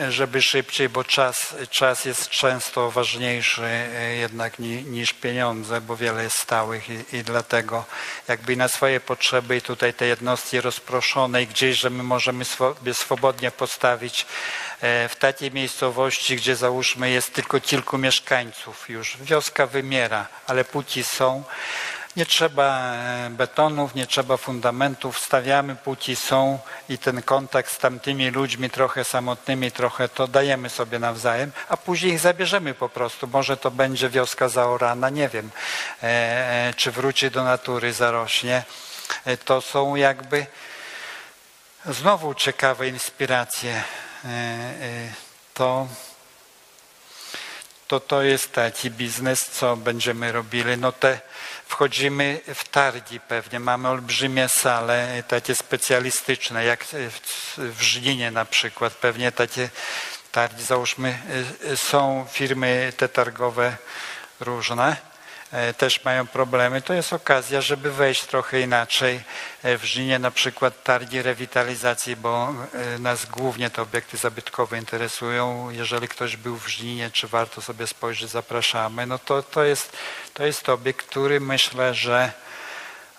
żeby 0.10 0.42
szybciej, 0.42 0.90
bo 0.90 1.04
czas, 1.04 1.56
czas 1.70 2.06
jest 2.06 2.30
często 2.30 2.92
ważniejszy 2.92 3.64
e, 3.66 4.16
jednak 4.16 4.60
ni, 4.60 4.84
niż 4.84 5.14
pieniądze, 5.14 5.82
bo 5.82 5.98
wiele 5.98 6.24
jest 6.24 6.38
stałych 6.38 6.90
i, 6.90 7.16
i 7.18 7.24
dlatego 7.24 7.86
jakby 8.28 8.56
na 8.56 8.68
swoje 8.68 9.00
potrzeby 9.00 9.58
i 9.58 9.62
tutaj 9.62 9.94
te 9.94 10.06
jednostki 10.06 10.62
rozproszone 10.62 11.44
i 11.44 11.48
gdzieś, 11.48 11.78
że 11.78 11.90
my 11.90 12.04
możemy 12.04 12.46
sobie 12.46 12.94
swobodnie 12.94 13.52
postawić 13.52 14.26
e, 14.82 15.10
w 15.10 15.16
takiej 15.16 15.52
miejscowości, 15.52 16.36
gdzie 16.36 16.56
załóżmy 16.56 17.10
jest 17.10 17.34
tylko 17.34 17.60
kilku 17.62 17.98
mieszkańców 17.98 18.90
już. 18.90 19.18
Wioska 19.18 19.68
wymiera, 19.68 20.28
ale 20.48 20.66
póki 20.66 21.04
są, 21.04 21.44
nie 22.16 22.26
trzeba 22.26 22.94
e, 22.94 23.30
betonów, 23.30 23.96
nie 23.96 24.08
trzeba 24.08 24.38
fundamentów, 24.38 25.20
stawiamy 25.20 25.76
póki 25.76 26.16
są 26.16 26.60
i 26.90 26.98
ten 26.98 27.22
kontakt 27.22 27.72
z 27.72 27.78
tamtymi 27.78 28.30
ludźmi, 28.32 28.70
trochę 28.70 29.04
samotnymi, 29.04 29.72
trochę 29.72 30.10
to 30.10 30.28
dajemy 30.28 30.70
sobie 30.70 31.00
nawzajem, 31.00 31.52
a 31.70 31.78
później 31.78 32.14
ich 32.14 32.20
zabierzemy 32.20 32.74
po 32.74 32.90
prostu. 32.90 33.28
Może 33.28 33.58
to 33.58 33.72
będzie 33.72 34.10
wioska 34.10 34.50
zaorana, 34.50 35.10
nie 35.10 35.30
wiem, 35.30 35.52
e, 36.04 36.06
e, 36.06 36.74
czy 36.76 36.92
wróci 36.92 37.32
do 37.32 37.44
natury, 37.44 37.94
zarośnie. 37.94 38.64
To 39.46 39.62
są 39.62 39.96
jakby 39.96 40.46
znowu 41.86 42.34
ciekawe 42.34 42.88
inspiracje. 42.88 43.84
To 45.54 45.88
to 47.90 48.00
to 48.00 48.22
jest 48.22 48.54
taki 48.54 48.92
biznes, 48.92 49.46
co 49.46 49.76
będziemy 49.78 50.32
robili. 50.32 50.78
No 50.78 50.92
te 50.92 51.22
wchodzimy 51.70 52.40
w 52.56 52.70
targi 52.70 53.20
pewnie, 53.20 53.60
mamy 53.60 53.88
olbrzymie 53.88 54.50
sale, 54.50 55.24
takie 55.28 55.56
specjalistyczne, 55.56 56.66
jak 56.66 56.84
w, 56.86 57.82
Żninie 57.82 58.32
na 58.32 58.46
przykład, 58.46 58.94
pewnie 58.94 59.32
takie 59.32 59.70
targi, 60.32 60.64
załóżmy, 60.64 61.20
y, 61.66 61.72
y, 61.72 61.78
są 61.78 62.26
firmy 62.32 62.94
te 62.98 63.10
targowe 63.10 63.78
różne, 64.40 64.98
też 65.78 66.04
mają 66.06 66.28
problemy, 66.28 66.82
to 66.82 66.94
jest 66.94 67.14
okazja, 67.14 67.62
żeby 67.62 67.92
wejść 67.92 68.26
trochę 68.26 68.62
inaczej. 68.62 69.22
E, 69.64 69.78
W 69.78 69.84
Żninie 69.84 70.20
na 70.20 70.32
przykład 70.32 70.84
targi 70.84 71.22
rewitalizacji, 71.22 72.16
bo 72.16 72.54
e, 72.96 73.00
nas 73.00 73.26
głównie 73.26 73.70
te 73.70 73.82
obiekty 73.82 74.18
zabytkowe 74.18 74.78
interesują. 74.78 75.70
Jeżeli 75.70 76.08
ktoś 76.08 76.38
był 76.38 76.58
w 76.58 76.68
Żninie, 76.68 77.12
czy 77.14 77.28
warto 77.28 77.62
sobie 77.62 77.88
spojrzeć, 77.88 78.30
zapraszamy. 78.30 79.06
No 79.06 79.20
to, 79.20 79.44
to, 79.44 79.64
jest, 79.64 79.98
to 80.34 80.46
jest 80.46 80.70
obiekt, 80.70 81.06
który 81.06 81.40
myślę, 81.40 81.94
że 81.94 82.32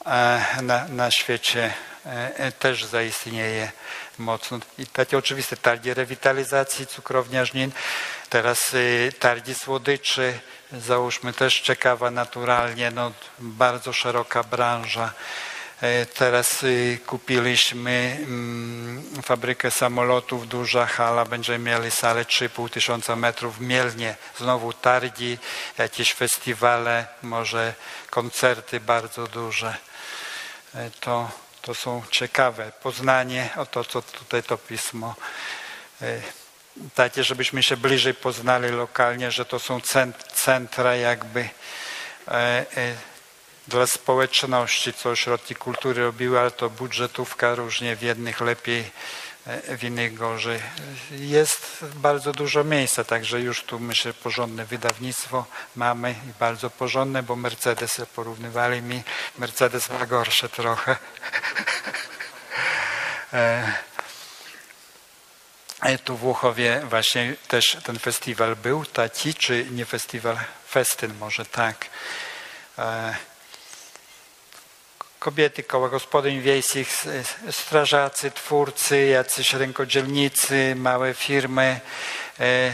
e, 0.07 0.41
na, 0.62 0.89
na 0.89 1.11
świecie 1.11 1.72
e, 2.07 2.37
e, 2.37 2.53
też 2.53 2.85
zaistnieje 2.85 3.72
mocno. 4.21 4.59
I 4.79 4.87
takie 4.87 5.18
oczywiste 5.18 5.57
targi 5.57 5.95
rewitalizacji, 5.95 6.87
cukrownia 6.87 7.45
Żnin, 7.45 7.73
teraz 8.31 8.75
y, 8.75 9.12
targi 9.18 9.55
słodyczy, 9.55 10.39
załóżmy 10.73 11.33
też 11.33 11.61
ciekawa 11.61 12.11
naturalnie, 12.11 12.91
no, 12.91 13.12
bardzo 13.39 13.93
szeroka 13.93 14.45
branża. 14.45 15.12
E, 15.81 16.07
Teraz 16.07 16.62
y, 16.62 16.99
kupiliśmy 17.07 18.16
mm, 18.21 19.23
fabrykę 19.23 19.71
samolotów, 19.71 20.49
duża 20.49 20.87
hala, 20.87 21.25
będziemy 21.25 21.59
mieli 21.59 21.91
salę 21.91 22.25
3,5 22.25 22.71
tysiąca 22.71 23.16
metrów 23.16 23.59
w 23.59 23.61
Mielnie. 23.61 24.16
Znowu 24.39 24.73
targi, 24.73 25.39
jakieś 25.79 26.12
festiwale, 26.12 27.07
może 27.23 27.75
koncerty 28.11 28.81
bardzo 28.81 29.27
duże. 29.27 29.77
E, 30.75 30.91
To, 31.01 31.31
to 31.63 31.75
są 31.75 32.03
ciekawe. 32.11 32.73
Poznanie, 32.83 33.51
oto 33.57 33.85
co 33.85 34.03
tutaj 34.03 34.43
to 34.43 34.59
pismo. 34.59 35.15
e, 36.03 36.21
Takie, 36.95 37.25
żebyśmy 37.25 37.63
się 37.63 37.77
bliżej 37.77 38.15
poznali 38.15 38.69
lokalnie, 38.69 39.31
że 39.31 39.45
to 39.45 39.59
są 39.59 39.79
cent- 39.81 40.33
centra 40.33 40.97
jakby 40.97 41.41
e, 42.29 42.33
e, 42.33 42.95
dla 43.69 43.87
społeczności, 43.87 44.93
co 44.93 45.11
ośrodki 45.11 45.55
kultury 45.55 46.03
robiły, 46.03 46.41
ale 46.41 46.51
to 46.51 46.71
budżetówka 46.71 47.55
różnie, 47.55 47.97
w 47.97 48.03
jednych 48.03 48.41
lepiej, 48.41 48.91
w 49.78 49.84
innych 49.84 50.14
gorzej. 50.14 50.61
Jest 51.11 51.84
bardzo 51.95 52.32
dużo 52.32 52.64
miejsca, 52.64 53.05
także 53.05 53.41
już 53.41 53.62
tu 53.62 53.80
myślę 53.80 54.12
porządne 54.12 54.64
wydawnictwo 54.64 55.47
mamy 55.76 56.11
i 56.11 56.38
bardzo 56.41 56.70
porządne, 56.70 57.22
bo 57.22 57.36
Mercedes 57.36 58.01
porównywali 58.14 58.82
mi, 58.82 59.03
Mercedes 59.38 59.91
ma 59.91 60.07
gorsze 60.07 60.49
trochę. 60.49 60.97
E, 63.32 63.72
e, 65.82 65.99
Tu 65.99 66.16
w 66.16 66.24
Łuchowie 66.24 66.82
właśnie 66.84 67.34
też 67.49 67.76
ten 67.84 67.99
festiwal 67.99 68.57
był 68.57 68.84
taki, 68.84 69.34
czy 69.34 69.66
nie 69.70 69.84
festiwal, 69.84 70.38
festyn 70.68 71.14
może 71.14 71.47
tak. 71.47 71.86
Kobiety 75.21 75.62
koła 75.62 75.89
gospodyń 75.89 76.41
wiejskich, 76.41 77.05
strażacy, 77.51 78.31
twórcy, 78.31 79.07
jacyś 79.07 79.53
rękodzielnicy, 79.53 80.75
małe 80.77 81.14
firmy. 81.14 81.81
E, 82.41 82.73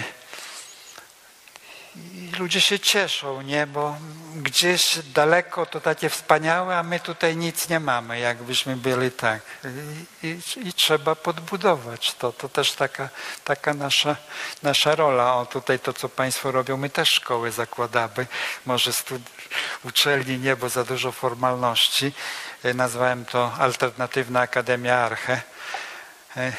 I 1.97 2.31
ludzie 2.39 2.61
się 2.61 2.79
cieszą, 2.81 3.41
nie? 3.43 3.67
Bo 3.67 3.97
gdzieś 4.37 4.99
daleko 4.99 5.67
to 5.67 5.81
takie 5.81 6.09
wspaniałe, 6.09 6.77
a 6.77 6.83
my 6.83 7.01
tutaj 7.01 7.37
nic 7.37 7.69
nie 7.69 7.81
mamy, 7.81 8.19
jakbyśmy 8.21 8.77
byli 8.77 9.11
tak. 9.11 9.41
I, 10.23 10.27
i, 10.27 10.69
i 10.69 10.73
trzeba 10.73 11.15
podbudować 11.15 12.15
to. 12.15 12.33
To 12.33 12.49
też 12.49 12.73
taka, 12.73 13.09
taka 13.45 13.75
nasza, 13.75 14.17
nasza 14.63 14.95
rola. 14.95 15.35
O 15.35 15.47
tutaj 15.47 15.79
to, 15.79 15.93
co 15.93 16.09
Państwo 16.09 16.51
robią, 16.53 16.77
my 16.77 16.91
też 16.91 17.09
szkoły 17.09 17.53
zakładamy. 17.53 18.27
Może 18.67 18.91
stud- 18.93 19.36
uczelni 19.85 20.39
nie, 20.39 20.57
bo 20.57 20.69
za 20.69 20.85
dużo 20.85 21.13
formalności. 21.13 22.13
E, 22.63 22.75
Nazwałem 22.75 23.25
to 23.25 23.53
Alternatywna 23.59 24.41
Akademia 24.41 24.97
Arche 24.97 25.41
E, 26.37 26.53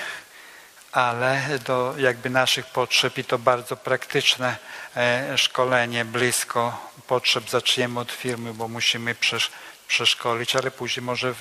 ale 0.92 1.60
do 1.66 1.94
jakby 1.98 2.30
naszych 2.30 2.66
potrzeb 2.66 3.18
i 3.18 3.24
to 3.24 3.40
bardzo 3.40 3.78
praktyczne 3.78 4.58
e, 4.96 5.38
szkolenie 5.38 6.06
blisko 6.06 6.92
potrzeb 7.08 7.50
zaczniemy 7.50 8.00
od 8.00 8.12
firmy, 8.12 8.54
bo 8.54 8.68
musimy 8.68 9.16
przesz, 9.16 9.52
przeszkolić, 9.88 10.56
ale 10.56 10.72
później 10.72 11.04
może 11.04 11.34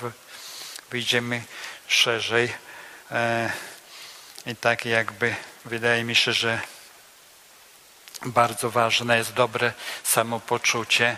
wyjdziemy 0.89 1.43
szerzej 1.87 2.53
i 4.45 4.55
tak 4.55 4.85
jakby 4.85 5.35
wydaje 5.65 6.03
mi 6.03 6.15
się, 6.15 6.33
że 6.33 6.61
bardzo 8.25 8.69
ważne 8.69 9.17
jest 9.17 9.33
dobre 9.33 9.73
samopoczucie. 10.03 11.17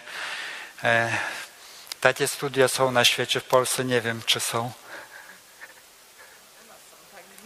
E, 0.83 1.17
takie 2.01 2.27
studia 2.27 2.67
są 2.67 2.91
na 2.91 3.05
świecie, 3.05 3.39
w 3.39 3.43
Polsce 3.43 3.85
nie 3.85 4.01
wiem, 4.01 4.21
czy 4.25 4.39
są. 4.39 4.71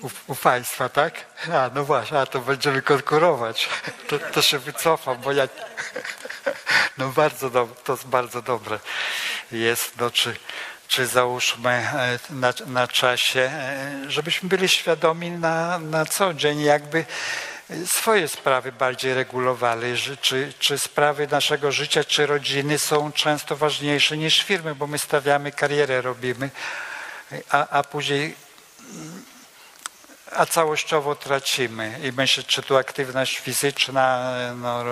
U, 0.02 0.10
u 0.28 0.36
Państwa, 0.36 0.90
tak? 0.90 1.26
A, 1.54 1.70
no 1.74 1.86
właśnie, 1.86 2.20
a 2.20 2.26
to 2.26 2.40
będziemy 2.40 2.82
konkurować. 2.82 3.70
To, 4.08 4.20
to 4.20 4.42
się 4.42 4.60
wycofam, 4.60 5.18
bo 5.22 5.32
ja... 5.32 5.48
No 6.98 7.10
bardzo 7.10 7.50
dobre, 7.50 7.76
to 7.84 7.94
jest 7.94 8.08
bardzo 8.08 8.42
dobre. 8.42 8.80
Jest, 9.52 9.98
no 10.00 10.12
czy, 10.12 10.36
czy 10.88 11.08
załóżmy 11.08 11.70
e, 11.70 12.20
na, 12.30 12.54
na 12.66 12.88
czasie, 12.88 13.40
e, 13.40 13.92
żebyśmy 14.08 14.50
byli 14.50 14.70
świadomi 14.70 15.32
na, 15.32 15.80
na 15.80 16.06
co 16.06 16.34
dzień, 16.34 16.62
jakby 16.62 17.06
swoje 17.86 18.28
sprawy 18.28 18.72
bardziej 18.72 19.14
regulowali, 19.14 19.96
czy, 20.22 20.54
czy 20.60 20.78
sprawy 20.78 21.28
naszego 21.28 21.72
życia, 21.72 22.04
czy 22.04 22.26
rodziny 22.26 22.80
są 22.80 23.12
często 23.12 23.56
ważniejsze 23.56 24.18
niż 24.18 24.44
firmy, 24.44 24.76
bo 24.76 24.88
my 24.88 25.00
stawiamy 25.00 25.52
karierę, 25.52 26.02
robimy, 26.02 26.50
a, 27.50 27.68
a 27.68 27.84
później 27.84 28.36
a 30.36 30.46
całościowo 30.46 31.16
tracimy. 31.16 32.00
I 32.04 32.12
myślę, 32.12 32.44
czy 32.44 32.62
tu 32.62 32.78
aktywność 32.78 33.38
fizyczna, 33.38 34.34
no, 34.56 34.84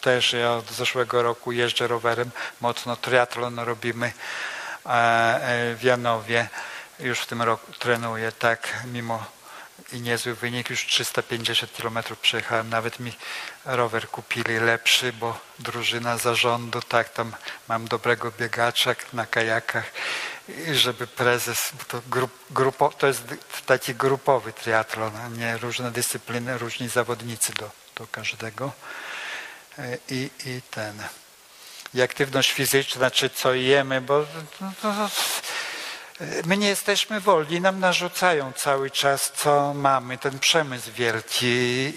też 0.00 0.32
ja 0.32 0.52
od 0.52 0.70
zeszłego 0.70 1.22
roku 1.22 1.52
jeżdżę 1.52 1.86
rowerem, 1.86 2.30
mocno 2.60 2.96
triatlon 2.96 3.58
robimy 3.58 4.12
e, 4.86 4.90
e, 4.90 5.74
w 5.74 5.82
Janowie. 5.82 6.48
Już 7.00 7.20
w 7.20 7.26
tym 7.26 7.42
roku 7.42 7.72
trenuję, 7.72 8.32
tak, 8.32 8.84
mimo 8.84 9.37
i 9.92 10.00
niezły 10.00 10.34
wynik, 10.34 10.70
już 10.70 10.86
350 10.86 11.72
km 11.72 11.98
przejechałem, 12.22 12.68
nawet 12.68 13.00
mi 13.00 13.12
rower 13.64 14.08
kupili 14.08 14.58
lepszy, 14.58 15.12
bo 15.12 15.40
drużyna 15.58 16.18
zarządu, 16.18 16.82
tak, 16.82 17.08
tam 17.08 17.34
mam 17.68 17.88
dobrego 17.88 18.32
biegacza 18.38 18.94
na 19.12 19.26
kajakach, 19.26 19.92
i 20.48 20.74
żeby 20.74 21.06
prezes, 21.06 21.72
to, 21.88 22.02
grup, 22.10 22.30
grupo, 22.50 22.92
to 22.98 23.06
jest 23.06 23.22
taki 23.66 23.94
grupowy 23.94 24.52
triatlon, 24.52 25.38
nie 25.38 25.58
różne 25.58 25.90
dyscypliny, 25.90 26.58
różni 26.58 26.88
zawodnicy 26.88 27.52
do, 27.52 27.70
do 27.96 28.06
każdego. 28.06 28.72
E, 29.78 29.98
I, 30.10 30.30
I 30.46 30.62
ten. 30.70 31.02
I 31.94 32.02
aktywność 32.02 32.52
fizyczna, 32.52 33.10
czy 33.10 33.30
co 33.30 33.54
jemy, 33.54 34.00
bo 34.00 34.26
no, 34.60 34.72
no, 34.82 35.10
My 36.44 36.56
nie 36.56 36.68
jesteśmy 36.68 37.20
wolni, 37.20 37.60
nam 37.60 37.80
narzucają 37.80 38.52
cały 38.52 38.90
czas, 38.90 39.32
co 39.36 39.74
mamy, 39.74 40.18
ten 40.18 40.38
przemysł 40.38 40.92
wielki, 40.92 41.92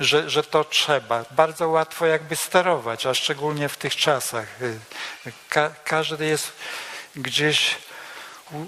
że, 0.00 0.30
że 0.30 0.42
to 0.42 0.64
trzeba. 0.64 1.24
Bardzo 1.30 1.68
łatwo 1.68 2.06
jakby 2.06 2.36
sterować, 2.36 3.06
a 3.06 3.14
szczególnie 3.14 3.68
w 3.68 3.76
tych 3.76 3.96
czasach. 3.96 4.46
Ka 5.48 5.70
każdy 5.84 6.26
jest 6.26 6.52
gdzieś 7.16 7.76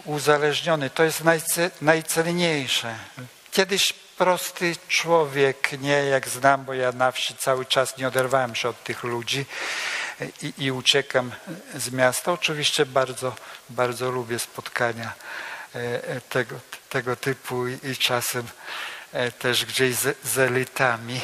uzależniony. 0.05 0.91
To 0.91 1.05
jest 1.05 1.25
najce 1.25 1.71
najcenniejsze. 1.83 2.95
Kiedyś 3.51 3.93
prosty 3.93 4.77
człowiek, 4.89 5.81
nie 5.81 6.05
jak 6.05 6.29
znam, 6.29 6.65
bo 6.65 6.75
ja 6.75 6.93
na 6.93 7.13
wsi 7.13 7.37
cały 7.37 7.67
czas 7.67 7.97
nie 7.97 8.09
oderwałem 8.09 8.55
się 8.55 8.69
od 8.69 8.85
tych 8.85 9.05
ludzi 9.05 9.47
i, 10.43 10.53
i 10.59 10.73
uciekam 10.73 11.33
z 11.75 11.91
miasta. 11.93 12.33
Oczywiście 12.33 12.87
bardzo, 12.87 13.37
bardzo 13.71 14.11
lubię 14.11 14.39
spotkania 14.39 15.13
e, 15.75 16.21
tego, 16.21 16.61
tego 16.89 17.17
typu 17.17 17.67
i 17.69 17.97
czasem 17.99 18.49
e, 19.13 19.33
też 19.33 19.65
gdzieś 19.65 19.95
z, 19.95 20.17
z 20.25 20.39
elitami. 20.39 21.21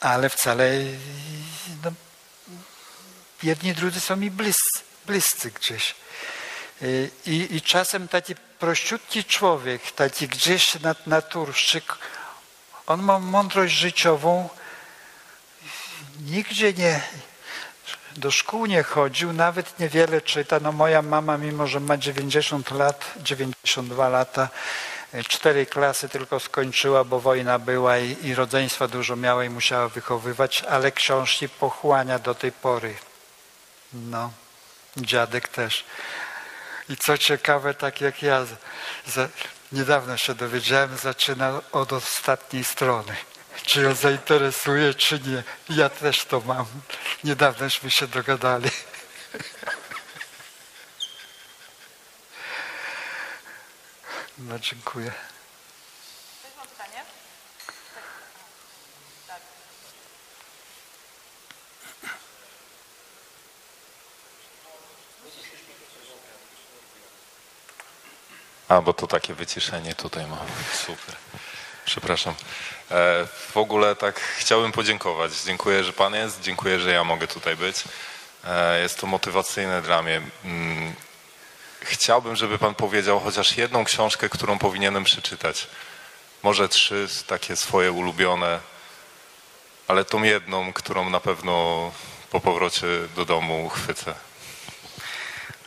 Ale 0.00 0.28
wcale 0.28 0.70
no, 1.84 1.92
jedni 3.42 3.74
drudzy 3.74 4.00
są 4.00 4.16
mi 4.16 4.30
bliscy, 4.30 4.80
bliscy 5.06 5.50
gdzieś. 5.50 5.94
E, 6.82 6.86
I, 7.26 7.56
I 7.56 7.62
czasem 7.62 8.08
taki 8.08 8.34
prościutki 8.58 9.24
człowiek, 9.24 9.92
taki 9.92 10.28
gdzieś 10.28 10.78
naturszczyk, 11.06 11.84
on 12.86 13.02
ma 13.02 13.18
mądrość 13.18 13.74
życiową, 13.74 14.48
nigdzie 16.20 16.72
nie, 16.72 17.00
do 18.16 18.30
szkół 18.30 18.66
nie 18.66 18.82
chodził, 18.82 19.32
nawet 19.32 19.78
niewiele 19.78 20.20
czyta. 20.20 20.60
No 20.60 20.72
moja 20.72 21.02
mama, 21.02 21.38
mimo 21.38 21.66
że 21.66 21.80
ma 21.80 21.96
90 21.96 22.70
lat, 22.70 23.12
92 23.16 24.08
lata, 24.08 24.48
cztery 25.28 25.66
klasy 25.66 26.08
tylko 26.08 26.40
skończyła, 26.40 27.04
bo 27.04 27.20
wojna 27.20 27.58
była 27.58 27.98
i, 27.98 28.26
i 28.26 28.34
rodzeństwa 28.34 28.88
dużo 28.88 29.16
miała 29.16 29.44
i 29.44 29.50
musiała 29.50 29.88
wychowywać, 29.88 30.62
ale 30.62 30.92
książki 30.92 31.48
pochłania 31.48 32.18
do 32.18 32.34
tej 32.34 32.52
pory. 32.52 32.94
No, 33.92 34.32
dziadek 34.96 35.48
też. 35.48 35.84
I 36.88 36.96
co 36.96 37.18
ciekawe, 37.18 37.74
tak 37.74 38.00
jak 38.00 38.22
ja, 38.22 38.46
za, 39.06 39.28
niedawno 39.72 40.16
się 40.16 40.34
dowiedziałem, 40.34 40.96
zaczyna 40.96 41.60
od 41.72 41.92
ostatniej 41.92 42.64
strony 42.64 43.16
czy 43.66 43.82
ją 43.82 43.94
zainteresuje, 43.94 44.94
czy 44.94 45.20
nie. 45.20 45.42
Ja 45.76 45.88
też 45.88 46.24
to 46.24 46.40
mam. 46.40 46.66
Niedawnośmy 47.24 47.90
się 47.90 48.06
dogadali. 48.06 48.70
No, 54.38 54.58
dziękuję. 54.58 55.12
A, 68.68 68.80
bo 68.80 68.92
to 68.92 69.06
takie 69.06 69.34
wyciszenie 69.34 69.94
tutaj 69.94 70.26
mam. 70.26 70.46
Super. 70.72 71.16
Przepraszam. 71.86 72.34
E, 72.90 73.26
w 73.52 73.56
ogóle 73.56 73.96
tak 73.96 74.20
chciałbym 74.20 74.72
podziękować. 74.72 75.32
Dziękuję, 75.44 75.84
że 75.84 75.92
Pan 75.92 76.14
jest, 76.14 76.40
dziękuję, 76.40 76.80
że 76.80 76.90
ja 76.90 77.04
mogę 77.04 77.26
tutaj 77.26 77.56
być. 77.56 77.84
E, 78.44 78.80
jest 78.80 79.00
to 79.00 79.06
motywacyjne 79.06 79.82
dla 79.82 80.02
mnie. 80.02 80.22
Mm, 80.44 80.94
chciałbym, 81.80 82.36
żeby 82.36 82.58
Pan 82.58 82.74
powiedział 82.74 83.20
chociaż 83.20 83.56
jedną 83.56 83.84
książkę, 83.84 84.28
którą 84.28 84.58
powinienem 84.58 85.04
przeczytać. 85.04 85.66
Może 86.42 86.68
trzy 86.68 87.08
takie 87.26 87.56
swoje 87.56 87.92
ulubione, 87.92 88.60
ale 89.88 90.04
tą 90.04 90.22
jedną, 90.22 90.72
którą 90.72 91.10
na 91.10 91.20
pewno 91.20 91.92
po 92.30 92.40
powrocie 92.40 92.86
do 93.16 93.24
domu 93.24 93.68
chwycę. 93.68 94.14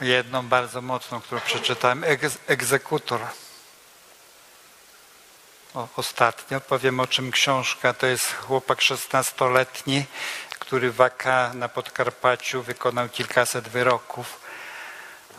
Jedną 0.02 0.48
bardzo 0.48 0.82
mocną, 0.82 1.22
którą 1.22 1.42
przeczytałem, 1.42 2.04
Egzekutor 2.48 3.22
ostatnio. 5.96 6.62
Powiem 6.62 7.00
o 7.00 7.08
czym 7.08 7.32
książka. 7.32 7.94
To 7.94 8.08
jest 8.08 8.34
chłopak 8.34 8.80
16-letni, 8.80 10.06
który 10.60 10.92
w 10.92 11.02
AK 11.02 11.24
na 11.54 11.70
Podkarpaciu 11.70 12.64
wykonał 12.64 13.10
kilkaset 13.10 13.68
wyroków. 13.68 14.40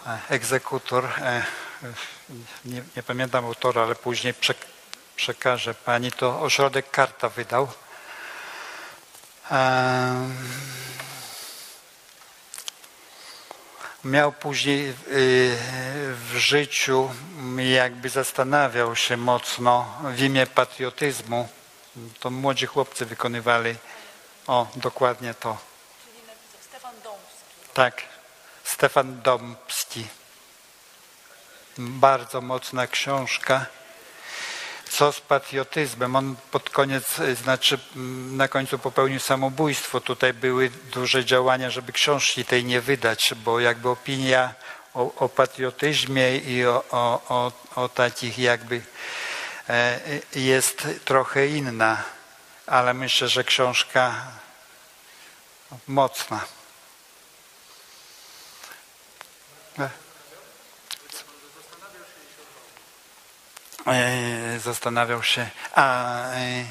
E, 0.06 0.18
egzekutor, 0.28 1.04
e, 1.04 1.42
nie, 2.64 2.82
nie 2.96 3.02
pamiętam 3.02 3.44
autora, 3.44 3.82
ale 3.82 3.94
później 3.94 4.34
przekażę 5.16 5.74
pani, 5.74 6.12
to 6.12 6.40
ośrodek 6.42 6.90
Karta 6.90 7.28
wydał. 7.28 7.68
Miał 14.04 14.32
później 14.32 14.88
y, 14.88 14.94
w 16.14 16.32
życiu, 16.36 17.10
jakby 17.56 18.08
zastanawiał 18.08 18.96
się 18.96 19.16
mocno 19.16 19.98
w 20.14 20.20
imię 20.20 20.46
patriotyzmu. 20.46 21.48
To 22.20 22.30
młodzi 22.30 22.66
chłopcy 22.66 23.06
wykonywali, 23.06 23.74
o, 24.46 24.66
dokładnie 24.76 25.34
to. 25.34 25.58
Stefan 26.60 26.94
Dąbski. 27.04 27.74
Tak, 27.74 28.02
Stefan 28.64 29.22
Dąbski. 29.22 30.06
Bardzo 31.78 32.40
mocna 32.40 32.86
książka 32.86 33.66
co 34.90 35.12
z 35.12 35.20
patriotyzmem? 35.20 36.16
On 36.16 36.36
pod 36.50 36.70
koniec, 36.70 37.18
y, 37.18 37.34
znaczy 37.34 37.78
mm, 37.96 38.36
na 38.36 38.48
końcu 38.48 38.78
popełnił 38.78 39.20
samobójstwo. 39.20 40.00
Tutaj 40.00 40.34
były 40.34 40.70
duże 40.70 41.24
działania, 41.24 41.70
żeby 41.70 41.92
książki 41.92 42.44
tej 42.44 42.64
nie 42.64 42.80
wydać, 42.80 43.34
bo 43.44 43.60
jakby 43.60 43.88
opinia 43.88 44.54
o, 44.94 45.14
o 45.14 45.28
patriotyzmie 45.28 46.36
i 46.36 46.66
o, 46.66 46.84
o, 46.90 47.52
o, 47.76 47.88
takich 47.88 48.38
jakby 48.38 48.82
e, 49.68 50.00
jest 50.34 50.88
trochę 51.04 51.46
inna, 51.46 52.04
ale 52.66 52.94
myślę, 52.94 53.28
że 53.28 53.44
książka 53.44 54.14
mocna. 55.88 56.40
Zastanawiał 64.58 65.22
się, 65.22 65.50
a 65.74 66.16
e, 66.32 66.64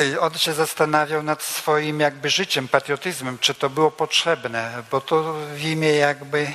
e, 0.00 0.20
on 0.20 0.34
się 0.34 0.54
zastanawiał 0.54 1.22
nad 1.22 1.42
swoim 1.42 2.00
jakby 2.00 2.30
życiem, 2.30 2.68
patriotyzmem, 2.68 3.38
czy 3.38 3.54
to 3.54 3.70
było 3.70 3.90
potrzebne, 3.90 4.82
bo 4.90 5.00
to 5.00 5.34
w 5.54 5.62
imię 5.62 5.92
jakby 5.92 6.52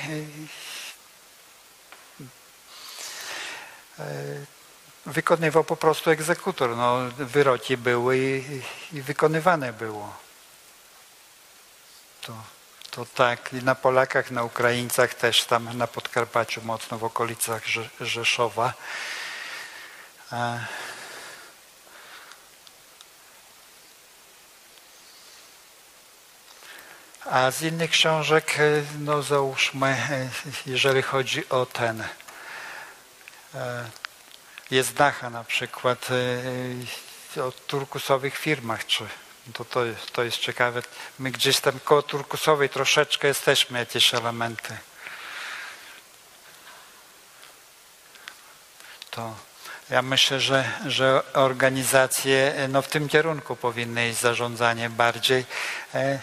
wykonywał 5.06 5.64
po 5.64 5.76
prostu 5.76 6.10
egzekutor. 6.10 6.76
No, 6.76 6.98
wyroki 7.18 7.76
były 7.76 8.18
i, 8.18 8.62
i 8.96 9.02
wykonywane 9.02 9.72
było. 9.72 10.16
To 12.20 12.32
to 12.92 13.06
tak 13.06 13.52
i 13.52 13.62
na 13.64 13.74
Polakach, 13.74 14.30
na 14.30 14.42
Ukraińcach 14.42 15.14
też 15.14 15.44
tam 15.44 15.78
na 15.78 15.86
Podkarpaciu 15.86 16.62
mocno 16.62 16.98
w 16.98 17.04
okolicach 17.04 17.62
Rzeszowa. 18.00 18.72
A 27.24 27.50
z 27.50 27.62
innych 27.62 27.90
książek, 27.90 28.56
no 28.98 29.22
załóżmy, 29.22 29.96
jeżeli 30.66 31.02
chodzi 31.02 31.48
o 31.48 31.66
ten 31.66 32.04
e, 33.54 33.90
jest 34.70 34.94
Dacha 34.94 35.30
na 35.30 35.44
przykład 35.44 36.08
e, 37.36 37.42
o 37.42 37.52
turkusowych 37.52 38.38
firmach, 38.38 38.86
czy 38.86 39.04
to, 39.52 39.64
to, 39.64 39.80
to 40.12 40.24
jest 40.24 40.38
ciekawe. 40.38 40.82
My 41.18 41.30
gdzieś 41.30 41.60
tam 41.60 41.80
koło 41.84 42.02
turkusowej 42.02 42.68
troszeczkę 42.68 43.28
jesteśmy 43.28 43.78
jakieś 43.78 44.14
elementy. 44.14 44.76
To 49.10 49.34
ja 49.90 50.02
myślę, 50.02 50.40
że, 50.40 50.64
że 50.86 51.22
organizacje 51.32 52.54
no, 52.68 52.82
w 52.82 52.88
tym 52.88 53.08
kierunku 53.08 53.56
powinny 53.56 54.08
iść 54.08 54.20
zarządzanie 54.20 54.90
bardziej. 54.90 55.44
E, 55.94 55.98
e, 55.98 56.20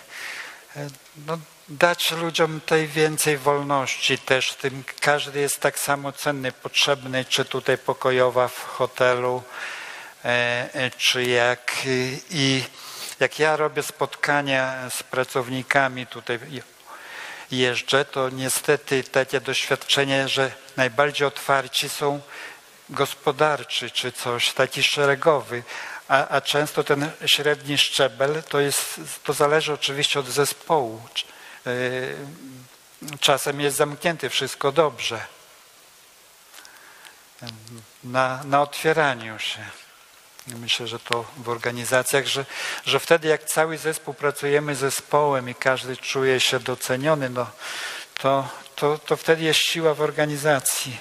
no, 1.28 1.38
dać 1.70 2.12
ludziom 2.12 2.62
tej 2.62 2.88
więcej 2.88 3.38
wolności 3.38 4.18
też. 4.18 4.54
Tym 4.54 4.84
każdy 5.00 5.40
jest 5.40 5.60
tak 5.60 5.80
samo 5.80 6.12
cenny, 6.12 6.52
potrzebny, 6.52 7.26
czy 7.26 7.46
tutaj 7.46 7.78
pokojowa 7.78 8.48
w 8.48 8.64
hotelu, 8.64 9.44
e, 10.26 10.92
czy 10.98 11.24
jak 11.24 11.74
i 12.30 12.64
jak 13.20 13.40
ja 13.40 13.56
robię 13.56 13.84
spotkania 13.84 14.90
z 14.90 15.04
pracownikami 15.04 16.08
tutaj 16.08 16.40
jeżdżę, 17.52 18.06
to 18.06 18.30
niestety 18.30 19.04
takie 19.04 19.42
doświadczenie, 19.42 20.28
że 20.28 20.52
najbardziej 20.78 21.28
otwarci 21.28 21.90
są 21.90 22.22
gospodarczy 22.90 23.92
czy 23.92 24.12
coś, 24.12 24.54
taki 24.54 24.84
szeregowy, 24.84 25.64
a, 26.08 26.28
a 26.28 26.42
często 26.42 26.84
ten 26.84 27.12
średni 27.26 27.78
szczebel 27.78 28.44
to 28.44 28.60
jest, 28.60 29.02
to 29.24 29.34
zależy 29.34 29.74
oczywiście 29.74 30.20
od 30.20 30.28
zespołu. 30.28 31.02
Yy, 31.66 32.16
czasem 33.20 33.62
jest 33.62 33.78
zamknięty, 33.78 34.30
wszystko 34.30 34.72
dobrze. 34.72 35.26
Na, 38.04 38.44
na 38.44 38.62
otwieraniu 38.62 39.40
się. 39.40 39.66
Myślę, 40.56 40.88
że 40.88 41.00
to 41.00 41.26
w 41.38 41.50
organizacjach, 41.50 42.26
że, 42.26 42.46
że 42.86 43.00
wtedy 43.00 43.28
jak 43.28 43.44
cały 43.44 43.78
zespół 43.78 44.14
pracujemy 44.14 44.76
zespołem 44.76 45.50
i 45.50 45.56
każdy 45.56 45.98
czuje 45.98 46.40
się 46.40 46.60
doceniony, 46.60 47.30
no, 47.30 47.48
to, 48.18 48.50
to, 48.76 48.98
to 48.98 49.18
wtedy 49.18 49.44
jest 49.44 49.60
siła 49.60 49.94
w 49.94 50.02
organizacji. 50.02 50.98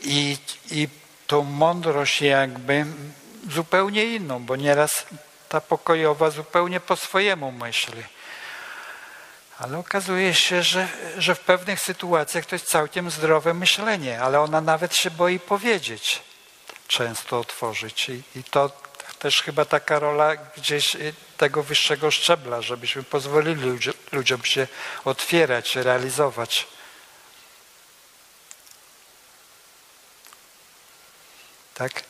I, 0.00 0.38
I 0.70 0.88
tą 1.26 1.42
mądrość 1.42 2.22
jakby 2.22 2.86
zupełnie 3.50 4.04
inną, 4.04 4.44
bo 4.44 4.56
nieraz 4.56 5.06
ta 5.48 5.60
pokojowa 5.60 6.30
zupełnie 6.30 6.80
po 6.80 6.96
swojemu 6.96 7.52
myśli. 7.52 8.02
Ale 9.58 9.78
okazuje 9.78 10.34
się, 10.34 10.62
że, 10.62 10.88
że 11.18 11.34
w 11.34 11.40
pewnych 11.40 11.80
sytuacjach 11.80 12.46
to 12.46 12.54
jest 12.54 12.66
całkiem 12.66 13.10
zdrowe 13.10 13.54
myślenie, 13.54 14.20
ale 14.20 14.40
ona 14.40 14.60
nawet 14.60 14.96
się 14.96 15.10
boi 15.10 15.38
powiedzieć, 15.38 16.22
często 16.88 17.38
otworzyć. 17.38 18.08
I, 18.08 18.22
i 18.36 18.44
to 18.44 18.70
też 19.18 19.42
chyba 19.42 19.64
taka 19.64 19.98
rola 19.98 20.36
gdzieś 20.36 20.96
tego 21.36 21.62
wyższego 21.62 22.10
szczebla, 22.10 22.62
żebyśmy 22.62 23.02
pozwolili 23.02 23.62
ludziom, 23.62 23.94
ludziom 24.12 24.44
się 24.44 24.66
otwierać, 25.04 25.76
realizować. 25.76 26.66
Tak? 31.74 32.02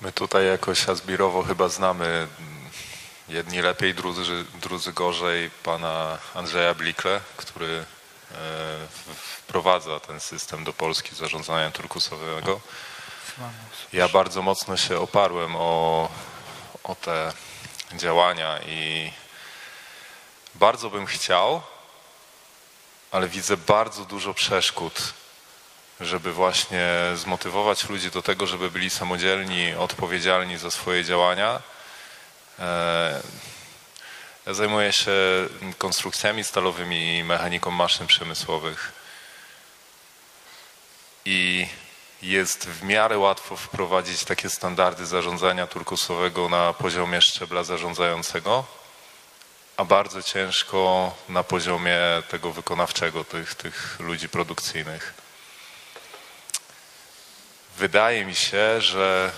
My 0.00 0.12
tutaj 0.12 0.46
jakoś 0.46 0.88
Azbirowo 0.88 1.42
chyba 1.42 1.68
znamy 1.68 2.06
mm, 2.06 2.70
jedni 3.28 3.60
lepiej, 3.60 3.94
drudzy, 3.94 4.44
drudzy 4.54 4.92
gorzej 4.92 5.50
pana 5.50 6.18
Andrzeja 6.34 6.74
Blikle, 6.74 7.20
który 7.36 7.84
wprowadza 9.16 10.00
ten 10.00 10.20
system 10.20 10.64
do 10.64 10.72
Polski 10.72 11.14
zarządzania 11.14 11.70
turkusowego. 11.70 12.60
Ja 13.92 14.08
bardzo 14.08 14.42
mocno 14.42 14.76
się 14.76 14.98
oparłem 14.98 15.56
o, 15.56 16.08
o 16.84 16.94
te 16.94 17.32
działania 17.92 18.60
i 18.66 19.12
bardzo 20.54 20.90
bym 20.90 21.06
chciał, 21.06 21.62
ale 23.10 23.28
widzę 23.28 23.56
bardzo 23.56 24.04
dużo 24.04 24.34
przeszkód, 24.34 25.14
żeby 26.00 26.32
właśnie 26.32 26.88
zmotywować 27.14 27.88
ludzi 27.88 28.10
do 28.10 28.22
tego, 28.22 28.46
żeby 28.46 28.70
byli 28.70 28.90
samodzielni, 28.90 29.74
odpowiedzialni 29.74 30.58
za 30.58 30.70
swoje 30.70 31.04
działania. 31.04 31.62
Zajmuję 34.46 34.92
się 34.92 35.12
konstrukcjami 35.78 36.44
stalowymi 36.44 37.18
i 37.18 37.24
mechaniką 37.24 37.70
maszyn 37.70 38.06
przemysłowych. 38.06 38.92
I 41.24 41.68
jest 42.22 42.68
w 42.68 42.82
miarę 42.82 43.18
łatwo 43.18 43.56
wprowadzić 43.56 44.24
takie 44.24 44.50
standardy 44.50 45.06
zarządzania 45.06 45.66
turkusowego 45.66 46.48
na 46.48 46.72
poziomie 46.72 47.22
szczebla 47.22 47.64
zarządzającego, 47.64 48.64
a 49.76 49.84
bardzo 49.84 50.22
ciężko 50.22 51.14
na 51.28 51.44
poziomie 51.44 51.98
tego 52.28 52.52
wykonawczego, 52.52 53.24
tych, 53.24 53.54
tych 53.54 54.00
ludzi 54.00 54.28
produkcyjnych. 54.28 55.14
Wydaje 57.76 58.24
mi 58.24 58.34
się, 58.34 58.80
że 58.80 59.32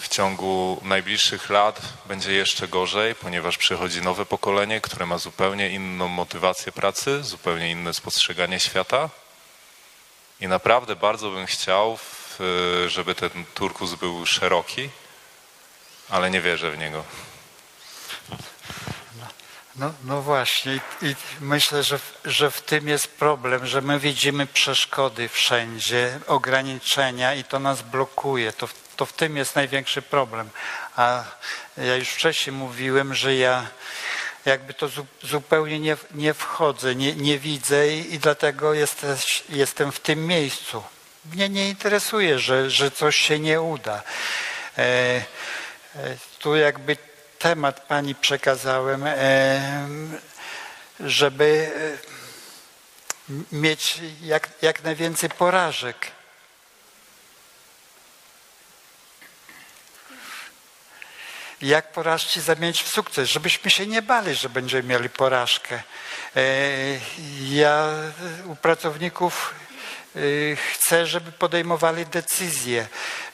w 0.00 0.08
ciągu 0.08 0.80
najbliższych 0.84 1.50
lat 1.50 1.80
będzie 2.06 2.32
jeszcze 2.32 2.68
gorzej, 2.68 3.14
ponieważ 3.14 3.58
przychodzi 3.58 4.02
nowe 4.02 4.26
pokolenie, 4.26 4.80
które 4.80 5.06
ma 5.06 5.18
zupełnie 5.18 5.70
inną 5.70 6.08
motywację 6.08 6.72
pracy, 6.72 7.24
zupełnie 7.24 7.70
inne 7.70 7.94
spostrzeganie 7.94 8.60
świata. 8.60 9.10
I 10.40 10.48
naprawdę 10.48 10.96
bardzo 10.96 11.30
bym 11.30 11.46
chciał, 11.46 11.98
żeby 12.86 13.14
ten 13.14 13.30
turkus 13.54 13.94
był 13.94 14.26
szeroki, 14.26 14.90
ale 16.08 16.30
nie 16.30 16.40
wierzę 16.40 16.70
w 16.70 16.78
niego. 16.78 17.04
No, 19.76 19.92
no 20.04 20.22
właśnie 20.22 20.80
I, 21.02 21.14
myślę, 21.40 21.82
że, 21.82 21.98
że 22.24 22.50
w 22.50 22.60
tym 22.60 22.88
jest 22.88 23.08
problem, 23.08 23.66
że 23.66 23.80
my 23.80 23.98
widzimy 23.98 24.46
przeszkody 24.46 25.28
wszędzie, 25.28 26.20
ograniczenia 26.26 27.34
i 27.34 27.44
to 27.44 27.58
nas 27.58 27.82
blokuje. 27.82 28.52
To, 28.52 28.68
to 29.00 29.06
w 29.06 29.12
tym 29.12 29.36
jest 29.36 29.56
największy 29.56 30.02
problem. 30.02 30.50
A 30.96 31.24
ja 31.76 31.96
już 31.96 32.08
wcześniej 32.08 32.56
mówiłem, 32.56 33.14
że 33.14 33.34
ja 33.34 33.66
jakby 34.44 34.74
to 34.74 34.88
zu, 34.88 35.06
zupełnie 35.22 35.80
nie, 35.80 35.96
nie 36.14 36.34
wchodzę, 36.34 36.94
nie, 36.94 37.14
nie 37.14 37.38
widzę 37.38 37.88
i, 37.88 38.14
i 38.14 38.18
dlatego 38.18 38.74
jesteś, 38.74 39.42
jestem 39.48 39.92
w 39.92 40.00
tym 40.00 40.26
miejscu. 40.26 40.82
Mnie 41.32 41.48
nie 41.48 41.68
interesuje, 41.68 42.38
że, 42.38 42.70
że 42.70 42.90
coś 42.90 43.16
się 43.16 43.38
nie 43.38 43.60
uda. 43.60 44.02
E, 44.78 44.82
e, 44.82 45.24
tu 46.38 46.56
jakby 46.56 46.96
temat 47.38 47.80
Pani 47.86 48.14
przekazałem, 48.14 49.02
e, 49.06 49.88
żeby 51.00 51.70
e, 53.30 53.36
mieć 53.52 54.00
jak, 54.22 54.48
jak 54.62 54.82
najwięcej 54.84 55.30
porażek. 55.30 56.19
Jak 61.62 61.92
porażki 61.92 62.40
zamienić 62.40 62.82
w 62.82 62.88
sukces, 62.88 63.28
żebyśmy 63.28 63.70
się 63.70 63.86
nie 63.86 64.02
bali, 64.02 64.34
że 64.34 64.48
będziemy 64.48 64.88
mieli 64.88 65.08
porażkę. 65.08 65.82
E, 66.36 66.42
ja 67.40 67.88
u 68.46 68.56
pracowników 68.56 69.54
Y, 70.16 70.56
chcę, 70.72 71.06
żeby 71.06 71.32
podejmowali 71.32 72.06
decyzje. 72.06 72.86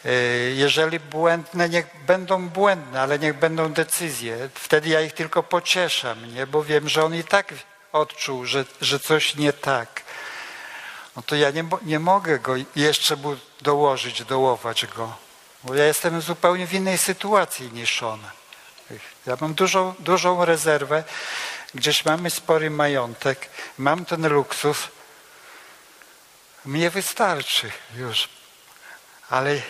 Y, 0.07 0.55
jeżeli 0.57 1.01
błędne, 1.01 1.69
niech 1.69 1.87
będą 2.07 2.49
błędne, 2.49 3.01
ale 3.01 3.19
niech 3.19 3.39
będą 3.39 3.73
decyzje. 3.73 4.49
Wtedy 4.55 4.89
ja 4.89 5.01
ich 5.01 5.13
tylko 5.13 5.43
pocieszam, 5.43 6.35
nie? 6.35 6.47
bo 6.47 6.65
wiem, 6.65 6.89
że 6.89 7.05
on 7.05 7.15
i 7.15 7.25
tak 7.25 7.55
odczuł, 7.93 8.47
że, 8.47 8.65
że 8.81 9.01
coś 9.01 9.35
nie 9.35 9.53
tak. 9.53 10.03
No 11.17 11.23
to 11.23 11.37
ja 11.37 11.51
nie, 11.51 11.65
nie 11.83 11.99
mogę 11.99 12.39
go 12.39 12.55
jeszcze 12.77 13.17
dołożyć, 13.63 14.25
dołować 14.25 14.87
go, 14.87 15.17
bo 15.67 15.75
ja 15.75 15.85
jestem 15.85 16.21
zupełnie 16.21 16.67
w 16.67 16.75
innej 16.75 16.99
sytuacji 16.99 17.73
niż 17.73 18.03
on. 18.03 18.21
Ja 19.27 19.37
mam 19.41 19.55
dużą, 19.55 19.95
dużą 19.99 20.45
rezerwę, 20.45 21.05
gdzieś 21.75 22.05
mamy 22.05 22.31
spory 22.31 22.71
majątek, 22.71 23.49
mam 23.79 24.05
ten 24.05 24.29
luksus, 24.29 24.79
mnie 26.65 26.91
wystarczy 26.91 27.73
już. 27.97 28.29
Ale 29.31 29.63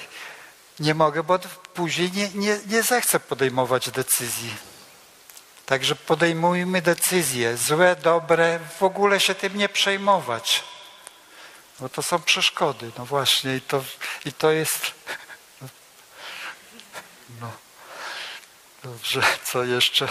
nie 0.80 0.94
mogę, 0.94 1.22
bo 1.22 1.38
później 1.74 2.12
nie, 2.12 2.28
nie, 2.28 2.60
nie 2.66 2.82
zechcę 2.82 3.20
podejmować 3.20 3.90
decyzji. 3.90 4.54
Także 5.66 5.94
podejmujmy 5.94 6.82
decyzje, 6.82 7.56
złe, 7.56 7.96
dobre, 7.96 8.60
w 8.78 8.82
ogóle 8.82 9.20
się 9.20 9.34
tym 9.34 9.56
nie 9.56 9.68
przejmować. 9.68 10.64
Bo 11.80 11.88
to 11.88 12.02
są 12.02 12.22
przeszkody, 12.22 12.90
no 12.98 13.06
właśnie, 13.06 13.56
i 13.56 13.60
to, 13.60 13.84
i 14.24 14.32
to 14.32 14.50
jest. 14.50 14.92
Dobrze, 18.86 19.22
co 19.44 19.64
jeszcze? 19.64 20.08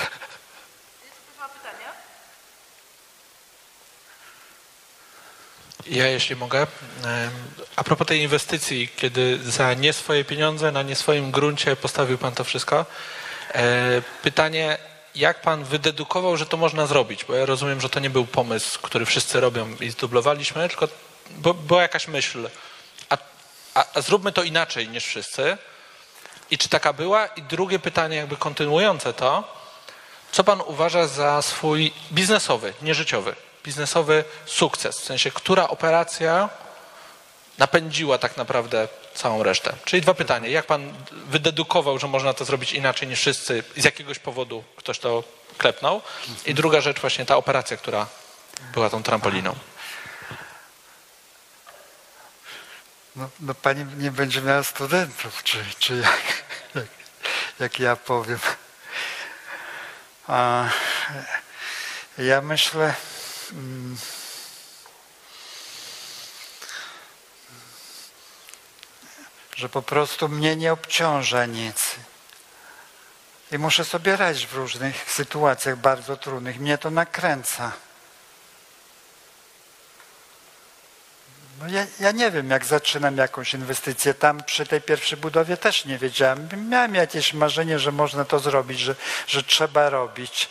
Ja 5.88 6.08
jeśli 6.08 6.36
mogę. 6.36 6.68
A 7.76 7.84
propos 7.84 8.08
tej 8.08 8.20
inwestycji, 8.20 8.90
kiedy 8.96 9.40
za 9.52 9.74
nie 9.74 9.94
swoje 9.94 10.26
pieniądze, 10.26 10.72
na 10.72 10.84
nie 10.84 10.96
swoim 10.96 11.32
gruncie 11.32 11.76
postawił 11.76 12.18
Pan 12.18 12.36
to 12.36 12.44
wszystko. 12.44 12.86
E, 13.54 14.02
pytanie, 14.24 14.78
jak 15.16 15.42
Pan 15.42 15.64
wydedukował, 15.64 16.38
że 16.38 16.46
to 16.46 16.58
można 16.58 16.88
zrobić? 16.88 17.26
Bo 17.26 17.36
ja 17.36 17.46
rozumiem, 17.46 17.82
że 17.82 17.90
to 17.90 18.00
nie 18.00 18.10
był 18.10 18.26
pomysł, 18.26 18.80
który 18.82 19.06
wszyscy 19.06 19.40
robią 19.40 19.76
i 19.80 19.90
zdublowaliśmy, 19.90 20.70
tylko 20.70 20.88
była 21.68 21.82
jakaś 21.82 22.08
myśl. 22.08 22.50
A, 23.10 23.18
a, 23.74 23.86
a 23.94 24.02
zróbmy 24.02 24.32
to 24.32 24.44
inaczej 24.44 24.90
niż 24.90 25.06
wszyscy. 25.06 25.58
I 26.52 26.58
czy 26.58 26.70
taka 26.70 26.94
była? 26.94 27.26
I 27.26 27.42
drugie 27.42 27.80
pytanie, 27.80 28.18
jakby 28.18 28.38
kontynuujące 28.38 29.14
to, 29.14 29.44
co 30.32 30.44
pan 30.44 30.62
uważa 30.62 31.08
za 31.08 31.42
swój 31.42 31.94
biznesowy, 32.12 32.74
nie 32.82 32.96
życiowy, 32.96 33.36
biznesowy 33.64 34.24
sukces? 34.46 35.00
W 35.00 35.04
sensie, 35.04 35.32
która 35.32 35.68
operacja 35.68 36.50
napędziła 37.58 38.18
tak 38.18 38.38
naprawdę 38.38 38.88
całą 39.14 39.44
resztę? 39.44 39.74
Czyli 39.86 40.02
dwa 40.02 40.14
pytania. 40.14 40.50
Jak 40.50 40.66
pan 40.66 40.94
wydedukował, 41.12 42.00
że 42.00 42.08
można 42.08 42.34
to 42.34 42.46
zrobić 42.46 42.74
inaczej 42.74 43.08
niż 43.08 43.20
wszyscy 43.20 43.64
z 43.78 43.84
jakiegoś 43.84 44.20
powodu 44.20 44.64
ktoś 44.76 45.00
to 45.00 45.24
klepnął? 45.58 46.02
I 46.46 46.54
druga 46.54 46.82
rzecz, 46.82 47.00
właśnie 47.00 47.26
ta 47.26 47.38
operacja, 47.38 47.78
która 47.78 48.08
była 48.74 48.90
tą 48.90 49.04
trampoliną. 49.04 49.56
No, 53.16 53.30
no 53.40 53.54
pani 53.54 53.86
nie 53.98 54.12
będzie 54.12 54.42
miała 54.42 54.64
studentów, 54.64 55.44
czy, 55.44 55.66
czy 55.80 55.96
jak, 55.96 56.35
jak, 56.76 56.88
jak 57.60 57.80
ja 57.80 57.96
powiem. 57.96 58.40
A, 60.28 60.70
ja 62.18 62.42
myślę, 62.42 62.94
mm, 63.52 63.98
że 69.56 69.70
po 69.70 69.82
prostu 69.82 70.30
mnie 70.30 70.56
nie 70.56 70.74
obciąża 70.74 71.46
nic. 71.46 71.96
I 73.52 73.58
muszę 73.58 73.86
sobie 73.86 74.16
radzić 74.16 74.48
w 74.48 74.54
różnych 74.54 75.12
sytuacjach 75.12 75.78
bardzo 75.78 76.18
trudnych. 76.18 76.60
Mnie 76.60 76.78
to 76.78 76.90
nakręca. 76.90 77.72
No 81.66 81.72
ja, 81.72 81.86
ja 82.00 82.12
nie 82.12 82.32
wiem, 82.32 82.50
jak 82.50 82.66
zaczynam 82.66 83.18
jakąś 83.18 83.54
inwestycję. 83.54 84.14
Tam 84.14 84.44
przy 84.44 84.66
tej 84.66 84.82
pierwszej 84.82 85.18
budowie 85.18 85.58
też 85.58 85.86
nie 85.86 85.98
wiedziałem. 85.98 86.50
Miałem 86.70 86.96
jakieś 86.96 87.34
marzenie, 87.34 87.80
że 87.80 87.92
można 87.92 88.26
to 88.26 88.40
zrobić, 88.40 88.80
że, 88.80 88.96
że 89.28 89.44
trzeba 89.44 89.90
robić. 89.90 90.50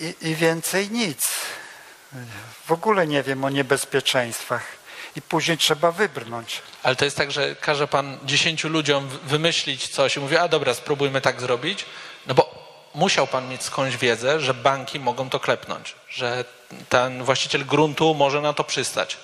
I, 0.00 0.14
I 0.20 0.34
więcej 0.34 0.90
nic. 0.90 1.30
W 2.66 2.72
ogóle 2.72 3.06
nie 3.06 3.22
wiem 3.22 3.44
o 3.44 3.50
niebezpieczeństwach. 3.50 4.66
I 5.16 5.22
później 5.22 5.58
trzeba 5.58 5.92
wybrnąć. 5.92 6.62
Ale 6.82 6.96
to 6.96 7.04
jest 7.04 7.16
tak, 7.16 7.32
że 7.32 7.56
każe 7.56 7.88
pan 7.88 8.18
dziesięciu 8.24 8.68
ludziom 8.68 9.08
wymyślić 9.08 9.88
coś 9.88 10.16
i 10.16 10.20
mówi, 10.20 10.36
a 10.36 10.48
dobra, 10.48 10.74
spróbujmy 10.74 11.20
tak 11.20 11.40
zrobić. 11.40 11.84
No 12.26 12.34
bo 12.34 12.54
musiał 12.94 13.26
pan 13.26 13.48
mieć 13.48 13.62
skądś 13.62 13.96
wiedzę, 13.96 14.40
że 14.40 14.54
banki 14.54 15.00
mogą 15.00 15.30
to 15.30 15.40
klepnąć, 15.40 15.94
że 16.08 16.44
ten 16.88 17.24
właściciel 17.24 17.66
gruntu 17.66 18.14
może 18.14 18.40
na 18.40 18.52
to 18.52 18.64
przystać. 18.64 19.18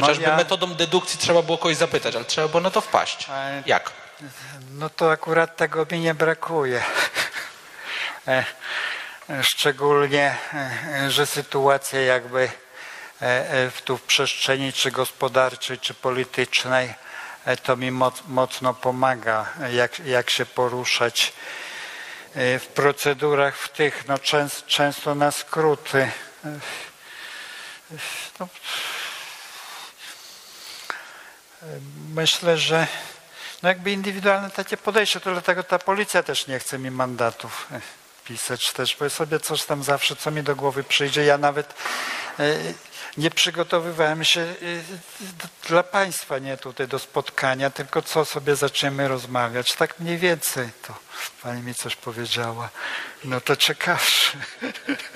Chociażby 0.00 0.24
ja- 0.24 0.36
metodą 0.36 0.74
dedukcji 0.74 1.18
trzeba 1.18 1.42
było 1.42 1.58
kogoś 1.58 1.76
zapytać, 1.76 2.16
ale 2.16 2.24
trzeba 2.24 2.48
było 2.48 2.60
na 2.60 2.70
to 2.70 2.80
wpaść. 2.80 3.26
Jak? 3.66 3.90
No 4.70 4.90
to 4.90 5.10
akurat 5.10 5.56
tego 5.56 5.86
mi 5.90 6.00
nie 6.00 6.14
brakuje. 6.14 6.82
E, 8.28 8.44
Szczególnie, 9.42 10.36
e, 10.54 11.10
że 11.10 11.26
sytuacja 11.26 12.00
jakby 12.00 12.50
e, 13.20 13.70
w- 13.70 13.82
tu 13.82 13.96
w 13.96 14.02
przestrzeni 14.02 14.72
czy 14.72 14.90
gospodarczej, 14.90 15.78
czy 15.78 15.94
politycznej, 15.94 16.94
to 17.62 17.76
mi 17.76 17.90
moc, 17.90 18.22
mocno 18.28 18.74
pomaga, 18.74 19.46
jak, 19.72 19.98
jak 19.98 20.30
się 20.30 20.46
poruszać 20.46 21.32
w 22.34 22.66
procedurach 22.74 23.56
w 23.58 23.68
tych, 23.68 24.08
no 24.08 24.18
częs, 24.18 24.64
często 24.66 25.14
na 25.14 25.30
skróty. 25.30 26.10
No, 28.40 28.48
myślę, 32.14 32.58
że 32.58 32.86
no 33.62 33.68
jakby 33.68 33.92
indywidualne 33.92 34.50
takie 34.50 34.76
podejście, 34.76 35.20
to 35.20 35.32
dlatego 35.32 35.62
ta 35.62 35.78
policja 35.78 36.22
też 36.22 36.46
nie 36.46 36.58
chce 36.58 36.78
mi 36.78 36.90
mandatów 36.90 37.66
e, 37.72 37.80
pisać 38.24 38.72
też, 38.72 38.96
bo 39.00 39.10
sobie 39.10 39.40
coś 39.40 39.64
tam 39.64 39.82
zawsze, 39.82 40.16
co 40.16 40.30
mi 40.30 40.42
do 40.42 40.56
głowy 40.56 40.84
przyjdzie. 40.84 41.24
Ja 41.24 41.38
nawet 41.38 41.74
e, 42.38 42.54
nie 43.16 43.30
przygotowywałem 43.30 44.24
się 44.24 44.40
e, 44.40 44.54
dla 45.68 45.82
Państwa, 45.82 46.38
nie 46.38 46.56
tutaj 46.56 46.88
do 46.88 46.98
spotkania, 46.98 47.70
tylko 47.70 48.02
co 48.02 48.24
sobie 48.24 48.56
zaczniemy 48.56 49.08
rozmawiać. 49.08 49.74
Tak 49.74 50.00
mniej 50.00 50.18
więcej 50.18 50.68
to 50.86 50.94
Pani 51.42 51.62
mi 51.62 51.74
coś 51.74 51.96
powiedziała. 51.96 52.68
No 53.24 53.40
to 53.40 53.56
ciekawsze. 53.56 54.38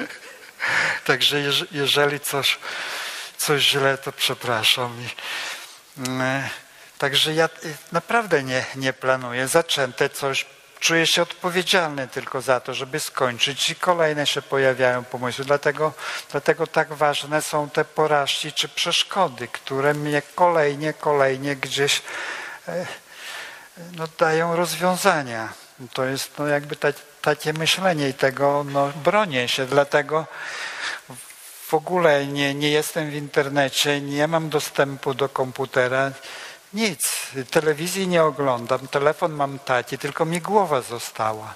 Także 1.05 1.37
jeż- 1.37 1.67
jeżeli 1.73 2.21
coś, 2.21 2.59
coś 3.37 3.63
źle, 3.63 3.99
to 3.99 4.13
przepraszam. 4.13 5.09
Także 6.99 7.35
ja 7.35 7.45
y, 7.65 7.77
naprawdę 7.93 8.43
nie, 8.43 8.65
nie 8.77 8.93
planuję. 8.93 9.49
Zaczęte 9.49 10.09
coś, 10.09 10.47
czuję 10.81 11.07
się 11.07 11.23
odpowiedzialny 11.23 12.09
tylko 12.09 12.41
za 12.41 12.61
to, 12.61 12.75
żeby 12.75 13.01
skończyć 13.01 13.71
i 13.71 13.75
kolejne 13.75 14.27
się 14.27 14.43
pojawiają 14.43 15.05
pomysły. 15.05 15.45
Dlatego, 15.45 15.93
dlatego 16.31 16.67
tak 16.67 16.93
ważne 16.93 17.43
są 17.43 17.71
te 17.71 17.85
porażki 17.85 18.53
czy 18.53 18.69
przeszkody, 18.69 19.49
które 19.49 19.95
mnie 19.95 20.23
kolejnie, 20.35 20.93
kolejnie 20.93 21.57
gdzieś 21.57 22.03
e, 22.69 22.87
no, 23.93 24.05
dają 24.19 24.57
rozwiązania. 24.57 25.49
To 25.93 26.05
jest 26.05 26.39
no, 26.39 26.47
jakby 26.47 26.77
ta, 26.77 26.89
takie 27.23 27.53
myślenie 27.53 28.09
i 28.09 28.15
tego 28.15 28.65
no, 28.69 28.93
bronię 29.05 29.49
się. 29.49 29.67
Dlatego 29.67 30.27
w 31.71 31.75
ogóle 31.75 32.27
nie, 32.27 32.55
nie 32.55 32.71
jestem 32.71 33.11
w 33.11 33.15
internecie, 33.15 34.01
nie 34.01 34.27
mam 34.27 34.49
dostępu 34.49 35.15
do 35.15 35.29
komputera, 35.29 36.13
nic. 36.73 37.01
Telewizji 37.51 38.09
nie 38.09 38.23
oglądam, 38.23 38.89
telefon 38.89 39.33
mam 39.33 39.59
taki, 39.59 39.99
tylko 39.99 40.25
mi 40.25 40.41
głowa 40.41 40.81
została. 40.83 41.55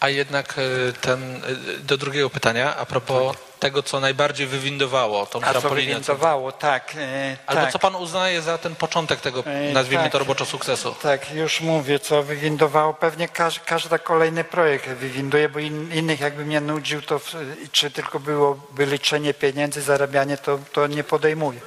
A 0.00 0.08
jednak 0.08 0.54
e, 0.58 0.92
ten, 0.92 1.36
e, 1.36 1.78
do 1.78 1.96
drugiego 1.96 2.30
pytania, 2.30 2.76
a 2.76 2.86
propos 2.86 3.36
tego, 3.60 3.82
co 3.82 4.00
najbardziej 4.00 4.46
wywindowało 4.46 5.26
tą 5.26 5.38
A 5.42 5.50
trampolinę. 5.50 5.92
co- 5.94 5.98
wywindowało, 5.98 6.52
tak. 6.52 6.92
e, 6.96 7.36
Albo 7.46 7.62
tak. 7.62 7.72
co 7.72 7.78
pan 7.78 7.96
uznaje 7.96 8.42
za 8.42 8.58
ten 8.58 8.74
początek 8.74 9.20
tego, 9.20 9.42
Ej, 9.46 9.72
nazwijmy 9.72 10.02
tak. 10.04 10.12
to 10.12 10.18
roboczo, 10.18 10.44
sukcesu? 10.46 10.94
Tak, 11.02 11.34
już 11.34 11.60
mówię, 11.60 11.98
co 11.98 12.22
wywindowało. 12.22 12.94
Pewnie 12.94 13.28
każ, 13.28 13.60
każdy 13.60 13.98
kolejny 13.98 14.44
projekt 14.44 14.88
wywinduje, 14.88 15.48
bo 15.48 15.58
in, 15.58 15.92
innych 15.92 16.20
jakby 16.20 16.44
mnie 16.44 16.60
nudził, 16.60 17.02
to 17.02 17.18
w, 17.18 17.34
czy 17.72 17.90
tylko 17.90 18.20
byłoby 18.20 18.86
liczenie 18.86 19.34
pieniędzy, 19.34 19.82
zarabianie, 19.82 20.36
to, 20.36 20.58
to 20.72 20.86
nie 20.86 21.04
podejmuję. 21.04 21.60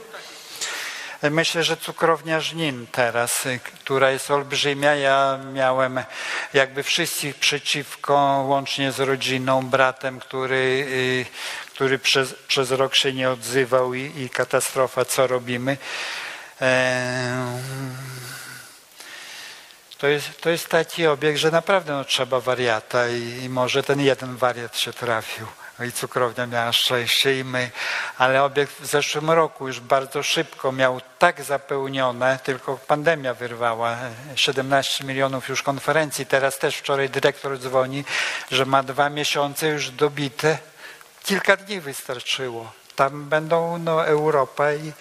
Myślę, 1.31 1.63
że 1.63 1.77
cukrownia 1.77 2.39
Żnin 2.39 2.87
teraz, 2.91 3.45
y, 3.45 3.59
która 3.59 4.11
jest 4.11 4.31
olbrzymia. 4.31 4.95
Ja 4.95 5.39
miałem 5.53 6.03
jakby 6.53 6.83
wszystkich 6.83 7.35
przeciwko, 7.35 8.43
łącznie 8.47 8.91
z 8.91 8.99
rodziną, 8.99 9.65
bratem, 9.65 10.19
który, 10.19 10.55
y, 10.89 11.25
który 11.81 11.99
przez, 11.99 12.33
przez 12.47 12.71
rok 12.71 12.95
się 12.95 13.13
nie 13.13 13.29
odzywał 13.29 13.93
i, 13.93 14.11
i 14.17 14.29
katastrofa, 14.29 15.05
co 15.05 15.27
robimy. 15.27 15.77
To 19.97 20.07
jest, 20.07 20.41
to 20.41 20.49
jest 20.49 20.67
taki 20.67 21.07
obiekt, 21.07 21.39
że 21.39 21.51
naprawdę 21.51 21.93
no, 21.93 22.05
trzeba 22.05 22.39
wariata 22.39 23.09
i, 23.09 23.43
i 23.43 23.49
może 23.49 23.83
ten 23.83 24.01
jeden 24.01 24.37
wariat 24.37 24.77
się 24.77 24.93
trafił. 24.93 25.47
No 25.79 25.85
I 25.85 25.91
cukrownia 25.91 26.47
miała 26.47 26.71
szczęście 26.71 27.39
i 27.39 27.43
my, 27.43 27.71
ale 28.17 28.43
obiekt 28.43 28.81
w 28.81 28.85
zeszłym 28.85 29.31
roku 29.31 29.67
już 29.67 29.79
bardzo 29.79 30.23
szybko 30.23 30.71
miał 30.71 31.01
tak 31.19 31.43
zapełnione, 31.43 32.39
tylko 32.43 32.77
pandemia 32.77 33.33
wyrwała 33.33 33.97
17 34.35 35.03
milionów 35.03 35.49
już 35.49 35.63
konferencji. 35.63 36.25
Teraz 36.25 36.59
też 36.59 36.75
wczoraj 36.75 37.09
dyrektor 37.09 37.59
dzwoni, 37.59 38.03
że 38.51 38.65
ma 38.65 38.83
dwa 38.83 39.09
miesiące 39.09 39.67
już 39.67 39.89
dobite. 39.89 40.70
Kilka 41.23 41.57
dni 41.57 41.81
wystarczyło. 41.81 42.71
Tam 42.95 43.25
będą 43.25 43.77
no, 43.77 44.07
Europa 44.07 44.73
i, 44.73 44.93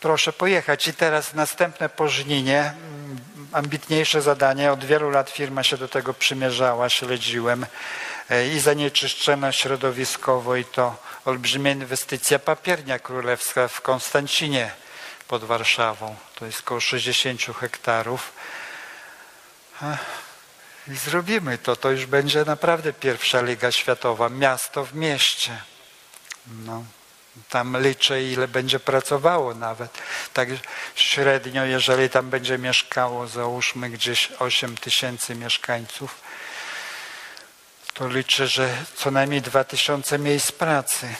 proszę 0.00 0.32
pojechać. 0.32 0.88
I 0.88 0.94
teraz 0.94 1.34
następne 1.34 1.88
po 1.88 2.08
Żninie, 2.08 2.60
mm, 2.60 3.18
ambitniejsze 3.52 4.22
zadanie. 4.22 4.72
Od 4.72 4.84
wielu 4.84 5.10
lat 5.10 5.30
firma 5.30 5.62
się 5.62 5.76
do 5.76 5.88
tego 5.88 6.14
przymierzała, 6.14 6.88
śledziłem. 6.88 7.66
E, 8.30 8.48
I 8.48 8.60
zanieczyszczona 8.60 9.52
środowiskowo 9.52 10.56
i 10.56 10.64
to 10.64 10.96
olbrzymia 11.24 11.70
inwestycja 11.70 12.38
papiernia 12.38 12.98
królewska 12.98 13.68
w 13.68 13.80
Konstancinie 13.80 14.70
pod 15.28 15.44
Warszawą. 15.44 16.16
To 16.34 16.46
jest 16.46 16.60
około 16.60 16.80
60 16.80 17.40
hektarów. 17.60 18.32
I 20.88 20.96
zrobimy 20.96 21.58
to. 21.58 21.76
To 21.76 21.90
już 21.90 22.06
będzie 22.06 22.44
naprawdę 22.44 22.92
pierwsza 22.92 23.42
liga 23.42 23.72
światowa. 23.72 24.28
Miasto 24.28 24.84
w 24.84 24.94
mieście. 24.94 25.62
No, 26.46 26.84
tam 27.48 27.82
liczę, 27.82 28.22
ile 28.22 28.48
będzie 28.48 28.80
pracowało 28.80 29.54
nawet. 29.54 29.98
Tak 30.32 30.48
średnio, 30.94 31.64
jeżeli 31.64 32.10
tam 32.10 32.30
będzie 32.30 32.58
mieszkało, 32.58 33.26
załóżmy 33.26 33.90
gdzieś 33.90 34.32
8 34.38 34.76
tysięcy 34.76 35.34
mieszkańców, 35.34 36.20
to 37.94 38.08
liczę, 38.08 38.48
że 38.48 38.84
co 38.96 39.10
najmniej 39.10 39.42
2000 39.42 40.18
miejsc 40.18 40.52
pracy. 40.52 41.14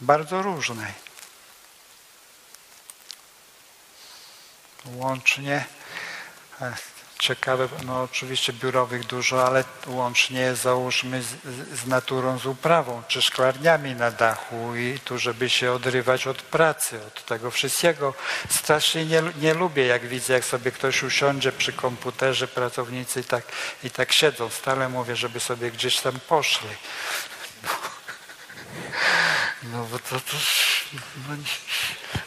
Bardzo 0.00 0.42
różnej. 0.42 0.92
Łącznie 4.84 5.64
e, 6.60 6.74
ciekawe, 7.18 7.68
no 7.84 8.02
oczywiście 8.02 8.52
biurowych 8.52 9.06
dużo, 9.06 9.46
ale 9.46 9.64
łącznie 9.86 10.54
załóżmy 10.54 11.22
z, 11.22 11.28
z 11.80 11.86
naturą, 11.86 12.38
z 12.38 12.46
uprawą, 12.46 13.02
czy 13.08 13.22
szklarniami 13.22 13.94
na 13.94 14.10
dachu 14.10 14.76
i 14.76 14.98
tu, 15.04 15.18
żeby 15.18 15.50
się 15.50 15.72
odrywać 15.72 16.26
od 16.26 16.42
pracy, 16.42 17.00
od 17.06 17.24
tego 17.24 17.50
wszystkiego. 17.50 18.14
Strasznie 18.50 19.04
nie, 19.04 19.22
nie 19.40 19.54
lubię, 19.54 19.86
jak 19.86 20.06
widzę, 20.06 20.32
jak 20.32 20.44
sobie 20.44 20.70
ktoś 20.72 21.02
usiądzie 21.02 21.52
przy 21.52 21.72
komputerze, 21.72 22.48
pracownicy 22.48 23.20
i 23.20 23.24
tak, 23.24 23.44
i 23.84 23.90
tak 23.90 24.12
siedzą. 24.12 24.50
Stale 24.50 24.88
mówię, 24.88 25.16
żeby 25.16 25.40
sobie 25.40 25.70
gdzieś 25.70 26.00
tam 26.00 26.20
poszli. 26.28 26.68
No 29.62 29.84
bo 29.84 29.98
to, 29.98 30.20
to 30.20 30.36
no, 31.28 31.36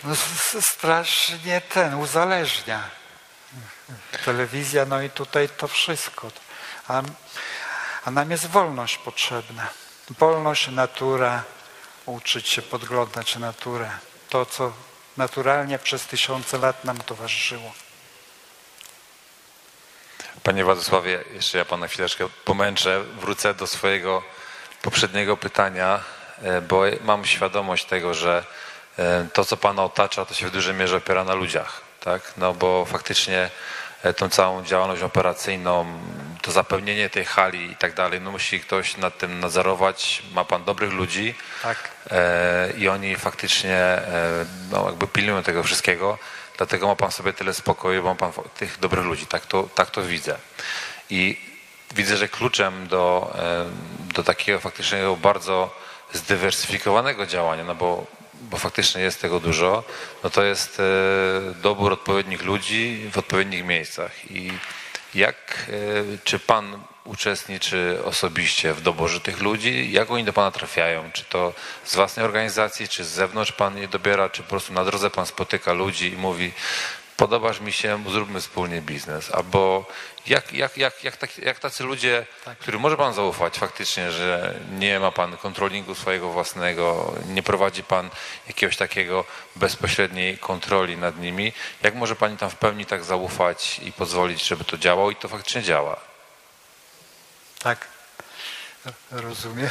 no, 0.03 0.16
strasznie 0.61 1.61
ten 1.61 1.94
uzależnia. 1.94 2.98
Telewizja, 4.26 4.85
no 4.85 5.01
i 5.01 5.09
tutaj 5.09 5.49
to 5.49 5.67
wszystko. 5.67 6.31
A, 6.88 7.01
a 8.05 8.11
nam 8.11 8.31
jest 8.31 8.45
wolność 8.45 8.97
potrzebna. 8.97 9.67
Wolność, 10.09 10.67
natura, 10.67 11.43
uczyć 12.05 12.47
się 12.47 12.61
podglądać 12.61 13.35
naturę. 13.35 13.89
To, 14.30 14.45
co 14.45 14.73
naturalnie 15.17 15.80
przez 15.80 16.05
tysiące 16.05 16.57
lat 16.57 16.85
nam 16.85 16.97
towarzyszyło. 16.97 17.73
Panie 20.43 20.63
Władysławie, 20.63 21.23
jeszcze 21.34 21.57
ja 21.57 21.65
Pana 21.65 21.88
chwileczkę 21.88 22.30
pomęczę. 22.45 23.03
Wrócę 23.03 23.53
do 23.53 23.67
swojego 23.67 24.23
poprzedniego 24.81 25.38
pytania, 25.38 26.03
e, 26.41 26.61
bo 26.61 26.81
mam 27.01 27.26
świadomość 27.26 27.85
tego, 27.85 28.13
że 28.13 28.45
e, 28.99 29.27
to, 29.34 29.45
co 29.45 29.57
Pana 29.57 29.84
otacza, 29.84 30.26
to 30.26 30.34
się 30.34 30.47
w 30.47 30.51
dużej 30.51 30.73
mierze 30.73 30.97
opiera 30.97 31.23
na 31.23 31.34
ludziach. 31.34 31.89
Tak? 31.99 32.34
No 32.38 32.53
bo 32.53 32.85
faktycznie 32.85 33.49
e, 34.03 34.13
tą 34.13 34.30
całą 34.30 34.63
działalność 34.63 35.01
operacyjną, 35.01 35.85
to 36.41 36.51
zapewnienie 36.51 37.09
tej 37.09 37.26
hali 37.26 37.71
i 37.71 37.76
tak 37.76 37.93
dalej, 37.93 38.21
no 38.21 38.31
musi 38.31 38.59
ktoś 38.59 38.97
nad 38.97 39.17
tym 39.17 39.39
nadzorować. 39.39 40.23
Ma 40.34 40.45
Pan 40.45 40.63
dobrych 40.63 40.91
ludzi 40.91 41.35
Tak. 41.63 41.89
e, 42.11 42.73
i 42.77 42.88
oni 42.88 43.15
faktycznie 43.15 43.76
e, 43.76 44.45
no, 44.71 44.85
jakby 44.85 45.07
pilnują 45.07 45.43
tego 45.43 45.63
wszystkiego. 45.63 46.17
Dlatego 46.57 46.88
ma 46.88 46.95
Pan 46.95 47.11
sobie 47.11 47.34
tyle 47.34 47.53
spokoju, 47.53 48.03
bo 48.03 48.09
ma 48.09 48.15
Pan 48.15 48.31
tych 48.57 48.80
dobrych 48.80 49.05
ludzi. 49.05 49.26
Tak 49.26 49.45
to, 49.45 49.69
tak 49.76 49.91
to 49.91 50.01
widzę. 50.01 50.35
I 51.09 51.38
widzę, 51.95 52.17
że 52.17 52.27
kluczem 52.27 52.88
do, 52.88 53.35
e, 53.39 53.65
do 54.13 54.23
takiego 54.23 54.59
faktycznego 54.59 55.15
bardzo 55.15 55.76
zdywersyfikowanego 56.13 57.26
działania, 57.26 57.63
no 57.63 57.76
bo, 57.76 58.05
bo 58.41 58.57
faktycznie 58.57 59.02
jest 59.02 59.22
tego 59.22 59.40
dużo, 59.40 59.84
no 60.24 60.30
to 60.30 60.44
jest 60.44 60.80
e, 60.80 60.84
dobór 61.61 61.94
odpowiednich 61.94 62.44
ludzi 62.44 63.10
w 63.11 63.18
odpowiednich 63.18 63.66
miejscach. 63.66 64.32
I 64.32 64.52
jak, 65.16 65.70
e, 66.14 66.18
czy 66.24 66.40
Pan 66.40 66.84
uczestniczy 67.03 67.99
osobiście 68.06 68.74
w 68.74 68.82
doborze 68.82 69.20
tych 69.20 69.41
ludzi? 69.41 69.91
Jak 69.91 70.11
oni 70.11 70.24
do 70.24 70.34
Pana 70.34 70.52
trafiają? 70.52 71.11
Czy 71.11 71.24
to 71.24 71.53
z 71.84 71.95
własnej 71.95 72.26
organizacji, 72.26 72.88
czy 72.88 73.03
z 73.03 73.07
zewnątrz 73.07 73.52
Pan 73.52 73.78
je 73.78 73.88
dobiera, 73.88 74.30
czy 74.30 74.44
po 74.44 74.49
prostu 74.49 74.74
na 74.74 74.86
drodze 74.86 75.10
Pan 75.10 75.26
spotyka 75.26 75.74
ludzi 75.74 76.14
i 76.14 76.18
mówi 76.18 76.52
podobasz 77.18 77.60
mi 77.60 77.72
się, 77.72 78.03
zróbmy 78.10 78.41
wspólnie 78.41 78.82
biznes. 78.82 79.32
Albo 79.32 79.86
jak, 80.28 80.54
jak, 80.54 80.78
jak, 80.78 81.04
jak, 81.04 81.18
tak, 81.18 81.38
jak 81.38 81.60
tacy 81.60 81.84
ludzie, 81.84 82.26
którym 82.60 82.82
może 82.82 82.98
Pan 82.98 83.14
zaufać 83.14 83.58
faktycznie, 83.58 84.12
że 84.12 84.60
nie 84.72 85.00
ma 85.00 85.12
Pan 85.12 85.38
kontrolingu 85.38 85.96
swojego 85.96 86.30
własnego, 86.30 87.14
nie 87.28 87.44
prowadzi 87.44 87.84
Pan 87.84 88.10
jakiegoś 88.48 88.78
takiego 88.78 89.26
bezpośredniej 89.56 90.38
kontroli 90.38 90.98
nad 90.98 91.18
nimi, 91.18 91.54
jak 91.84 91.96
może 91.96 92.16
Pani 92.16 92.38
tam 92.38 92.50
w 92.50 92.56
pełni 92.56 92.86
tak 92.86 93.04
zaufać 93.04 93.80
i 93.80 93.91
pozwolić, 93.91 94.48
żeby 94.48 94.64
to 94.64 94.78
działało 94.78 95.12
i 95.12 95.16
to 95.16 95.28
faktycznie 95.28 95.64
działa? 95.64 96.00
Tak, 97.64 97.88
rozumiem. 99.12 99.70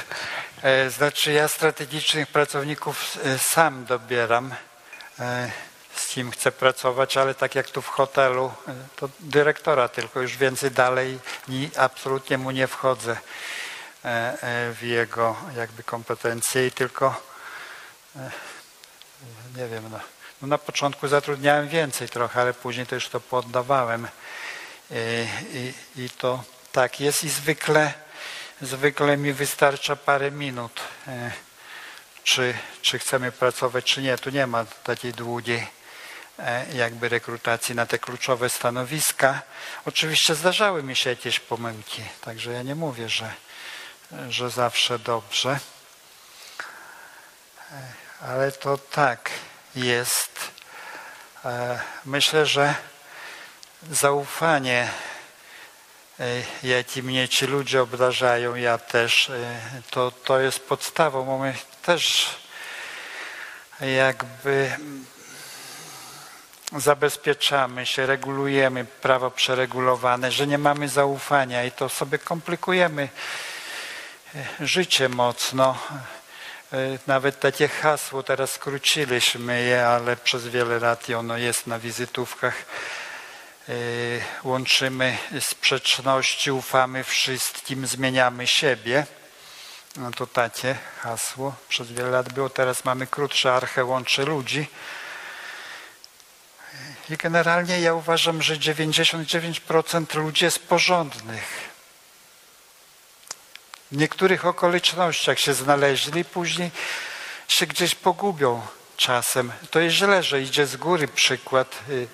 E, 0.63 0.91
Znaczy 0.91 1.33
ja 1.33 1.49
strategicznych 1.49 2.29
pracowników 2.29 3.19
e, 3.25 3.39
sam 3.39 3.85
dobieram, 3.85 4.55
e, 5.19 5.51
z 5.99 6.09
kim 6.09 6.31
chcę 6.31 6.53
pracować, 6.53 7.17
ale 7.17 7.35
tak 7.35 7.55
jak 7.55 7.71
tu 7.71 7.83
w 7.83 7.89
hotelu, 7.89 8.53
to 8.97 9.09
dyrektora 9.21 9.89
tylko, 9.89 10.21
już 10.21 10.37
więcej 10.37 10.71
dalej 10.71 11.19
ni, 11.49 11.71
absolutnie 11.77 12.39
mu 12.39 12.51
nie 12.51 12.67
wchodzę 12.67 13.17
e, 14.05 14.09
e, 14.43 14.73
w 14.73 14.83
jego 14.83 15.37
jakby 15.57 15.83
kompetencje 15.83 16.67
i 16.67 16.71
tylko 16.71 17.21
e, 18.17 18.31
nie 19.57 19.69
wiem, 19.69 19.85
no, 19.91 20.01
no 20.43 20.49
na 20.49 20.59
początku 20.59 21.09
zatrudniałem 21.09 21.69
więcej 21.69 22.09
trochę, 22.09 22.41
ale 22.41 22.55
później 22.55 22.87
to 22.87 22.95
już 22.95 23.09
to 23.09 23.21
poddawałem 23.21 24.09
i, 24.91 25.27
i, 25.97 26.05
i 26.05 26.11
to 26.11 26.45
tak 26.73 27.01
jest 27.01 27.25
i 27.25 27.29
zwykle, 27.29 27.93
zwykle 28.61 29.17
mi 29.17 29.33
wystarcza 29.33 29.97
parę 29.97 30.31
minut, 30.31 30.81
czy, 32.25 32.55
czy 32.83 32.99
chcemy 32.99 33.33
pracować, 33.33 33.85
czy 33.85 34.03
nie. 34.03 34.19
Tu 34.19 34.31
nie 34.31 34.47
ma 34.47 34.65
takiej 34.65 35.13
długiej 35.13 35.78
jakby 36.75 37.09
rekrutacji 37.09 37.75
na 37.75 37.87
te 37.87 37.99
kluczowe 37.99 38.51
stanowiska. 38.51 39.43
Oczywiście 39.87 40.35
zdarzały 40.35 40.83
mi 40.83 40.97
się 40.97 41.11
jakieś 41.11 41.41
pomyłki, 41.41 42.03
także 42.21 42.53
ja 42.53 42.63
nie 42.63 42.75
mówię, 42.75 43.09
że, 43.09 43.33
że 44.29 44.51
zawsze 44.51 44.99
dobrze. 44.99 45.59
E, 47.73 47.83
Ale 48.21 48.53
to 48.53 48.79
tak 48.79 49.31
jest. 49.77 50.31
E, 51.45 51.81
Myślę, 52.05 52.47
że 52.47 52.75
zaufanie 53.91 54.89
e, 56.21 56.25
jakim 56.63 57.07
mnie 57.07 57.29
ci 57.29 57.47
ludzie 57.47 57.83
obdarzają, 57.83 58.55
ja 58.55 58.79
też, 58.79 59.31
e, 59.31 59.61
to, 59.91 60.11
to 60.11 60.41
jest 60.41 60.61
podstawą, 60.61 61.25
bo 61.25 61.39
my 61.39 61.55
też 61.83 62.31
jakby 63.81 64.77
zabezpieczamy 66.77 67.87
się, 67.87 68.07
regulujemy 68.07 68.85
prawo 68.85 69.31
przeregulowane, 69.31 70.33
że 70.33 70.47
nie 70.47 70.59
mamy 70.59 70.89
zaufania 70.89 71.65
i 71.65 71.71
to 71.73 71.89
sobie 71.89 72.19
komplikujemy 72.19 73.09
e, 74.35 74.67
życie 74.67 75.09
mocno. 75.09 75.79
E, 76.73 76.77
Nawet 77.07 77.41
takie 77.41 77.69
hasło, 77.69 78.23
teraz 78.23 78.53
skróciliśmy 78.53 79.63
je, 79.63 79.87
ale 79.87 80.17
przez 80.17 80.49
wiele 80.49 80.79
lat 80.79 81.09
i 81.09 81.15
ono 81.15 81.37
jest 81.37 81.67
na 81.67 81.79
wizytówkach 81.79 82.65
E, 83.69 83.75
łączymy 84.45 85.19
sprzeczności, 85.41 86.51
ufamy 86.51 87.05
wszystkim, 87.05 87.87
zmieniamy 87.87 88.47
siebie. 88.47 89.07
No 89.97 90.11
to 90.11 90.27
takie 90.27 90.77
hasło 91.01 91.55
przez 91.69 91.93
wiele 91.93 92.11
lat 92.11 92.33
było, 92.33 92.51
teraz 92.51 92.85
mamy 92.85 93.07
krótsze, 93.07 93.55
arche 93.55 93.85
łączy 93.85 94.25
ludzi. 94.25 94.67
I 97.11 97.17
generalnie 97.17 97.81
ja 97.81 97.95
uważam, 97.95 98.43
że 98.43 98.57
99% 98.57 100.15
ludzi 100.15 100.45
jest 100.45 100.59
porządnych. 100.59 101.69
W 103.93 103.97
niektórych 103.97 104.47
okolicznościach 104.47 105.39
się 105.39 105.55
znaleźli, 105.55 106.25
później 106.25 106.71
się 107.49 107.67
gdzieś 107.67 107.95
pogubią 107.95 108.67
czasem. 108.97 109.53
To 109.71 109.81
jest 109.81 109.97
źle, 109.97 110.23
że 110.23 110.43
idzie 110.43 110.67
z 110.67 110.77
góry 110.77 111.09
przykład 111.09 111.79
y, 111.89 112.09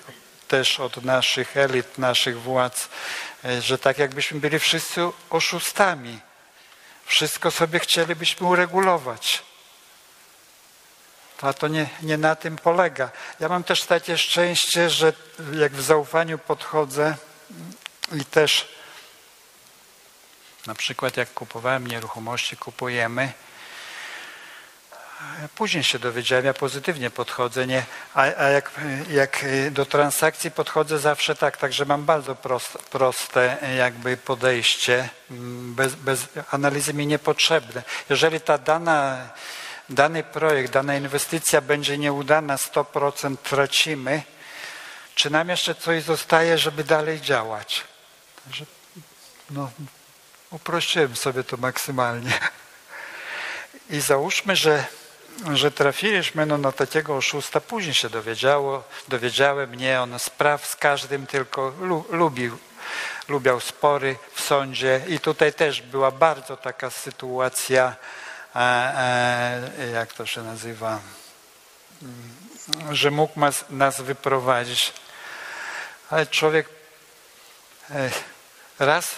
też 0.48 0.80
od 0.80 1.04
naszych 1.04 1.56
elit, 1.56 1.98
naszych 1.98 2.40
władz, 2.40 2.88
e, 3.44 3.62
że 3.62 3.78
tak 3.78 3.98
jakbyśmy 3.98 4.40
byli 4.40 4.58
wszyscy 4.58 5.00
oszustami. 5.30 6.18
Wszystko 7.06 7.50
sobie 7.50 7.78
chcielibyśmy 7.78 8.46
uregulować. 8.46 9.42
A 11.44 11.52
to 11.52 11.68
nie, 11.68 11.88
nie 12.02 12.18
na 12.18 12.36
tym 12.36 12.56
polega. 12.56 13.10
Ja 13.40 13.48
mam 13.48 13.64
też 13.64 13.82
takie 13.84 14.18
szczęście, 14.18 14.90
że 14.90 15.12
jak 15.52 15.72
w 15.72 15.82
zaufaniu 15.82 16.38
podchodzę 16.38 17.16
i 18.12 18.24
też 18.24 18.68
na 20.66 20.74
przykład 20.74 21.16
jak 21.16 21.34
kupowałem 21.34 21.86
nieruchomości, 21.86 22.56
kupujemy, 22.56 23.32
Później 25.54 25.84
się 25.84 25.98
dowiedziałem, 25.98 26.44
ja 26.44 26.54
pozytywnie 26.54 27.10
podchodzę, 27.10 27.66
nie, 27.66 27.84
a, 28.14 28.20
a 28.20 28.48
jak, 28.48 28.70
jak 29.10 29.44
do 29.70 29.86
transakcji 29.86 30.50
podchodzę 30.50 30.98
zawsze 30.98 31.34
tak, 31.34 31.56
także 31.56 31.84
mam 31.84 32.04
bardzo 32.04 32.34
proste, 32.34 32.78
proste 32.78 33.56
jakby 33.78 34.16
podejście, 34.16 35.08
mm, 35.30 35.74
bez, 35.74 35.94
bez 35.94 36.26
analizy 36.50 36.94
mi 36.94 37.06
niepotrzebne. 37.06 37.82
Jeżeli 38.10 38.40
ta 38.40 38.58
dana 38.58 39.28
dany 39.88 40.22
projekt, 40.22 40.72
dana 40.72 40.96
inwestycja 40.96 41.60
będzie 41.60 41.98
nieudana, 41.98 42.56
100% 42.56 43.36
tracimy, 43.36 44.22
czy 45.14 45.30
nam 45.30 45.48
jeszcze 45.48 45.74
coś 45.74 46.02
zostaje, 46.02 46.58
żeby 46.58 46.84
dalej 46.84 47.20
działać? 47.20 47.84
No, 49.50 49.70
uprościłem 50.50 51.16
sobie 51.16 51.44
to 51.44 51.56
maksymalnie. 51.56 52.32
I 53.90 54.00
załóżmy, 54.00 54.56
że, 54.56 54.84
że 55.52 55.70
trafiliśmy 55.70 56.46
no, 56.46 56.58
na 56.58 56.72
takiego 56.72 57.16
oszusta, 57.16 57.60
później 57.60 57.94
się 57.94 58.10
dowiedziało, 58.10 58.84
dowiedziałem, 59.08 59.74
nie, 59.74 60.00
on 60.00 60.18
spraw 60.18 60.66
z 60.66 60.76
każdym 60.76 61.26
tylko 61.26 61.72
lu, 61.80 62.04
lubił, 62.10 62.58
lubiał 63.28 63.60
spory 63.60 64.16
w 64.34 64.40
sądzie 64.40 65.00
i 65.08 65.20
tutaj 65.20 65.52
też 65.52 65.82
była 65.82 66.10
bardzo 66.10 66.56
taka 66.56 66.90
sytuacja, 66.90 67.96
jak 69.94 70.12
to 70.12 70.26
się 70.26 70.42
nazywa, 70.42 71.00
że 72.90 73.10
mógł 73.10 73.40
nas 73.70 74.00
wyprowadzić. 74.00 74.92
Ale 76.10 76.26
człowiek 76.26 76.68
e, 77.90 78.10
raz 78.78 79.14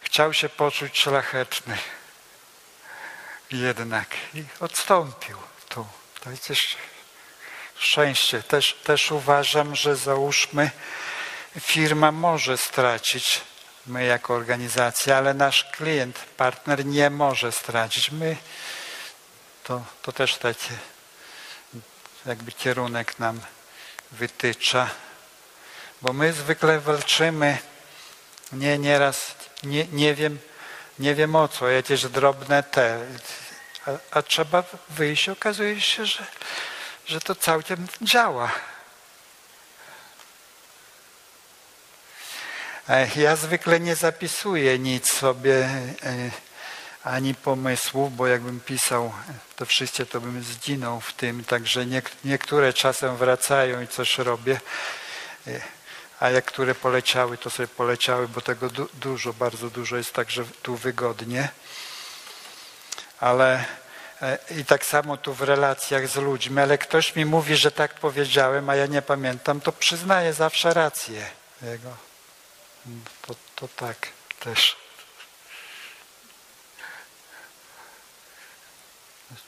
chciał 0.00 0.34
się 0.34 0.48
poczuć 0.48 0.98
szlachetny 0.98 1.78
jednak 3.50 4.08
i 4.34 4.44
odstąpił 4.60 5.36
tu. 5.68 5.86
To 6.20 6.30
jest 6.30 6.52
szczęście. 7.78 8.42
Też, 8.42 8.74
też 8.84 9.10
uważam, 9.10 9.76
że 9.76 9.96
załóżmy, 9.96 10.70
firma 11.60 12.12
może 12.12 12.58
stracić, 12.58 13.40
my 13.86 14.04
jako 14.04 14.34
organizacja, 14.34 15.16
ale 15.16 15.34
nasz 15.34 15.64
klient, 15.64 16.18
partner 16.36 16.86
nie 16.86 17.10
może 17.10 17.52
stracić. 17.52 18.10
My 18.10 18.36
to, 19.68 19.82
to 20.02 20.12
też 20.12 20.36
taki 20.36 20.70
jakby 22.26 22.52
kierunek 22.52 23.18
nam 23.18 23.40
wytycza, 24.12 24.90
bo 26.02 26.12
my 26.12 26.32
zwykle 26.32 26.80
walczymy 26.80 27.58
nie 28.52 28.78
nieraz, 28.78 29.34
nie, 29.62 29.86
nie 29.86 30.14
wiem, 30.14 30.38
nie 30.98 31.14
wiem 31.14 31.36
o 31.36 31.48
co, 31.48 31.68
jakieś 31.68 32.02
drobne 32.02 32.62
te, 32.62 33.06
a, 33.86 33.90
a 34.10 34.22
trzeba 34.22 34.64
wyjść, 34.88 35.28
okazuje 35.28 35.80
się, 35.80 36.06
że, 36.06 36.26
że 37.06 37.20
to 37.20 37.34
całkiem 37.34 37.86
działa. 38.02 38.52
Ja 43.16 43.36
zwykle 43.36 43.80
nie 43.80 43.96
zapisuję 43.96 44.78
nic 44.78 45.12
sobie, 45.12 45.54
e, 46.02 46.47
ani 47.08 47.34
pomysłów, 47.34 48.16
bo 48.16 48.26
jakbym 48.26 48.60
pisał 48.60 49.12
to 49.56 49.66
wszystkie, 49.66 50.06
to 50.06 50.20
bym 50.20 50.44
zginął 50.44 51.00
w 51.00 51.12
tym, 51.12 51.44
także 51.44 51.86
niek- 51.86 52.10
niektóre 52.24 52.72
czasem 52.72 53.16
wracają 53.16 53.80
i 53.82 53.88
coś 53.88 54.18
robię, 54.18 54.60
e, 55.46 55.60
a 56.20 56.30
jak 56.30 56.44
które 56.44 56.74
poleciały, 56.74 57.38
to 57.38 57.50
sobie 57.50 57.68
poleciały, 57.68 58.28
bo 58.28 58.40
tego 58.40 58.68
du- 58.68 58.88
dużo, 58.94 59.32
bardzo 59.32 59.70
dużo 59.70 59.96
jest, 59.96 60.12
także 60.12 60.44
tu 60.62 60.76
wygodnie. 60.76 61.48
Ale 63.20 63.64
e, 64.22 64.38
i 64.58 64.64
tak 64.64 64.84
samo 64.86 65.16
tu 65.16 65.34
w 65.34 65.42
relacjach 65.42 66.08
z 66.08 66.16
ludźmi, 66.16 66.60
ale 66.60 66.78
ktoś 66.78 67.16
mi 67.16 67.24
mówi, 67.24 67.56
że 67.56 67.70
tak 67.70 67.94
powiedziałem, 67.94 68.70
a 68.70 68.74
ja 68.76 68.86
nie 68.86 69.02
pamiętam, 69.02 69.60
to 69.60 69.72
przyznaję 69.72 70.32
zawsze 70.32 70.74
rację 70.74 71.26
jego. 71.62 71.96
To, 73.26 73.34
to 73.56 73.68
tak 73.68 73.96
też. 74.40 74.87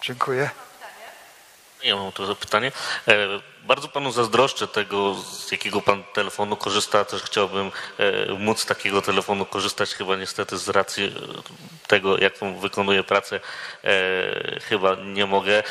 Dziękuję. 0.02 0.50
Ja 1.82 1.96
mam 1.96 2.12
tu 2.12 2.36
pytanie. 2.36 2.72
E, 3.08 3.26
Bardzo 3.62 3.88
panu 3.88 4.12
zazdroszczę 4.12 4.68
tego, 4.68 5.14
z 5.14 5.52
jakiego 5.52 5.80
pan 5.82 6.04
telefonu 6.14 6.56
korzysta. 6.56 7.04
Też 7.04 7.22
chciałbym 7.22 7.72
e, 7.98 8.32
móc 8.32 8.66
takiego 8.66 9.02
telefonu 9.02 9.46
korzystać, 9.46 9.94
chyba 9.94 10.16
niestety 10.16 10.58
z 10.58 10.68
racji 10.68 11.04
e, 11.04 11.88
tego, 11.88 12.18
jaką 12.18 12.58
wykonuję 12.58 13.02
pracę, 13.04 13.40
chyba 14.62 14.94
nie 14.94 15.26
mogę. 15.26 15.62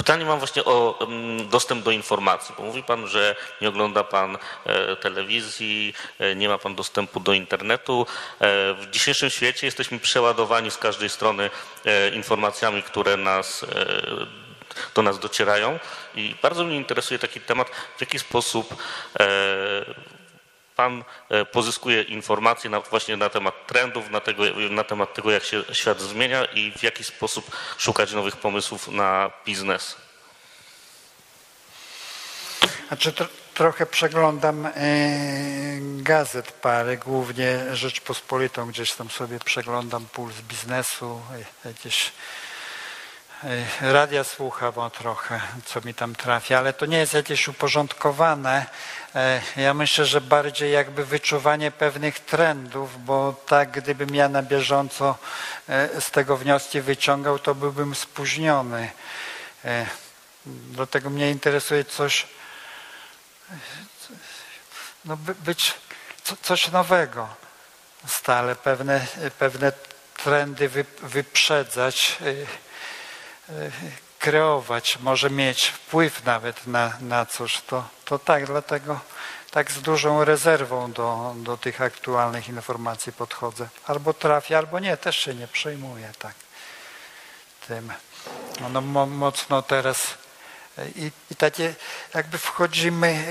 Pytanie 0.00 0.24
mam 0.24 0.38
właśnie 0.38 0.64
o 0.64 0.98
mm, 1.00 1.48
dostęp 1.48 1.84
do 1.84 1.90
informacji, 1.90 2.54
bo 2.58 2.64
mówi 2.64 2.82
Pan, 2.82 3.06
że 3.06 3.36
nie 3.60 3.68
ogląda 3.68 4.04
Pan 4.04 4.38
e, 4.64 4.96
telewizji, 4.96 5.94
e, 6.18 6.34
nie 6.34 6.48
ma 6.48 6.58
Pan 6.58 6.74
dostępu 6.74 7.20
do 7.20 7.32
internetu. 7.32 8.06
E, 8.40 8.74
W 8.74 8.86
dzisiejszym 8.90 9.30
świecie 9.30 9.66
jesteśmy 9.66 9.98
przeładowani 9.98 10.70
z 10.70 10.78
każdej 10.78 11.08
strony 11.08 11.50
informacjami, 12.14 12.82
które 12.82 13.16
nas, 13.16 13.66
do 14.94 15.02
nas 15.02 15.18
docierają 15.18 15.78
i 16.14 16.34
bardzo 16.42 16.64
mnie 16.64 16.76
interesuje 16.76 17.18
taki 17.18 17.40
temat, 17.40 17.70
w 17.96 18.00
jaki 18.00 18.18
sposób 18.18 18.74
Pan 20.80 21.04
e, 21.28 21.44
pozyskuje 21.44 22.02
informacje 22.02 22.70
na, 22.70 22.80
właśnie 22.80 23.16
na 23.16 23.28
temat 23.28 23.66
trendów, 23.66 24.10
na, 24.10 24.20
tego, 24.20 24.42
na 24.70 24.84
temat 24.84 25.14
tego, 25.14 25.30
jak 25.30 25.44
się 25.44 25.62
świat 25.72 26.00
zmienia 26.00 26.44
i 26.44 26.72
w 26.72 26.82
jaki 26.82 27.04
sposób 27.04 27.56
szukać 27.78 28.12
nowych 28.12 28.36
pomysłów 28.36 28.88
na 28.88 29.30
biznes. 29.46 29.96
Znaczy 32.88 33.12
tro, 33.12 33.26
trochę 33.54 33.86
przeglądam 33.86 34.66
e, 34.66 34.72
gazet 35.80 36.52
parę, 36.52 36.96
głównie 36.96 37.58
Rzeczpospolitą, 37.72 38.66
gdzieś 38.66 38.92
tam 38.92 39.10
sobie 39.10 39.38
przeglądam 39.38 40.06
puls 40.06 40.40
biznesu, 40.40 41.20
jakieś 41.64 42.06
e, 42.06 42.10
radia 43.80 44.24
słucham 44.24 44.78
o 44.78 44.90
trochę, 44.90 45.40
co 45.64 45.80
mi 45.80 45.94
tam 45.94 46.14
trafia, 46.14 46.58
ale 46.58 46.72
to 46.72 46.86
nie 46.86 46.98
jest 46.98 47.14
jakieś 47.14 47.48
uporządkowane. 47.48 48.66
E, 49.14 49.40
ja 49.56 49.74
myślę, 49.74 50.06
że 50.06 50.20
bardziej 50.20 50.72
jakby 50.72 51.04
wyczuwanie 51.04 51.70
pewnych 51.70 52.20
trendów, 52.20 53.04
bo 53.04 53.34
tak 53.46 53.70
gdybym 53.70 54.14
ja 54.14 54.28
na 54.28 54.42
bieżąco 54.42 55.18
e, 55.68 56.00
z 56.00 56.10
tego 56.10 56.36
wnioski 56.36 56.80
wyciągał, 56.80 57.38
to 57.38 57.54
byłbym 57.54 57.94
spóźniony. 57.94 58.90
E, 59.64 59.86
dlatego 60.46 61.10
mnie 61.10 61.30
interesuje 61.30 61.84
coś, 61.84 62.26
no 65.04 65.16
by, 65.16 65.34
być 65.34 65.74
co, 66.24 66.36
coś 66.42 66.68
nowego 66.68 67.28
stale, 68.06 68.56
pewne, 68.56 69.06
pewne 69.38 69.72
trendy 70.16 70.68
wy, 70.68 70.84
wyprzedzać, 71.02 72.18
kreować, 74.18 74.98
może 75.02 75.30
mieć 75.30 75.66
wpływ 75.66 76.24
nawet 76.24 76.66
na, 76.66 76.92
na 77.00 77.26
coś, 77.26 77.60
to, 77.60 77.88
to 78.04 78.18
tak, 78.18 78.46
dlatego 78.46 79.00
tak 79.50 79.72
z 79.72 79.82
dużą 79.82 80.24
rezerwą 80.24 80.92
do, 80.92 81.34
do 81.36 81.56
tych 81.56 81.80
aktualnych 81.80 82.48
informacji 82.48 83.12
podchodzę. 83.12 83.68
Albo 83.86 84.14
trafię, 84.14 84.58
albo 84.58 84.78
nie, 84.78 84.96
też 84.96 85.16
się 85.16 85.34
nie 85.34 85.48
przejmuję 85.48 86.12
tak 86.18 86.34
tym. 87.68 87.92
No, 88.72 88.80
mo, 88.80 89.06
mocno 89.06 89.62
teraz 89.62 90.06
i, 90.96 91.10
I 91.30 91.36
takie 91.36 91.74
jakby 92.14 92.38
wchodzimy, 92.38 93.24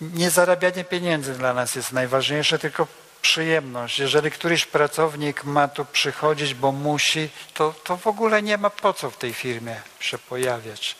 nie 0.00 0.30
zarabianie 0.30 0.84
pieniędzy 0.84 1.34
dla 1.34 1.54
nas 1.54 1.74
jest 1.74 1.92
najważniejsze, 1.92 2.58
tylko 2.58 2.86
przyjemność. 3.24 3.98
Jeżeli 3.98 4.30
któryś 4.30 4.66
pracownik 4.66 5.44
ma 5.44 5.68
tu 5.68 5.84
przychodzić, 5.84 6.54
bo 6.54 6.72
musi, 6.72 7.28
to, 7.54 7.74
to 7.84 7.96
w 7.96 8.06
ogóle 8.06 8.42
nie 8.42 8.58
ma 8.58 8.70
po 8.70 8.92
co 8.92 9.10
w 9.10 9.16
tej 9.16 9.34
firmie 9.34 9.80
się 10.00 10.18
pojawiać. 10.18 10.96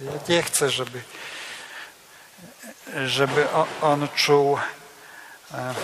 Ja 0.00 0.12
nie 0.28 0.42
chcę, 0.42 0.70
żeby, 0.70 1.02
żeby 3.06 3.46
on, 3.80 4.08
czuł 4.16 4.58
e, 5.54 5.74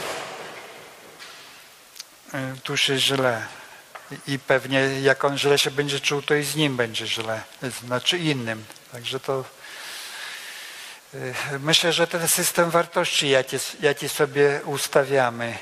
e, 2.35 2.55
tu 2.63 2.77
się 2.77 2.99
źle. 2.99 3.47
I 4.27 4.39
pewnie 4.39 4.81
jak 5.03 5.25
on 5.25 5.39
źle 5.39 5.59
się 5.59 5.71
będzie 5.71 6.01
czuł, 6.01 6.23
to 6.23 6.35
i 6.35 6.45
z 6.45 6.57
nim 6.57 6.77
będzie 6.77 7.07
źle, 7.07 7.43
znaczy 7.87 8.19
innym. 8.19 8.65
Także 8.93 9.21
to 9.21 9.45
myślę, 11.61 11.93
że 11.93 12.07
ten 12.07 12.29
system 12.29 12.71
wartości, 12.71 13.29
jaki, 13.29 13.57
jaki 13.81 14.09
sobie 14.09 14.61
ustawiamy 14.65 15.59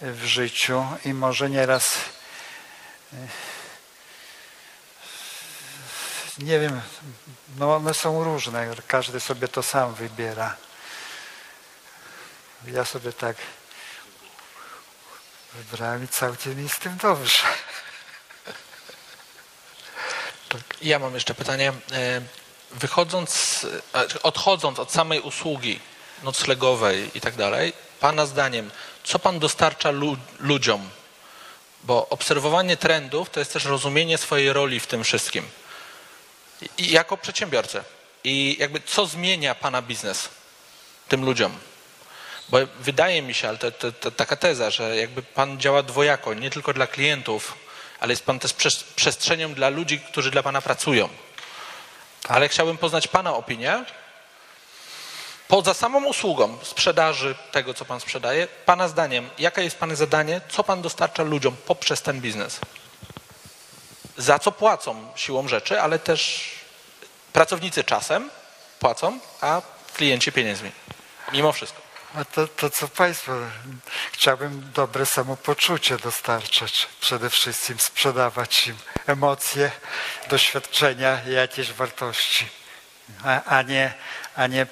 w 0.00 0.24
życiu 0.24 0.86
i 1.04 1.14
może 1.14 1.50
nieraz 1.50 1.96
y, 3.12 3.16
nie 6.38 6.60
wiem, 6.60 6.80
no 7.56 7.76
one 7.76 7.94
są 7.94 8.24
różne, 8.24 8.74
każdy 8.86 9.20
sobie 9.20 9.48
to 9.48 9.62
sam 9.62 9.94
wybiera. 9.94 10.56
Ja 12.66 12.84
sobie 12.84 13.12
tak 13.12 13.36
wybrałem 15.54 16.04
i 16.04 16.08
całkiem 16.08 16.62
jest 16.62 16.74
z 16.74 16.78
tym 16.78 16.96
dobrze. 16.96 17.42
Ja 20.82 20.98
mam 20.98 21.14
jeszcze 21.14 21.34
pytanie. 21.34 21.72
Wychodząc, 22.74 23.66
odchodząc 24.22 24.78
od 24.78 24.92
samej 24.92 25.20
usługi 25.20 25.80
noclegowej 26.22 27.10
i 27.14 27.20
tak 27.20 27.34
dalej, 27.34 27.72
Pana 28.00 28.26
zdaniem, 28.26 28.70
co 29.04 29.18
Pan 29.18 29.38
dostarcza 29.38 29.90
lu 29.90 30.16
ludziom? 30.40 30.90
Bo 31.82 32.08
obserwowanie 32.08 32.76
trendów 32.76 33.30
to 33.30 33.40
jest 33.40 33.52
też 33.52 33.64
rozumienie 33.64 34.18
swojej 34.18 34.52
roli 34.52 34.80
w 34.80 34.86
tym 34.86 35.04
wszystkim. 35.04 35.48
I 36.78 36.90
jako 36.90 37.16
przedsiębiorcę. 37.16 37.84
I 38.24 38.56
jakby 38.58 38.80
co 38.80 39.06
zmienia 39.06 39.54
Pana 39.54 39.82
biznes 39.82 40.28
tym 41.08 41.24
ludziom? 41.24 41.52
Bo 42.48 42.58
wydaje 42.80 43.22
mi 43.22 43.34
się, 43.34 43.48
ale 43.48 43.58
to, 43.58 43.70
to, 43.70 43.92
to 43.92 44.10
taka 44.10 44.36
teza, 44.36 44.70
że 44.70 44.96
jakby 44.96 45.22
Pan 45.22 45.60
działa 45.60 45.82
dwojako, 45.82 46.34
nie 46.34 46.50
tylko 46.50 46.72
dla 46.72 46.86
klientów, 46.86 47.54
ale 48.00 48.12
jest 48.12 48.24
Pan 48.24 48.38
też 48.38 48.54
przes- 48.54 48.84
przestrzenią 48.96 49.54
dla 49.54 49.68
ludzi, 49.68 50.00
którzy 50.00 50.30
dla 50.30 50.42
Pana 50.42 50.60
pracują. 50.62 51.08
Ale 52.28 52.48
chciałbym 52.48 52.78
poznać 52.78 53.08
Pana 53.08 53.34
opinię. 53.34 53.84
Poza 55.48 55.74
samą 55.74 56.04
usługą 56.04 56.58
sprzedaży 56.62 57.34
tego, 57.52 57.74
co 57.74 57.84
Pan 57.84 58.00
sprzedaje, 58.00 58.48
Pana 58.66 58.88
zdaniem, 58.88 59.30
jakie 59.38 59.62
jest 59.64 59.78
Pana 59.78 59.94
zadanie, 59.94 60.40
co 60.48 60.64
Pan 60.64 60.82
dostarcza 60.82 61.22
ludziom 61.22 61.56
poprzez 61.66 62.02
ten 62.02 62.20
biznes? 62.20 62.60
Za 64.16 64.38
co 64.38 64.52
płacą 64.52 65.12
siłą 65.16 65.48
rzeczy, 65.48 65.80
ale 65.80 65.98
też 65.98 66.50
pracownicy 67.32 67.84
czasem 67.84 68.30
płacą, 68.80 69.18
a 69.40 69.62
klienci 69.96 70.32
pieniędzmi. 70.32 70.72
Mimo 71.32 71.52
wszystko. 71.52 71.82
A 72.14 72.24
to, 72.24 72.48
to 72.48 72.70
co 72.70 72.88
Państwo, 72.88 73.32
chciałbym 74.12 74.70
dobre 74.74 75.06
samopoczucie 75.06 75.96
dostarczać. 75.96 76.88
Przede 77.00 77.30
wszystkim 77.30 77.78
sprzedawać 77.78 78.66
im 78.66 78.76
emocje, 79.06 79.70
doświadczenia 80.30 81.18
i 81.28 81.32
jakieś 81.32 81.72
wartości. 81.72 82.46
A, 83.24 83.44
a 83.44 83.62
nie, 83.62 83.92
a 84.36 84.46
nie, 84.46 84.66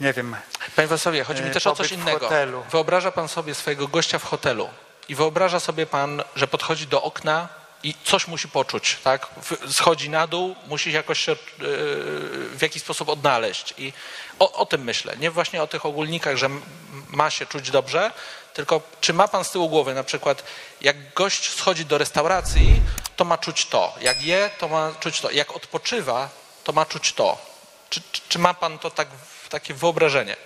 nie 0.00 0.12
wiem, 0.12 0.36
Panie 0.76 0.88
Wacławie, 0.88 1.24
chodzi 1.24 1.42
mi 1.42 1.50
E, 1.50 1.52
też 1.52 1.66
o 1.66 1.74
coś 1.74 1.92
innego. 1.92 2.28
Wyobraża 2.70 3.12
pan 3.12 3.28
sobie 3.28 3.54
swojego 3.54 3.88
gościa 3.88 4.18
w 4.18 4.24
hotelu 4.24 4.68
i 5.08 5.14
wyobraża 5.14 5.60
sobie 5.60 5.86
pan, 5.86 6.22
że 6.36 6.46
podchodzi 6.46 6.86
do 6.86 7.02
okna 7.02 7.48
i 7.82 7.94
coś 8.04 8.26
musi 8.26 8.48
poczuć, 8.48 8.96
tak? 9.04 9.26
Schodzi 9.70 10.10
na 10.10 10.26
dół, 10.26 10.56
musi 10.66 10.84
się 10.84 10.96
jakoś 10.96 11.20
się, 11.20 11.32
yy, 11.32 11.38
w 12.50 12.58
jakiś 12.62 12.82
sposób 12.82 13.08
odnaleźć. 13.08 13.74
I 13.78 13.92
o, 14.38 14.52
o 14.52 14.66
tym 14.66 14.84
myślę. 14.84 15.16
Nie 15.16 15.30
właśnie 15.30 15.62
o 15.62 15.66
tych 15.66 15.86
ogólnikach, 15.86 16.36
że 16.36 16.50
ma 17.08 17.30
się 17.30 17.46
czuć 17.46 17.70
dobrze, 17.70 18.10
tylko 18.56 18.80
czy 19.00 19.12
ma 19.12 19.28
pan 19.28 19.44
z 19.44 19.50
tyłu 19.50 19.68
głowy 19.68 19.94
na 19.94 20.04
przykład, 20.04 20.42
jak 20.80 21.14
gość 21.14 21.54
schodzi 21.54 21.84
do 21.84 21.98
restauracji, 21.98 22.82
to 23.16 23.24
ma 23.24 23.38
czuć 23.38 23.66
to. 23.66 23.94
Jak 24.00 24.22
je, 24.22 24.50
to 24.58 24.68
ma 24.68 24.92
czuć 25.00 25.20
to. 25.20 25.30
Jak 25.30 25.56
odpoczywa, 25.56 26.28
to 26.64 26.72
ma 26.72 26.86
czuć 26.86 27.12
to. 27.12 27.38
Czy, 27.90 28.00
czy, 28.12 28.20
czy 28.28 28.38
ma 28.38 28.54
pan 28.54 28.78
to 28.78 28.90
tak, 28.90 29.08
takie 29.48 29.74
wyobrażenie? 29.74 30.36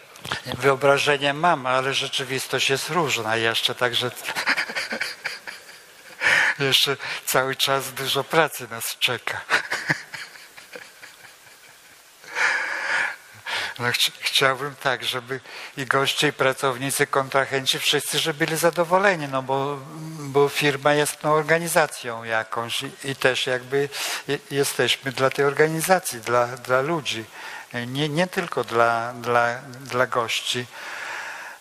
Wyobrażenie 0.46 1.34
mam, 1.34 1.66
ale 1.66 1.94
rzeczywistość 1.94 2.70
jest 2.70 2.88
różna 2.88 3.36
jeszcze, 3.36 3.74
także 3.74 4.10
jeszcze 6.58 6.96
cały 7.26 7.56
czas 7.56 7.92
dużo 7.92 8.24
pracy 8.24 8.68
nas 8.68 8.96
czeka. 8.98 9.40
No, 13.80 13.86
chci- 13.92 14.12
chciałbym 14.20 14.74
tak, 14.76 15.04
żeby 15.04 15.40
i 15.76 15.86
goście, 15.86 16.28
i 16.28 16.32
pracownicy, 16.32 17.06
kontrahenci, 17.06 17.78
wszyscy, 17.78 18.18
żeby 18.18 18.46
byli 18.46 18.56
zadowoleni, 18.58 19.28
no 19.28 19.42
bo, 19.42 19.78
bo 20.18 20.48
firma 20.48 20.92
jest 20.94 21.22
no, 21.22 21.32
organizacją 21.32 22.24
jakąś 22.24 22.82
i, 22.82 22.90
i 23.04 23.16
też 23.16 23.46
jakby 23.46 23.88
je- 24.28 24.38
jesteśmy 24.50 25.12
dla 25.12 25.30
tej 25.30 25.44
organizacji, 25.44 26.20
dla, 26.20 26.46
dla 26.46 26.80
ludzi, 26.80 27.24
nie, 27.86 28.08
nie 28.08 28.26
tylko 28.26 28.64
dla, 28.64 29.12
dla, 29.12 29.60
dla 29.80 30.06
gości. 30.06 30.66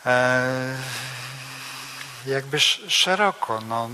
E, 0.05 0.75
jakby 2.25 2.57
sz- 2.57 2.91
szeroko, 2.91 3.61
no. 3.61 3.89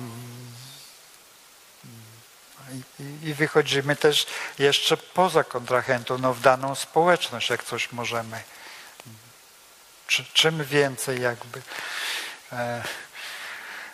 I- 3.24 3.34
wychodzimy 3.34 3.96
też 3.96 4.26
jeszcze 4.60 4.98
poza 4.98 5.44
kontrahentą, 5.44 6.18
no 6.18 6.34
w 6.34 6.42
daną 6.42 6.76
społeczność, 6.76 7.50
jak 7.50 7.64
coś 7.64 7.92
możemy. 7.92 8.44
Czy, 10.08 10.26
czym 10.34 10.64
więcej 10.64 11.22
jakby 11.22 11.62
e, 12.52 12.84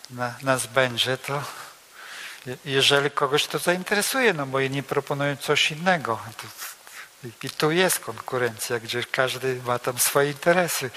na, 0.10 0.35
nas 0.41 0.68
będzie, 0.68 1.18
to 1.18 1.43
je- 2.45 2.57
jeżeli 2.65 3.11
kogoś 3.11 3.48
to 3.48 3.60
zainteresuje, 3.60 4.34
no 4.34 4.45
bo 4.45 4.60
inni 4.60 4.84
proponują 4.84 5.38
coś 5.38 5.72
innego. 5.72 6.19
I 7.43 7.49
tu 7.49 7.72
jest 7.72 7.99
konkurencja, 7.99 8.80
gdzie 8.80 9.03
każdy 9.03 9.56
ma 9.65 9.80
tam 9.80 9.99
swoje 9.99 10.27
interesy. 10.31 10.89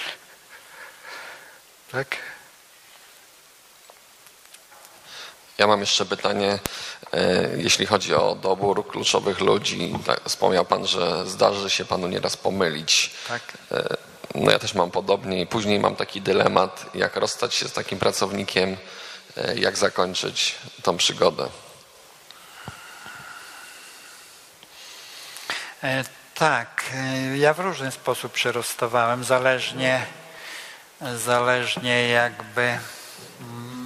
Tak? 1.92 2.16
Ja 5.58 5.66
mam 5.66 5.80
jeszcze 5.80 6.04
pytanie, 6.06 6.58
e, 7.12 7.48
jeśli 7.56 7.86
chodzi 7.86 8.14
o 8.14 8.34
dobór 8.34 8.88
kluczowych 8.88 9.40
ludzi. 9.40 9.94
Tak, 10.06 10.20
Wspomniał 10.24 10.64
Pan, 10.64 10.86
że 10.86 11.26
zdarzy 11.26 11.70
się 11.70 11.84
Panu 11.84 12.08
nieraz 12.08 12.36
pomylić. 12.36 13.10
Tak. 13.28 13.42
E, 13.72 13.96
No 14.34 14.50
ja 14.50 14.58
też 14.58 14.74
mam 14.74 14.90
podobnie 14.90 15.40
i 15.40 15.46
później 15.46 15.80
mam 15.80 15.96
taki 15.96 16.20
dylemat, 16.20 16.86
jak 16.94 17.16
rozstać 17.16 17.54
się 17.54 17.68
z 17.68 17.72
takim 17.72 17.98
pracownikiem, 17.98 18.76
e, 19.36 19.54
jak 19.58 19.76
zakończyć 19.78 20.54
tą 20.82 20.96
przygodę. 20.96 21.48
Tak, 26.34 26.84
ja 27.34 27.54
w 27.54 27.58
różny 27.58 27.90
sposób 27.90 28.36
się 28.36 28.52
rozstawałem, 28.52 29.24
zależnie, 29.24 30.06
zależnie 31.16 32.08
jakby 32.08 32.78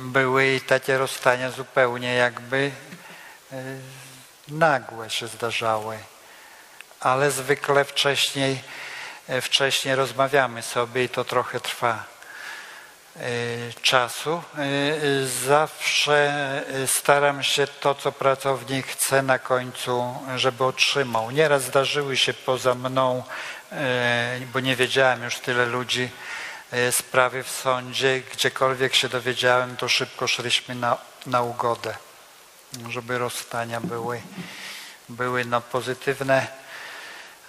były 0.09 0.55
i 0.55 0.61
takie 0.61 0.99
rozstania 0.99 1.51
zupełnie 1.51 2.15
jakby 2.15 2.71
e, 3.53 3.57
nagłe 4.49 5.11
się 5.11 5.27
zdarzały, 5.27 5.99
ale 7.01 7.31
zwykle 7.31 7.85
wcześniej, 7.85 8.63
e, 9.29 9.41
wcześniej 9.41 9.95
rozmawiamy 9.95 10.63
sobie 10.63 11.05
i 11.05 11.09
to 11.09 11.25
trochę 11.25 11.61
trwa 11.61 12.05
e, 13.17 13.21
czasu. 13.83 14.43
Zawsze 15.47 16.63
staram 16.87 17.43
się 17.43 17.67
to, 17.67 17.95
co 17.95 18.13
pracownik 18.13 18.87
chce 18.87 19.23
na 19.23 19.39
końcu, 19.39 20.15
żeby 20.37 20.65
otrzymał. 20.65 21.31
Nieraz 21.31 21.63
zdarzyły 21.63 22.17
się 22.17 22.35
poza 22.35 22.75
mną, 22.75 23.25
bo 24.53 24.61
nie 24.61 24.77
wiedziałem 24.77 25.25
już 25.25 25.39
tyle 25.39 25.67
ludzi, 25.67 26.11
e, 26.71 26.93
sprawy 26.93 27.43
w 27.43 27.51
sądzie. 27.51 28.23
Gdziekolwiek 28.33 28.95
się 28.95 29.09
dowiedziałem, 29.09 29.77
to 29.77 29.89
szybko 29.89 30.29
szliśmy 30.29 30.75
na, 30.75 30.99
na 31.27 31.43
ugodę, 31.43 31.95
żeby 32.89 33.19
rozstania 33.19 33.81
były, 33.81 34.23
były 35.09 35.45
no, 35.45 35.61
pozytywne. 35.61 36.47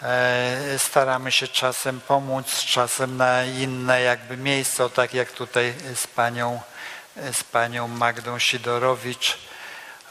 E, 0.02 0.80
Staramy 0.80 1.32
się 1.32 1.48
czasem 1.48 2.02
pomóc, 2.02 2.64
czasem 2.66 3.18
na 3.18 3.44
inne 3.44 4.02
jakby 4.02 4.38
miejsce, 4.38 4.90
tak 4.90 5.14
jak 5.14 5.32
tutaj 5.32 5.74
z 5.96 6.08
panią, 6.08 6.62
z 7.32 7.44
panią 7.44 7.88
Magdą 7.88 8.40
Sidorowicz, 8.40 9.38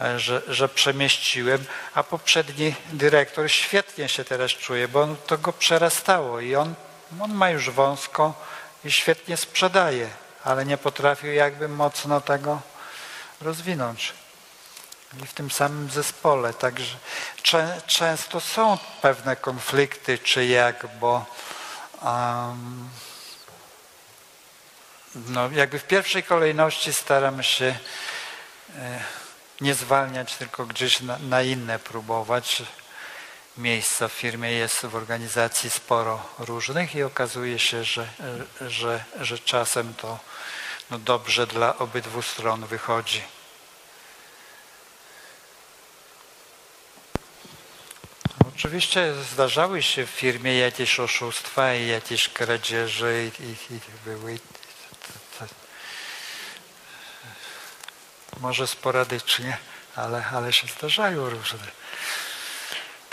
e, 0.00 0.18
że, 0.20 0.42
że 0.48 0.68
przemieściłem, 0.68 1.64
a 1.94 2.02
poprzedni 2.02 2.74
dyrektor 2.92 3.50
świetnie 3.50 4.08
się 4.08 4.24
teraz 4.24 4.50
czuje, 4.50 4.88
bo 4.88 5.02
on, 5.02 5.16
to 5.26 5.38
go 5.38 5.52
przerastało 5.52 6.40
i 6.40 6.54
on, 6.54 6.74
on 7.20 7.34
ma 7.34 7.50
już 7.50 7.70
wąsko 7.70 8.34
i 8.84 8.92
świetnie 8.92 9.36
sprzedaje, 9.36 10.10
ale 10.44 10.64
nie 10.64 10.76
potrafił 10.78 11.32
jakby 11.32 11.68
mocno 11.68 12.20
tego 12.20 12.60
rozwinąć 13.40 14.12
i 15.22 15.26
w 15.26 15.32
tym 15.32 15.50
samym 15.50 15.90
zespole. 15.90 16.54
Także 16.54 16.96
czę, 17.42 17.80
często 17.86 18.40
są 18.40 18.78
pewne 19.02 19.36
konflikty, 19.36 20.18
czy 20.18 20.46
jak, 20.46 20.86
bo 21.00 21.26
um, 22.02 22.88
no, 25.14 25.50
jakby 25.50 25.78
w 25.78 25.84
pierwszej 25.84 26.22
kolejności 26.22 26.92
staramy 26.92 27.44
się 27.44 27.78
e, 28.76 29.00
nie 29.60 29.74
zwalniać, 29.74 30.34
tylko 30.34 30.66
gdzieś 30.66 31.00
na, 31.00 31.18
na 31.18 31.42
inne 31.42 31.78
próbować. 31.78 32.62
Miejsca 33.58 34.08
w 34.08 34.12
firmie 34.12 34.52
jest 34.52 34.86
w 34.86 34.96
organizacji 34.96 35.70
sporo 35.70 36.28
różnych 36.38 36.94
i 36.94 37.02
okazuje 37.02 37.58
się, 37.58 37.84
że, 37.84 38.08
że, 38.60 39.04
że 39.20 39.38
czasem 39.38 39.94
to 39.94 40.18
no, 40.90 40.98
dobrze 40.98 41.46
dla 41.46 41.78
obydwu 41.78 42.22
stron 42.22 42.66
wychodzi. 42.66 43.22
Oczywiście 48.54 49.14
zdarzały 49.32 49.82
się 49.82 50.06
w 50.06 50.10
firmie 50.10 50.58
jakieś 50.58 51.00
oszustwa 51.00 51.74
i 51.74 51.86
jakieś 51.86 52.28
kradzieże 52.28 53.24
i, 53.24 53.26
i, 53.26 53.74
i 53.74 53.80
były 54.04 54.38
może 58.40 58.66
sporadycznie, 58.66 59.58
ale, 59.96 60.26
ale 60.26 60.52
się 60.52 60.66
zdarzają 60.66 61.30
różne 61.30 61.87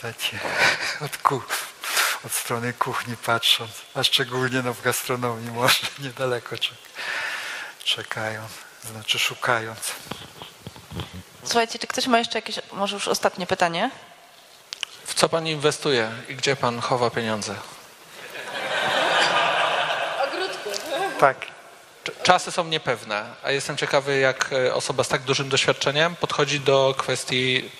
takie 0.01 0.39
od, 1.01 1.17
ku, 1.17 1.41
od 2.25 2.31
strony 2.31 2.73
kuchni 2.73 3.17
patrząc, 3.17 3.71
a 3.95 4.03
szczególnie 4.03 4.61
no 4.61 4.73
w 4.73 4.81
gastronomii 4.81 5.51
może 5.51 5.87
niedaleko 6.03 6.57
czek, 6.57 6.77
czekają, 7.83 8.41
znaczy 8.91 9.19
szukając. 9.19 9.91
Słuchajcie, 11.43 11.79
czy 11.79 11.87
ktoś 11.87 12.07
ma 12.07 12.19
jeszcze 12.19 12.37
jakieś, 12.37 12.59
może 12.71 12.95
już 12.95 13.07
ostatnie 13.07 13.47
pytanie? 13.47 13.91
W 15.05 15.13
co 15.13 15.29
pan 15.29 15.47
inwestuje 15.47 16.11
i 16.29 16.35
gdzie 16.35 16.55
pan 16.55 16.79
chowa 16.79 17.09
pieniądze? 17.09 17.55
Tak. 21.19 21.37
Cz- 22.05 22.23
Czasy 22.23 22.51
są 22.51 22.63
niepewne, 22.63 23.35
a 23.43 23.51
jestem 23.51 23.77
ciekawy, 23.77 24.19
jak 24.19 24.49
e, 24.53 24.73
osoba 24.73 25.03
z 25.03 25.07
tak 25.07 25.21
dużym 25.21 25.49
doświadczeniem 25.49 26.15
podchodzi 26.15 26.59
do 26.59 26.95
kwestii 26.97 27.71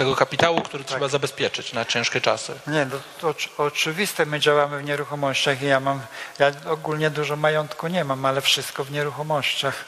tego 0.00 0.16
kapitału, 0.16 0.60
który 0.62 0.84
trzeba 0.84 1.08
zabezpieczyć 1.08 1.72
na 1.72 1.84
ciężkie 1.84 2.20
czasy. 2.20 2.60
Nie, 2.66 2.84
no, 2.84 2.96
to 3.20 3.28
oczy- 3.28 3.48
oczywiste, 3.58 4.26
my 4.26 4.40
działamy 4.40 4.78
w 4.78 4.84
nieruchomościach 4.84 5.62
i 5.62 5.66
ja 5.66 5.80
mam, 5.80 6.00
ja 6.38 6.52
ogólnie 6.68 7.10
dużo 7.10 7.36
majątku 7.36 7.88
nie 7.88 8.04
mam, 8.04 8.24
ale 8.24 8.40
wszystko 8.40 8.84
w 8.84 8.90
nieruchomościach, 8.90 9.84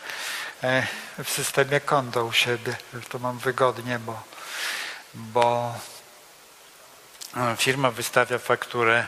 e, 0.63 0.87
w 1.25 1.31
systemie 1.31 1.81
kondo 1.81 2.25
u 2.25 2.33
siebie. 2.33 2.77
To 3.09 3.19
mam 3.19 3.39
wygodnie, 3.39 3.99
bo, 3.99 4.23
bo 5.15 5.75
e, 7.37 7.57
firma 7.57 7.91
wystawia 7.91 8.39
fakturę, 8.39 9.07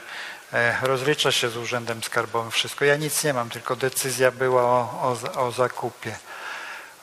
e, 0.52 0.78
rozlicza 0.82 1.32
się 1.32 1.51
z 1.51 1.56
urzędem 1.56 2.02
skarbowym, 2.02 2.51
wszystko. 2.51 2.85
Ja 2.85 2.97
nic 2.97 3.24
nie 3.24 3.32
mam, 3.35 3.51
tylko 3.51 3.76
decyzja 3.76 4.31
była 4.31 4.62
o, 4.62 5.16
o, 5.35 5.47
o 5.47 5.52
zakupie. 5.52 6.16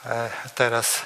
E, 0.06 0.30
Teraz 0.56 1.02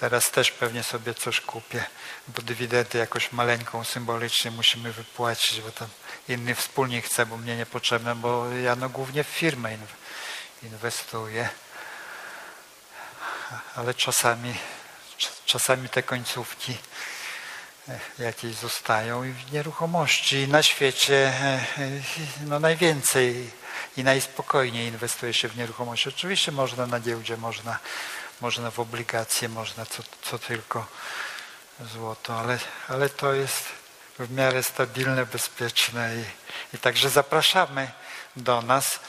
Teraz 0.00 0.30
też 0.30 0.50
pewnie 0.50 0.82
sobie 0.82 1.14
coś 1.14 1.40
kupię, 1.40 1.84
bo 2.28 2.42
dywidendę 2.42 2.98
jakoś 2.98 3.32
maleńką, 3.32 3.84
symbolicznie 3.84 4.50
musimy 4.50 4.92
wypłacić, 4.92 5.60
bo 5.60 5.70
tam 5.70 5.88
inny 6.28 6.54
wspólnik 6.54 7.06
chce, 7.06 7.26
bo 7.26 7.36
mnie 7.36 7.56
niepotrzebne, 7.56 8.14
bo 8.14 8.50
ja 8.50 8.76
no 8.76 8.88
głównie 8.88 9.24
w 9.24 9.26
firmę 9.26 9.70
inw- 9.70 10.66
inwestuję. 10.66 11.48
Ale 13.76 13.94
czasami, 13.94 14.54
cz- 15.18 15.44
czasami 15.46 15.88
te 15.88 16.02
końcówki 16.02 16.76
e, 17.88 18.00
jakieś 18.18 18.54
zostają 18.54 19.24
i 19.24 19.32
w 19.32 19.52
nieruchomości 19.52 20.48
na 20.48 20.62
świecie 20.62 21.16
e, 21.16 21.60
e, 21.78 21.90
no 22.46 22.60
najwięcej 22.60 23.50
i 23.96 24.04
najspokojniej 24.04 24.88
inwestuje 24.88 25.34
się 25.34 25.48
w 25.48 25.56
nieruchomości. 25.56 26.08
Oczywiście 26.08 26.52
można 26.52 26.86
na 26.86 27.00
giełdzie, 27.00 27.36
można, 27.36 27.78
można 28.40 28.70
w 28.70 28.80
obligacje, 28.80 29.48
można 29.48 29.86
co, 29.86 30.02
co 30.22 30.38
tylko 30.38 30.86
złoto, 31.92 32.40
ale, 32.40 32.58
ale 32.88 33.08
to 33.08 33.32
jest 33.32 33.64
w 34.18 34.30
miarę 34.32 34.62
stabilne, 34.62 35.26
bezpieczne 35.26 36.16
i, 36.16 36.24
i 36.76 36.78
także 36.78 37.10
zapraszamy 37.10 37.90
do 38.36 38.62
nas. 38.62 39.00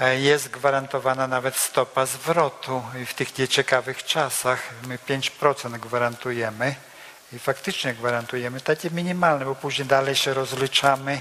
E, 0.00 0.20
Jest 0.20 0.48
gwarantowana 0.48 1.26
nawet 1.26 1.56
stopa 1.56 2.06
zwrotu 2.06 2.82
i 3.02 3.06
w 3.06 3.14
tych 3.14 3.38
nieciekawych 3.38 4.04
czasach 4.04 4.62
my 4.86 4.98
5% 5.08 5.78
gwarantujemy 5.78 6.74
i 7.32 7.38
faktycznie 7.38 7.94
gwarantujemy 7.94 8.60
takie 8.60 8.90
minimalne, 8.90 9.44
bo 9.44 9.54
później 9.54 9.88
dalej 9.88 10.16
się 10.16 10.34
rozliczamy 10.34 11.20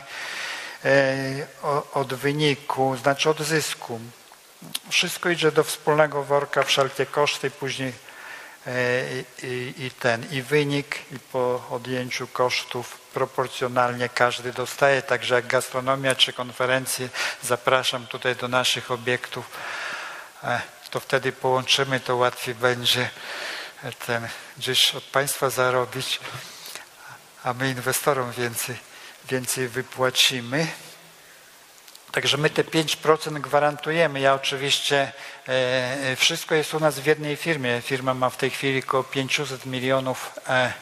e, 0.86 1.48
od 1.94 2.14
wyniku, 2.14 2.98
znaczy 2.98 3.30
od 3.30 3.40
zysku. 3.40 4.00
Wszystko 4.90 5.30
idzie 5.30 5.52
do 5.52 5.64
wspólnego 5.64 6.24
worka, 6.24 6.64
wszelkie 6.64 7.06
koszty, 7.06 7.52
później 7.52 7.94
e, 8.68 8.72
i, 9.14 9.46
i, 9.46 9.86
i 9.86 9.92
ten, 9.92 10.32
i 10.32 10.42
wynik, 10.42 11.00
i 11.12 11.20
po 11.20 11.68
odjęciu 11.70 12.28
kosztów 12.28 12.98
proporcjonalnie 13.14 14.10
każdy 14.10 14.54
dostaje, 14.54 15.02
także 15.02 15.36
jak 15.36 15.48
gastronomia 15.48 16.16
czy 16.16 16.34
konferencje, 16.34 17.10
zapraszam 17.44 18.08
tutaj 18.08 18.36
do 18.36 18.48
naszych 18.48 18.92
obiektów, 18.92 19.50
e, 20.44 20.62
to 20.92 21.00
wtedy 21.00 21.32
połączymy, 21.32 22.00
to 22.00 22.16
łatwiej 22.16 22.56
będzie 22.56 23.10
e, 23.84 23.92
ten 23.92 24.28
gdzieś 24.58 24.96
od 24.96 25.04
państwa 25.04 25.50
zarobić, 25.50 26.20
a 27.44 27.54
my 27.54 27.70
inwestorom 27.70 28.32
więcej, 28.32 28.78
więcej 29.30 29.68
wypłacimy. 29.68 30.68
Także 32.16 32.38
my 32.38 32.50
te 32.50 32.64
5% 32.64 33.42
gwarantujemy. 33.42 34.20
Ja 34.20 34.34
oczywiście, 34.34 35.12
e, 35.48 36.16
wszystko 36.16 36.56
jest 36.56 36.74
u 36.74 36.80
nas 36.80 37.00
w 37.00 37.06
jednej 37.06 37.36
firmie. 37.36 37.82
Firma 37.82 38.14
ma 38.14 38.30
w 38.30 38.38
tej 38.38 38.50
chwili 38.50 38.84
około 38.84 39.04
500 39.04 39.66
milionów 39.66 40.32
e, 40.48 40.74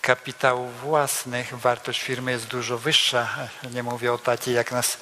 kapitałów 0.00 0.80
własnych. 0.80 1.58
Wartość 1.58 2.02
firmy 2.02 2.30
jest 2.30 2.46
dużo 2.46 2.78
wyższa. 2.78 3.48
Nie 3.72 3.82
mówię 3.82 4.12
o 4.12 4.18
takiej, 4.18 4.54
jak 4.54 4.72
nas, 4.72 4.98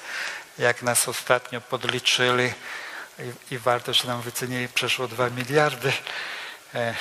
jak 0.59 0.83
nas 0.83 1.07
ostatnio 1.07 1.61
podliczyli 1.61 2.53
i, 3.19 3.53
i 3.53 3.57
wartość 3.57 4.03
nam 4.03 4.21
wycenili 4.21 4.67
przeszło 4.67 5.07
2 5.07 5.29
miliardy. 5.29 5.93
E, 6.73 6.95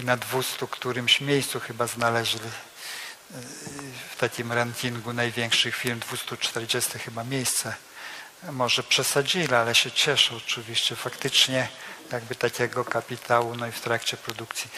I 0.00 0.04
na 0.04 0.16
200 0.16 0.66
którymś 0.70 1.20
miejscu 1.20 1.60
chyba 1.60 1.86
znaleźli 1.86 2.40
w 4.10 4.16
takim 4.18 4.52
rankingu 4.52 5.12
największych 5.12 5.76
firm, 5.76 6.00
240 6.00 6.98
chyba 6.98 7.24
miejsce. 7.24 7.74
Może 8.42 8.82
przesadzili, 8.82 9.54
ale 9.54 9.74
się 9.74 9.90
cieszę 9.90 10.36
oczywiście. 10.36 10.96
Faktycznie 10.96 11.68
jakby 12.12 12.34
takiego 12.34 12.84
kapitału, 12.84 13.56
no 13.56 13.66
i 13.66 13.72
w 13.72 13.80
trakcie 13.80 14.16
produkcji 14.16 14.70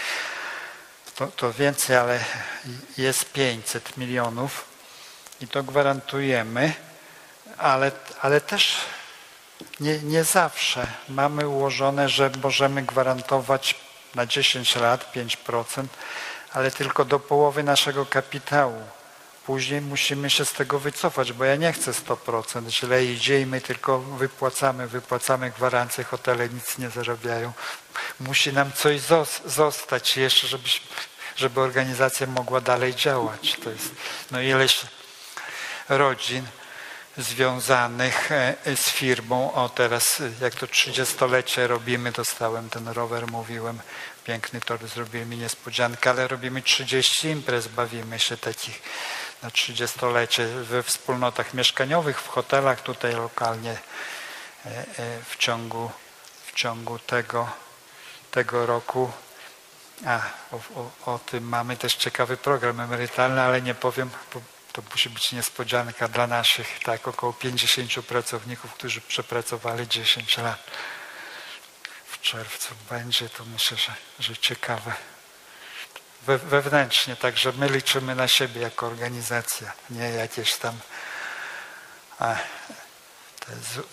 to, 1.14 1.26
to 1.26 1.52
więcej, 1.52 1.96
ale 1.96 2.24
jest 2.98 3.32
500 3.32 3.96
milionów 3.96 4.64
i 5.40 5.48
to 5.48 5.62
gwarantujemy, 5.62 6.74
ale, 7.58 7.92
ale 8.22 8.40
też 8.40 8.76
nie, 9.80 9.98
nie 9.98 10.24
zawsze 10.24 10.86
mamy 11.08 11.48
ułożone, 11.48 12.08
że 12.08 12.30
możemy 12.42 12.82
gwarantować 12.82 13.74
na 14.14 14.26
10 14.26 14.76
lat 14.76 15.12
5%, 15.14 15.86
ale 16.52 16.70
tylko 16.70 17.04
do 17.04 17.20
połowy 17.20 17.62
naszego 17.62 18.06
kapitału. 18.06 18.82
Później 19.46 19.80
musimy 19.80 20.30
się 20.30 20.44
z 20.44 20.52
tego 20.52 20.78
wycofać, 20.78 21.32
bo 21.32 21.44
ja 21.44 21.56
nie 21.56 21.72
chcę 21.72 21.90
100%. 21.90 22.68
Źle 22.68 23.04
idzie 23.04 23.40
i 23.40 23.46
my 23.46 23.60
tylko 23.60 23.98
wypłacamy, 23.98 24.88
wypłacamy 24.88 25.50
gwarancje, 25.50 26.04
hotele 26.04 26.48
nic 26.48 26.78
nie 26.78 26.90
zarabiają. 26.90 27.52
Musi 28.20 28.52
nam 28.52 28.72
coś 28.72 29.00
zos- 29.00 29.40
zostać 29.46 30.16
jeszcze, 30.16 30.46
żebyśmy, 30.46 30.86
żeby 31.36 31.60
organizacja 31.60 32.26
mogła 32.26 32.60
dalej 32.60 32.94
działać. 32.94 33.56
To 33.64 33.70
jest 33.70 33.90
no 34.30 34.40
ileś 34.40 34.80
rodzin 35.88 36.46
związanych 37.18 38.32
e, 38.32 38.56
z 38.76 38.90
firmą. 38.90 39.52
O 39.52 39.68
teraz 39.68 40.20
e, 40.20 40.44
jak 40.44 40.54
to 40.54 40.66
30-lecie 40.66 41.66
robimy, 41.66 42.12
dostałem 42.12 42.70
ten 42.70 42.88
rower, 42.88 43.26
mówiłem, 43.26 43.78
piękny 44.24 44.60
tor, 44.60 44.88
zrobili 44.88 45.26
mi 45.26 45.36
niespodziankę, 45.36 46.10
ale 46.10 46.28
robimy 46.28 46.62
30 46.62 47.28
imprez, 47.28 47.68
bawimy 47.68 48.18
się 48.18 48.36
takich 48.36 48.82
na 49.42 49.48
30-lecie 49.48 50.46
we 50.46 50.82
wspólnotach 50.82 51.54
mieszkaniowych, 51.54 52.20
w 52.20 52.28
hotelach 52.28 52.80
tutaj 52.80 53.14
lokalnie 53.14 53.70
e, 53.70 54.68
e, 54.68 54.84
w 55.28 55.36
ciągu, 55.36 55.90
w 56.46 56.52
ciągu 56.52 56.98
tego, 56.98 57.50
tego 58.30 58.66
roku. 58.66 59.12
A, 60.06 60.20
o, 60.52 60.56
o, 60.56 61.14
o 61.14 61.18
tym 61.18 61.48
mamy 61.48 61.76
też 61.76 61.94
ciekawy 61.94 62.36
program 62.36 62.80
emerytalny, 62.80 63.40
ale 63.40 63.62
nie 63.62 63.74
powiem, 63.74 64.10
bo 64.34 64.40
to 64.72 64.82
musi 64.90 65.10
być 65.10 65.32
niespodzianka 65.32 66.08
dla 66.08 66.26
naszych, 66.26 66.78
tak, 66.84 67.08
około 67.08 67.32
50 67.32 68.06
pracowników, 68.06 68.74
którzy 68.74 69.00
przepracowali 69.00 69.88
10 69.88 70.38
lat. 70.38 70.58
W 72.06 72.20
czerwcu 72.20 72.74
będzie, 72.90 73.28
to 73.28 73.44
myślę, 73.44 73.76
że, 73.76 73.94
że 74.18 74.36
ciekawe. 74.36 74.92
We, 76.26 76.38
wewnętrznie, 76.38 77.16
także 77.16 77.52
my 77.58 77.68
liczymy 77.68 78.14
na 78.14 78.28
siebie 78.28 78.60
jako 78.60 78.86
organizacja, 78.86 79.72
nie 79.90 80.10
jakieś 80.10 80.56
tam 80.56 80.78
a, 82.18 82.34
te 83.40 83.52
z, 83.54 83.86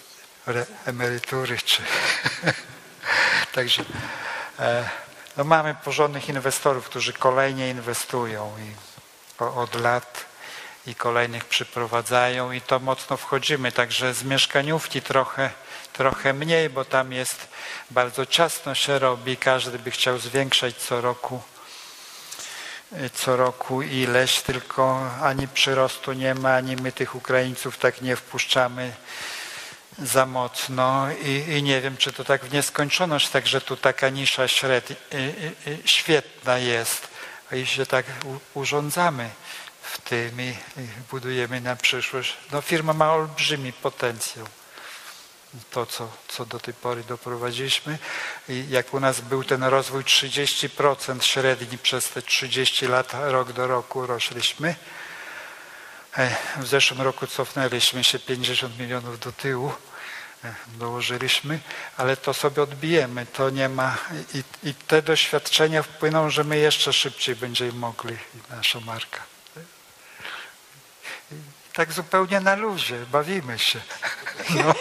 re, 0.47 0.65
emerytury 0.85 1.57
czy 1.57 1.81
także 3.55 3.83
e, 4.59 4.89
no 5.37 5.43
mamy 5.43 5.75
porządnych 5.83 6.29
inwestorów, 6.29 6.85
którzy 6.85 7.13
kolejnie 7.13 7.69
inwestują 7.69 8.53
i 8.59 8.73
od 9.43 9.75
lat 9.75 10.25
i 10.87 10.95
kolejnych 10.95 11.45
przyprowadzają 11.45 12.51
i 12.51 12.61
to 12.61 12.79
mocno 12.79 13.17
wchodzimy. 13.17 13.71
Także 13.71 14.13
z 14.13 14.23
mieszkaniówki 14.23 15.01
trochę, 15.01 15.49
trochę 15.93 16.33
mniej, 16.33 16.69
bo 16.69 16.85
tam 16.85 17.13
jest 17.13 17.47
bardzo 17.91 18.25
ciasno 18.25 18.75
się 18.75 18.99
robi. 18.99 19.37
Każdy 19.37 19.79
by 19.79 19.91
chciał 19.91 20.17
zwiększać 20.17 20.75
co 20.75 21.01
roku 21.01 21.41
co 23.13 23.37
roku 23.37 23.81
ileś, 23.81 24.41
tylko 24.41 25.11
ani 25.21 25.47
przyrostu 25.47 26.13
nie 26.13 26.35
ma, 26.35 26.55
ani 26.55 26.75
my 26.75 26.91
tych 26.91 27.15
Ukraińców 27.15 27.77
tak 27.77 28.01
nie 28.01 28.15
wpuszczamy 28.15 28.93
za 29.97 30.25
mocno 30.25 31.07
i, 31.11 31.53
i 31.57 31.63
nie 31.63 31.81
wiem, 31.81 31.97
czy 31.97 32.13
to 32.13 32.23
tak 32.23 32.45
w 32.45 32.53
nieskończoność, 32.53 33.29
także 33.29 33.61
tu 33.61 33.77
taka 33.77 34.09
nisza 34.09 34.47
średnia, 34.47 34.95
świetna 35.85 36.57
jest 36.57 37.07
i 37.51 37.65
się 37.65 37.85
tak 37.85 38.05
urządzamy 38.53 39.29
w 39.81 40.01
tym 40.01 40.41
i 40.41 40.53
budujemy 41.11 41.61
na 41.61 41.75
przyszłość. 41.75 42.37
No 42.51 42.61
firma 42.61 42.93
ma 42.93 43.13
olbrzymi 43.13 43.73
potencjał. 43.73 44.45
To, 45.71 45.85
co, 45.85 46.11
co 46.27 46.45
do 46.45 46.59
tej 46.59 46.73
pory 46.73 47.03
doprowadziliśmy. 47.03 47.97
I 48.49 48.65
jak 48.69 48.93
u 48.93 48.99
nas 48.99 49.21
był 49.21 49.43
ten 49.43 49.63
rozwój 49.63 50.03
30% 50.03 51.21
średni 51.21 51.77
przez 51.77 52.09
te 52.09 52.21
30 52.21 52.87
lat, 52.87 53.13
rok 53.13 53.51
do 53.51 53.67
roku 53.67 54.05
rośliśmy. 54.05 54.75
W 56.57 56.67
zeszłym 56.67 57.01
roku 57.01 57.27
cofnęliśmy 57.27 58.03
się 58.03 58.19
50 58.19 58.79
milionów 58.79 59.19
do 59.19 59.31
tyłu, 59.31 59.73
e, 60.43 60.55
dołożyliśmy, 60.67 61.59
ale 61.97 62.17
to 62.17 62.33
sobie 62.33 62.63
odbijemy. 62.63 63.25
To 63.25 63.49
nie 63.49 63.69
ma 63.69 63.97
i, 64.33 64.69
i 64.69 64.73
te 64.73 65.01
doświadczenia 65.01 65.83
wpłyną, 65.83 66.29
że 66.29 66.43
my 66.43 66.57
jeszcze 66.57 66.93
szybciej 66.93 67.35
będziemy 67.35 67.71
mogli 67.71 68.17
nasza 68.49 68.79
marka. 68.79 69.19
I 71.31 71.35
tak 71.73 71.93
zupełnie 71.93 72.39
na 72.39 72.55
luzie, 72.55 73.05
bawimy 73.11 73.59
się. 73.59 73.81
No. 74.49 74.73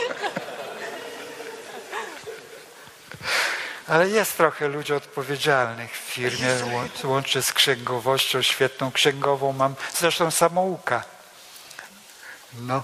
Ale 3.89 4.09
jest 4.09 4.36
trochę 4.36 4.69
ludzi 4.69 4.93
odpowiedzialnych 4.95 5.93
w 5.93 5.97
firmie, 6.12 6.49
łą- 6.49 7.07
łącznie 7.07 7.43
z 7.43 7.53
księgowością, 7.53 8.43
świetną 8.43 8.93
księgową 8.93 9.53
mam, 9.53 9.74
zresztą 9.99 10.31
samouka. 10.31 11.05
No. 12.55 12.82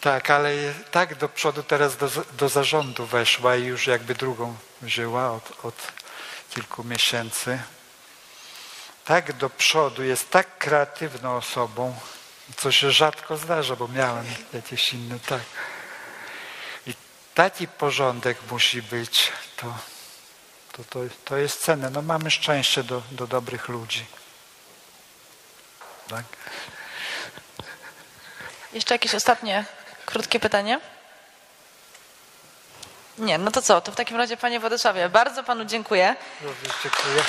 Tak, 0.00 0.30
ale 0.30 0.50
tak 0.90 1.14
do 1.14 1.28
przodu 1.28 1.62
teraz 1.62 1.96
do, 1.96 2.08
do 2.32 2.48
zarządu 2.48 3.06
weszła 3.06 3.56
i 3.56 3.64
już 3.64 3.86
jakby 3.86 4.14
drugą 4.14 4.56
wzięła 4.82 5.30
od, 5.32 5.64
od 5.64 5.74
kilku 6.50 6.84
miesięcy. 6.84 7.58
Tak 9.04 9.32
do 9.32 9.50
przodu, 9.50 10.02
jest 10.04 10.30
tak 10.30 10.58
kreatywną 10.58 11.36
osobą, 11.36 11.96
co 12.56 12.72
się 12.72 12.90
rzadko 12.90 13.36
zdarza, 13.36 13.76
bo 13.76 13.88
miałem 13.88 14.26
jakieś 14.52 14.92
inne, 14.92 15.18
tak. 15.20 15.40
Taki 17.38 17.68
porządek 17.68 18.38
musi 18.50 18.82
być, 18.82 19.32
to, 19.56 19.74
to, 20.72 20.84
to, 20.84 21.00
to 21.24 21.36
jest 21.36 21.60
cenne. 21.60 21.90
No 21.90 22.02
mamy 22.02 22.30
szczęście 22.30 22.82
do, 22.82 23.02
do 23.10 23.26
dobrych 23.26 23.68
ludzi. 23.68 24.06
Tak? 26.08 26.24
Jeszcze 28.72 28.94
jakieś 28.94 29.14
ostatnie, 29.14 29.64
krótkie 30.06 30.40
pytanie? 30.40 30.80
Nie, 33.18 33.38
no 33.38 33.50
to 33.50 33.62
co? 33.62 33.80
To 33.80 33.92
w 33.92 33.96
takim 33.96 34.16
razie, 34.16 34.36
panie 34.36 34.60
Władysławie, 34.60 35.08
bardzo 35.08 35.44
panu 35.44 35.64
dziękuję. 35.64 36.16
Również 36.42 36.72
dziękuję. 36.82 37.22